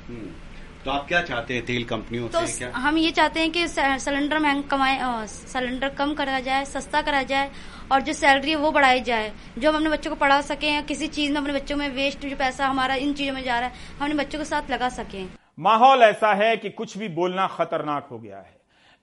तो 0.85 0.91
आप 0.91 1.07
क्या 1.09 1.23
चाहते 1.23 1.55
हैं 1.55 1.65
तेल 1.67 1.85
कंपनियों 1.85 2.29
तो 2.29 2.45
से 2.47 2.59
क्या? 2.59 2.71
हम 2.77 2.99
ये 2.99 3.11
चाहते 3.11 3.41
हैं 3.41 3.51
कि 3.51 3.67
सिलेंडर 3.69 4.39
महंग 4.39 4.63
कमाए 4.71 5.27
सिलेंडर 5.29 5.89
कम 5.95 6.15
करा 6.15 6.39
जाए 6.43 6.65
सस्ता 6.67 7.03
करा 7.03 7.23
जाए 7.25 7.51
और 7.93 8.01
जो 8.01 8.13
सैलरी 8.13 8.51
है 8.51 8.57
वो 8.59 8.71
बढ़ाई 8.73 9.01
जाए। 9.03 9.33
जो 9.59 9.69
हम 9.71 9.77
अपने 9.77 9.91
बच्चों 9.91 10.11
को 10.11 10.17
पढ़ा 10.19 10.41
सकें 10.45 10.73
या 10.73 10.81
किसी 10.83 11.07
चीज़ 11.09 11.33
में 11.33 11.41
अपने 11.41 11.53
बच्चों 11.53 11.77
में 11.77 11.89
वेस्ट 11.95 12.27
जो 12.27 12.37
पैसा 12.37 12.67
हमारा 12.67 12.95
इन 12.97 13.13
चीज़ों 13.15 13.35
में 13.35 13.43
जा 13.45 13.59
रहा 13.59 13.69
है 13.69 13.75
हम 13.99 14.05
अपने 14.05 14.23
बच्चों 14.25 14.39
के 14.39 14.45
साथ 14.45 14.71
लगा 14.71 14.89
सकें। 14.95 15.27
माहौल 15.61 16.03
ऐसा 16.03 16.33
है 16.35 16.57
कि 16.57 16.71
कुछ 16.71 16.97
भी 16.99 17.09
बोलना 17.11 17.47
खतरनाक 17.49 18.07
हो 18.07 18.19
गया 18.19 18.39
है। 18.39 18.59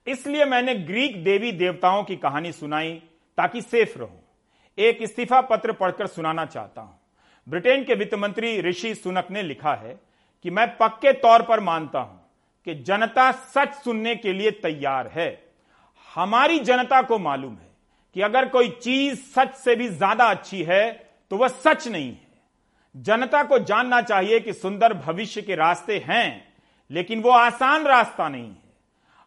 इसलिए 0.06 0.44
मैंने 0.44 0.74
ग्रीक 0.74 1.22
देवी 1.24 1.52
देवताओं 1.54 2.02
की 2.04 2.16
कहानी 2.16 2.52
सुनाई 2.52 2.90
ताकि 3.38 3.60
सेफ़ 3.62 3.98
रहूँ। 3.98 4.20
एक 4.78 5.02
इस्तीफा 5.02 5.40
पत्र 5.42 5.72
पढ़कर 5.72 6.06
सुनाना 6.06 6.44
चाहता 6.46 6.80
हूँ। 6.80 6.98
ब्रिटेन 7.46 7.84
के 7.84 7.94
वित्त 7.94 8.14
मंत्री 8.14 8.60
ऋषि 8.60 8.94
सुनक 8.94 9.28
ने 9.30 9.42
लिखा 9.42 9.74
है 9.74 9.98
कि 10.44 10.50
मैं 10.50 10.66
पक्के 10.76 11.12
तौर 11.14 11.42
पर 11.42 11.60
मानता 11.60 12.00
हूँ 12.00 12.20
कि 12.66 12.74
जनता 12.76 13.30
सच 13.32 13.74
सुनने 13.74 14.14
के 14.16 14.32
लिए 14.32 14.50
तैयार 14.62 15.10
है। 15.14 15.30
हमारी 16.08 16.58
जनता 16.60 17.00
को 17.02 17.18
मालूम 17.18 17.52
है 17.52 17.70
कि 18.16 18.20
अगर 18.22 18.48
कोई 18.48 18.68
चीज़ 18.82 19.18
सच 19.30 19.54
से 19.54 19.76
भी 19.76 19.88
ज़्यादा 19.88 20.24
अच्छी 20.26 20.62
है 20.62 20.90
तो 21.30 21.36
वह 21.36 21.48
सच 21.48 21.88
नहीं 21.88 22.10
है। 22.10 22.26
जनता 22.94 23.42
को 23.44 23.58
जानना 23.60 24.00
चाहिए 24.02 24.40
कि 24.40 24.52
सुंदर 24.52 24.94
भविष्य 24.96 25.42
के 25.42 25.54
रास्ते 25.54 25.98
हैं 26.06 26.47
लेकिन 26.90 27.22
वो 27.22 27.30
आसान 27.30 27.84
रास्ता 27.84 28.28
नहीं 28.28 28.48
है। 28.48 28.62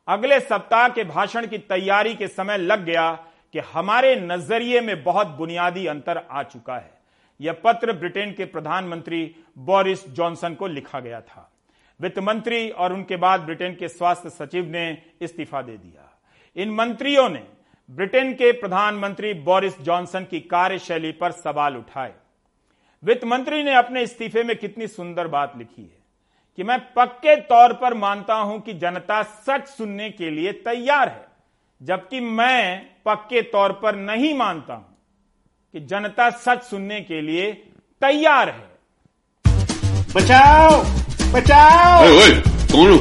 अगले 0.08 0.39
सप्ताह 0.39 0.89
के 0.89 1.04
भाषण 1.04 1.47
की 1.47 1.58
तैयारी 1.58 2.15
के 2.15 2.28
समय 2.28 2.58
लग 2.58 2.86
गया 2.86 3.12
कि 3.54 3.60
हमारे 3.60 4.15
नज़रिए 4.15 4.82
में 4.82 5.04
बहुत 5.04 5.28
बुनियादी 5.28 5.86
अंतर 5.86 6.17
आ 6.32 6.43
चुका 6.43 6.76
है। 6.76 7.02
यह 7.41 7.54
पत्र 7.63 7.93
ब्रिटेन 7.93 8.32
के 8.34 8.45
प्रधानमंत्री 8.45 9.36
बोरिस 9.58 10.08
जॉनसन 10.10 10.54
को 10.54 10.67
लिखा 10.67 11.00
गया 11.00 11.21
था। 11.21 11.52
वित्त 12.00 12.19
मंत्री 12.19 12.69
और 12.69 12.93
उनके 12.93 13.15
बाद 13.15 13.41
ब्रिटेन 13.41 13.76
के 13.76 13.88
स्वास्थ्य 13.88 14.30
सचिव 14.30 14.65
ने 14.65 15.02
इस्तीफा 15.21 15.62
दे 15.62 15.78
दिया। 15.78 16.19
इन 16.56 16.71
मंत्रियों 16.71 17.30
ने 17.30 17.43
ब्रिटेन 17.89 18.34
के 18.34 18.52
प्रधानमंत्री 18.52 19.34
बोरिस 19.34 19.80
जॉनसन 19.82 20.24
की 20.24 20.39
कार्यशैली 20.39 21.12
पर 21.12 21.32
सवाल 21.32 21.78
उठाए। 21.78 22.13
वित्त 23.04 23.26
मंत्री 23.26 23.63
ने 23.63 23.76
अपने 23.76 24.04
इस्तीफे 24.04 24.43
में 24.43 24.56
कितनी 24.56 24.88
सुंदर 24.88 25.28
बात 25.28 25.58
लिखी 25.58 25.82
है। 25.82 26.01
कि 26.58 26.64
मैं 26.64 26.80
पक्के 26.94 27.36
तौर 27.36 27.74
पर 27.74 27.94
मानता 27.94 28.34
हूँ 28.34 28.60
कि 28.62 28.74
जनता 28.74 29.22
सच 29.24 29.68
सुनने 29.68 30.10
के 30.10 30.30
लिए 30.30 30.52
तैयार 30.52 31.10
है 31.10 31.26
जबकि 31.82 32.20
मैं 32.20 32.82
पक्के 33.06 33.42
तौर 33.42 33.72
पर 33.72 33.96
नहीं 33.96 34.34
मानता 34.38 34.74
हूँ 34.74 34.86
कि 35.74 35.80
जनता 35.80 36.30
सच 36.30 36.64
सुनने 36.64 37.00
के 37.02 37.22
लिए 37.22 37.52
तैयार 38.02 38.50
है। 38.50 38.70
बचाओ 40.16 40.82
बचाओ। 41.34 42.04
ओए, 42.04 42.18
ओए, 42.18 42.32
कौन 42.72 42.92
हो? 42.92 42.98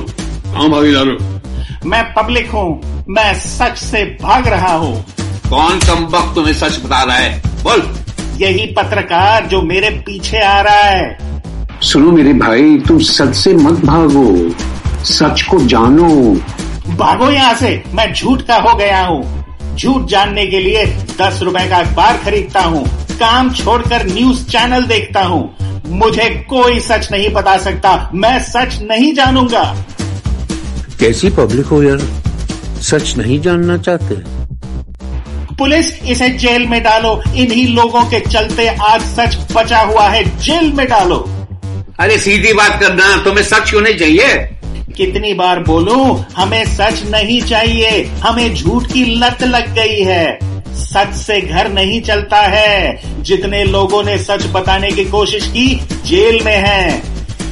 भागी 0.68 0.92
जा 0.92 1.02
रहे 1.02 1.14
हो? 1.14 1.88
मैं 1.88 2.02
पब्लिक 2.14 2.50
हूँ 2.50 3.04
मैं 3.08 3.34
सच 3.34 3.78
से 3.78 4.04
भाग 4.22 4.48
रहा 4.48 4.74
हूँ। 4.74 4.94
कौन 5.50 5.78
कम 5.78 6.04
वक्त 6.06 6.34
तुम्हें 6.34 6.52
सच 6.54 6.78
बता 6.84 7.02
रहा 7.02 7.16
है? 7.16 7.40
बोल। 7.62 7.82
यही 8.36 8.66
पत्रकार 8.74 9.46
जो 9.46 9.62
मेरे 9.62 9.90
पीछे 9.90 10.38
आ 10.38 10.60
रहा 10.60 10.74
है। 10.74 11.29
सुनो 11.82 12.10
मेरे 12.12 12.32
भाई 12.32 12.78
तुम 12.78 12.98
सच 12.98 13.34
से 13.34 13.54
मत 13.54 13.84
भागो। 13.84 14.54
सच 15.04 15.42
को 15.42 15.58
जानो। 15.58 16.08
भागो 16.96 17.30
यहाँ 17.30 17.54
से। 17.54 17.82
मैं 17.94 18.14
झूठ 18.14 18.42
का 18.42 18.56
हो 18.56 18.74
गया 18.76 19.06
हूँ। 19.06 19.44
झूठ 19.76 20.04
जानने 20.06 20.46
के 20.46 20.60
लिए 20.60 20.84
दस 21.20 21.40
रुपए 21.42 21.68
का 21.68 21.76
अखबार 21.76 22.16
खरीदता 22.16 22.60
हूँ। 22.60 22.84
काम 23.12 23.50
छोड़कर 23.50 24.06
न्यूज़ 24.06 24.46
चैनल 24.46 24.84
देखता 24.84 25.22
हूँ। 25.22 25.56
मुझे 25.86 26.28
कोई 26.48 26.80
सच 26.80 27.08
नहीं 27.12 27.30
बता 27.30 27.56
सकता। 27.58 28.10
मैं 28.14 28.38
सच 28.42 28.78
नहीं 28.82 29.14
जानूँगा। 29.14 29.64
कैसी 31.00 31.30
पब्लिक 31.30 31.66
हो 31.66 31.82
यार? 31.82 31.98
सच 32.82 33.16
नहीं 33.16 33.40
जानना 33.40 33.76
चाहते। 33.78 34.14
पुलिस 35.54 36.02
इसे 36.02 36.28
जेल 36.28 36.66
में 36.66 36.82
डालो। 36.82 37.22
इन्हीं 37.34 37.76
लोगों 37.76 38.04
के 38.04 38.20
चलते 38.20 38.68
आज 38.68 39.00
सच 39.00 39.38
बचा 39.56 39.78
हुआ 39.78 40.08
है। 40.08 40.24
जेल 40.38 40.72
में 40.72 40.86
डालो। 40.88 41.28
अरे 42.00 42.18
सीधी 42.18 42.52
बात 42.52 42.80
करना, 42.80 43.24
तुम्हें 43.24 43.44
सच 43.44 43.70
क्यों 43.70 43.80
नहीं 43.80 43.94
चाहिए? 43.94 44.34
कितनी 44.96 45.34
बार 45.34 45.58
बोलूँ, 45.58 46.24
हमें 46.36 46.64
सच 46.64 47.02
नहीं 47.10 47.40
चाहिए, 47.42 48.04
हमें 48.04 48.54
झूठ 48.54 48.86
की 48.92 49.04
लत 49.04 49.42
लग 49.42 49.74
गई 49.74 50.00
है। 50.02 50.38
सच 50.74 51.12
से 51.14 51.40
घर 51.40 51.68
नहीं 51.68 52.00
चलता 52.02 52.36
है। 52.36 53.02
जितने 53.22 53.64
लोगों 53.64 54.02
ने 54.02 54.18
सच 54.18 54.46
बताने 54.46 54.90
की 54.90 55.04
कोशिश 55.04 55.46
की, 55.46 55.74
जेल 56.06 56.40
में 56.44 56.56
हैं। 56.56 57.02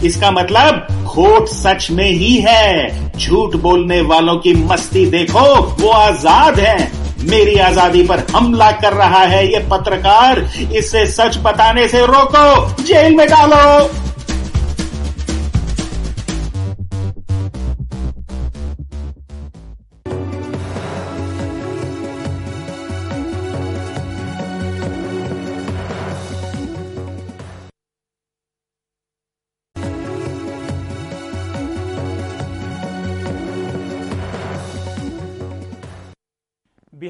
इसका 0.02 0.30
मतलब 0.30 0.86
खोट 1.08 1.48
सच 1.48 1.90
में 1.90 2.10
ही 2.10 2.34
है। 2.36 3.18
झूठ 3.18 3.56
बोलने 3.56 4.00
वालों 4.00 4.36
की 4.36 4.54
मस्ती 4.54 5.06
देखो, 5.06 5.56
वो 5.82 5.88
आज़ाद 5.88 6.60
हैं। 6.60 6.92
मेरी 7.30 7.58
आज़ादी 7.58 8.02
पर 8.02 8.26
हमला 8.32 8.70
कर 8.70 8.92
रहा 8.92 9.24
है 9.24 9.52
ये 9.52 9.58
पत्रकार। 9.58 10.50
इसे 10.76 11.06
सच 11.06 11.36
बताने 11.36 11.88
से 11.88 12.06
रोको, 12.06 12.82
जेल 12.82 13.16
में 13.16 13.26
डालो। 13.28 14.07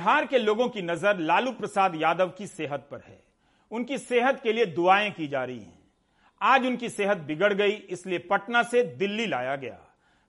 बिहार 0.09 0.27
के 0.27 0.39
लोगों 0.39 0.69
की 0.69 0.83
नज़र 0.83 1.19
लालू 1.21 1.51
प्रसाद 1.53 1.95
यादव 1.95 2.29
की 2.29 2.47
सेहत 2.47 2.87
पर 2.91 3.01
है। 3.09 3.19
उनकी 3.71 3.97
सेहत 3.99 4.41
के 4.43 4.53
लिए 4.53 4.67
दुआएँ 4.67 5.11
की 5.11 5.27
जा 5.29 5.43
रही 5.45 5.59
हैं। 5.59 5.79
आज 6.41 6.67
उनकी 6.67 6.89
सेहत 6.89 7.19
बिगड़ 7.27 7.53
गई, 7.53 7.71
इसलिए 7.71 8.19
पटना 8.31 8.63
से 8.63 8.83
दिल्ली 8.97 9.27
लाया 9.27 9.57
गया। 9.57 9.77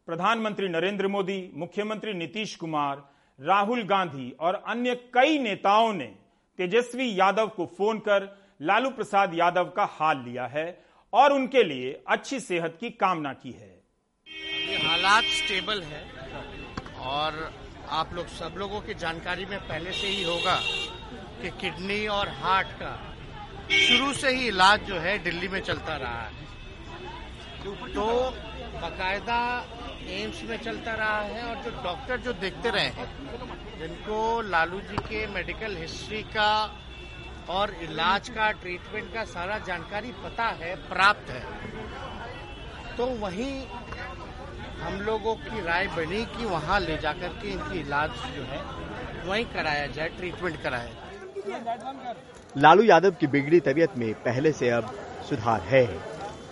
प्रधानमंत्री 0.07 0.67
नरेंद्र 0.69 1.07
मोदी, 1.07 1.51
मुख्यमंत्री 1.53 2.13
नीतीश 2.13 2.55
कुमार, 2.55 3.03
राहुल 3.39 3.83
गांधी 3.83 4.29
और 4.39 4.55
अन्य 4.67 4.95
कई 5.13 5.39
नेताओं 5.39 5.93
ने 5.93 6.11
तेजस्वी 6.59 7.09
यादव 7.19 7.47
को 7.55 7.65
फ़ोन 7.77 7.99
कर 7.99 8.27
लालू 8.61 8.89
प्रसाद 8.89 9.35
यादव 9.35 9.69
का 9.77 9.85
हाल 9.91 10.23
लिया 10.23 10.47
है 10.49 10.67
और 11.13 11.33
उनके 11.33 11.63
लिए 11.63 11.99
अच्छी 12.07 12.39
सेहत 12.41 12.77
की 12.81 12.89
कामना 12.97 13.33
की 13.35 13.51
है। 13.53 13.71
हालात 14.83 15.33
स्टेबल 15.39 15.81
है 15.83 16.03
और 17.07 17.41
आप 17.91 18.13
लोग 18.13 18.27
सब 18.29 18.55
लोगों 18.57 18.79
की 18.81 18.93
जानकारी 18.95 19.45
में 19.45 19.59
पहले 19.67 19.91
से 19.91 20.07
ही 20.07 20.23
होगा 20.23 20.55
कि 21.41 21.49
किडनी 21.61 22.05
और 22.09 22.29
हार्ट 22.41 22.67
का 22.81 22.91
शुरू 23.71 24.11
से 24.13 24.31
ही 24.31 24.47
इलाज 24.47 24.83
जो 24.83 24.99
है 24.99 25.17
दिल्ली 25.23 25.47
में 25.47 25.59
चलता 25.61 25.95
रहा 25.97 26.21
है। 26.21 26.47
तो 27.93 28.05
बाकायदा 28.73 29.39
एम्स 30.11 30.41
में 30.49 30.57
चलता 30.57 30.93
रहा 30.93 31.21
है 31.21 31.43
और 31.45 31.63
जो 31.63 31.71
डॉक्टर 31.83 32.17
जो 32.19 32.33
देखते 32.35 32.69
रहे 32.69 32.85
हैं, 32.85 33.07
जिनको 33.79 34.19
लालू 34.49 34.79
जी 34.81 34.97
के 34.99 35.25
मेडिकल 35.27 35.75
हिस्ट्री 35.77 36.21
का 36.35 36.51
और 37.49 37.73
इलाज 37.83 38.29
का, 38.29 38.51
ट्रीटमेंट 38.53 39.13
का 39.13 39.23
सारा 39.27 39.57
जानकारी 39.67 40.11
पता 40.23 40.47
है, 40.61 40.75
प्राप्त 40.89 41.29
है 41.29 41.43
तो 42.97 43.05
वहीं 43.17 43.53
हम 44.81 44.99
लोगों 45.01 45.35
की 45.35 45.61
राय 45.61 45.87
बनी 45.87 46.23
कि 46.27 46.45
वहाँ 46.45 46.79
ले 46.79 46.97
जाकर 46.97 47.33
के 47.41 47.51
इनकी 47.51 47.79
इलाज 47.79 48.09
जो 48.35 48.43
है, 48.43 48.59
वहीं 49.25 49.45
कराया 49.45 49.87
जाए 49.87 50.09
ट्रीटमेंट 50.09 50.61
कराया 50.63 52.13
लालू 52.55 52.83
यादव 52.83 53.11
की 53.11 53.27
बिगड़ी 53.27 53.59
तबीयत 53.59 53.97
में 53.97 54.13
पहले 54.13 54.51
से 54.51 54.69
अब 54.69 54.91
सुधार 55.29 55.61
है, 55.61 55.85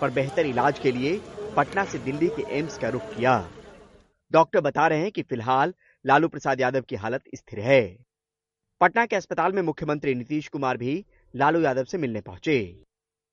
पर 0.00 0.10
बेहतर 0.10 0.46
इलाज 0.46 0.78
के 0.78 0.92
लिए 0.92 1.20
पटना 1.56 1.84
से 1.84 1.98
दिल्ली 1.98 2.28
के 2.28 2.42
एम्स 2.58 2.78
का 2.78 2.88
रुख 2.88 3.02
किया। 3.16 3.32
डॉक्टर 4.32 4.60
बता 4.60 4.86
रहे 4.86 4.98
हैं 4.98 5.10
कि 5.12 5.22
फ़िलहाल 5.22 5.74
लालू 6.04 6.28
प्रसाद 6.28 6.60
यादव 6.60 6.80
की 6.80 6.96
हालत 6.96 7.22
स्थिर 7.34 7.60
है। 7.60 7.82
पटना 8.80 9.06
के 9.06 9.16
अस्पताल 9.16 9.52
में 9.52 9.62
मुख्यमंत्री 9.62 10.14
नीतीश 10.14 10.48
कुमार 10.48 10.76
भी 10.76 11.04
लालू 11.34 11.60
यादव 11.60 11.84
से 11.84 11.98
मिलने 11.98 12.20
पहुँचे। 12.20 12.58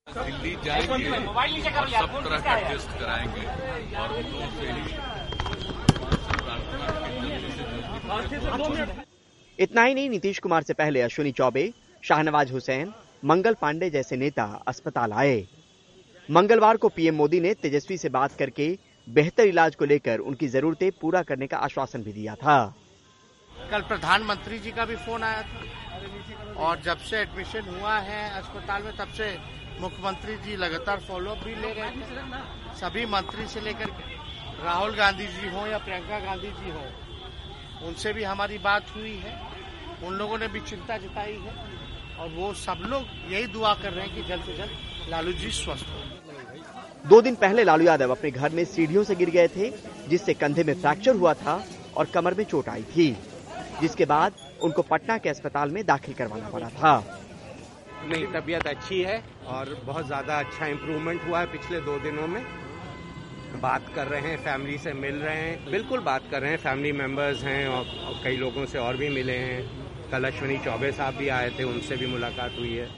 दिल्ली 0.07 0.55
जाएँगे 0.65 1.09
और 1.69 1.87
सब 1.89 2.11
तरह 2.23 2.39
का 2.39 2.55
टेस्ट 2.69 2.89
कराएँगे। 2.99 3.45
और 3.97 4.11
उनको 4.17 4.49
से 4.51 4.67
ही 4.71 4.81
इतना 9.59 9.83
ही 9.83 9.93
नहीं 9.93 10.09
नीतीश 10.09 10.39
कुमार 10.39 10.63
से 10.63 10.73
पहले 10.73 11.01
अश्विनी 11.01 11.31
चौबे 11.31 11.71
शाहनवाज 12.03 12.51
हुसैन 12.51 12.93
मंगल 13.23 13.53
पांडे 13.61 13.89
जैसे 13.89 14.17
नेता 14.17 14.43
अस्पताल 14.67 15.13
आए। 15.13 15.43
मंगलवार 16.29 16.77
को 16.77 16.89
पीएम 16.89 17.15
मोदी 17.15 17.39
ने 17.39 17.53
तेजस्वी 17.55 17.97
से 17.97 18.09
बात 18.11 18.35
करके 18.39 18.67
बेहतर 19.07 19.47
इलाज 19.47 19.75
को 19.75 19.85
लेकर 19.85 20.19
उनकी 20.21 20.47
जरूरतें 20.49 20.91
पूरा 21.01 21.21
करने 21.23 21.47
का 21.47 21.57
आश्वासन 21.59 22.03
भी 22.03 22.13
दिया 22.13 22.35
था। 22.35 22.57
कल 23.71 23.81
प्रधानमंत्री 23.83 24.59
जी 24.59 24.71
का 24.71 24.85
भी 24.85 24.95
फ़ोन 24.97 25.23
आया 25.23 25.41
था। 25.41 25.59
और 26.57 26.81
जब 26.81 26.97
से 26.99 27.17
एडमिशन 27.17 27.75
हुआ 27.75 27.97
है 27.99 28.29
अस्पताल 28.37 28.83
में 28.83 28.97
तब 28.97 29.07
से 29.17 29.27
मुख्यमंत्री 29.81 30.35
जी 30.35 30.55
लगातार 30.55 30.99
फॉलोअप 30.99 31.43
भी 31.43 31.55
ले 31.55 31.71
रहे 31.73 31.87
हैं। 31.87 32.75
सभी 32.75 33.05
मंत्री 33.05 33.47
से 33.47 33.61
लेकर 33.61 33.89
राहुल 34.63 34.95
गांधी 34.95 35.27
जी 35.27 35.49
हो 35.49 35.65
या 35.67 35.77
प्रियंका 35.77 36.19
गांधी 36.19 36.47
जी 36.49 36.71
हो, 36.71 36.83
उनसे 37.87 38.13
भी 38.13 38.23
हमारी 38.23 38.57
बात 38.57 38.95
हुई 38.95 39.15
है। 39.17 39.33
उन 40.03 40.13
लोगों 40.13 40.37
ने 40.37 40.47
भी 40.47 40.59
चिंता 40.61 40.97
जताई 40.97 41.33
है। 41.39 41.53
और 42.15 42.29
वो 42.29 42.53
सब 42.53 42.83
लोग 42.85 43.31
यही 43.31 43.47
दुआ 43.47 43.73
कर 43.73 43.93
रहे 43.93 44.05
हैं 44.05 44.15
कि 44.15 44.23
जल्द 44.23 44.43
से 44.43 44.57
जल्द 44.57 45.09
लालू 45.09 45.33
जी 45.33 45.51
स्वस्थ 45.51 45.85
हो। 45.85 47.09
दो 47.09 47.21
दिन 47.21 47.35
पहले 47.35 47.63
लालू 47.63 47.85
यादव 47.85 48.11
अपने 48.11 48.31
घर 48.31 48.51
में 48.51 48.63
सीढ़ियों 48.65 49.03
से 49.03 49.15
गिर 49.15 49.29
गए 49.29 49.47
थे, 49.47 49.69
जिससे 50.07 50.33
कंधे 50.33 50.63
में 50.63 50.73
फ्रैक्चर 50.73 51.15
हुआ 51.15 51.33
था 51.33 51.63
और 51.97 52.05
कमर 52.05 52.33
में 52.33 52.43
चोट 52.43 52.69
आई 52.69 52.83
थी, 52.95 53.11
जिसके 53.81 54.05
बाद 54.05 54.33
उनको 54.63 54.81
पटना 54.81 55.17
के 55.17 55.29
अस्पताल 55.29 55.69
में 55.69 55.85
दाखिल 55.85 56.13
करवाना 56.13 56.49
पड़ा 56.49 56.69
था। 56.71 56.95
नहीं 58.03 58.25
तबीयत 58.33 58.67
अच्छी 58.67 59.01
है 59.01 59.21
और 59.47 59.73
बहुत 59.85 60.05
ज़्यादा 60.05 60.39
अच्छा 60.39 60.67
इम्प्रूवमेंट 60.67 61.23
हुआ 61.23 61.39
है 61.39 61.45
पिछले 61.51 61.79
दो 61.81 61.97
दिनों 61.99 62.27
में। 62.27 62.43
बात 63.61 63.85
कर 63.95 64.07
रहे 64.07 64.21
हैं 64.21 64.37
फैमिली 64.37 64.77
से 64.77 64.93
मिल 64.93 65.15
रहे 65.15 65.35
हैं। 65.35 65.71
बिल्कुल 65.71 65.99
बात 66.01 66.23
कर 66.31 66.41
रहे 66.41 66.51
हैं 66.51 66.57
फैमिली 66.57 66.91
मेंबर्स 66.91 67.43
हैं 67.43 67.67
और, 67.67 67.85
और 68.05 68.21
कई 68.23 68.37
लोगों 68.37 68.65
से 68.65 68.77
और 68.79 68.97
भी 68.97 69.09
मिले 69.09 69.37
हैं। 69.37 70.09
कल 70.11 70.25
अश्विनी 70.25 70.57
चौबे 70.65 70.91
साहब 70.91 71.15
भी 71.15 71.27
आए 71.29 71.49
थे 71.49 71.63
उनसे 71.63 71.95
भी 71.95 72.07
मुलाकात 72.07 72.57
हुई 72.59 72.73
है। 72.73 72.89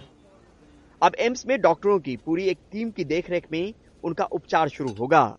अब 1.01 1.15
एम्स 1.19 1.45
में 1.47 1.59
डॉक्टरों 1.61 1.99
की 1.99 2.15
पूरी 2.17 2.47
एक 2.47 2.57
टीम 2.71 2.89
की 2.91 3.03
देखरेख 3.05 3.47
में 3.51 3.73
उनका 4.03 4.23
उपचार 4.31 4.69
शुरू 4.69 4.93
होगा। 4.93 5.37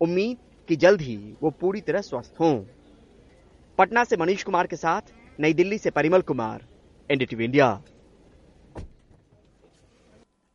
उम्मीद 0.00 0.36
कि 0.68 0.76
जल्द 0.76 1.00
ही 1.00 1.16
वो 1.42 1.50
पूरी 1.50 1.80
तरह 1.80 2.00
स्वस्थ 2.00 2.40
हों। 2.40 2.54
पटना 3.78 4.04
से 4.04 4.16
मनीष 4.16 4.42
कुमार 4.42 4.66
के 4.66 4.76
साथ 4.76 5.12
नई 5.38 5.52
दिल्ली 5.54 5.78
से 5.78 5.90
परिमल 5.90 6.20
कुमार 6.22 6.66
एनडीटीवी 7.10 7.44
इंडिया 7.44 7.68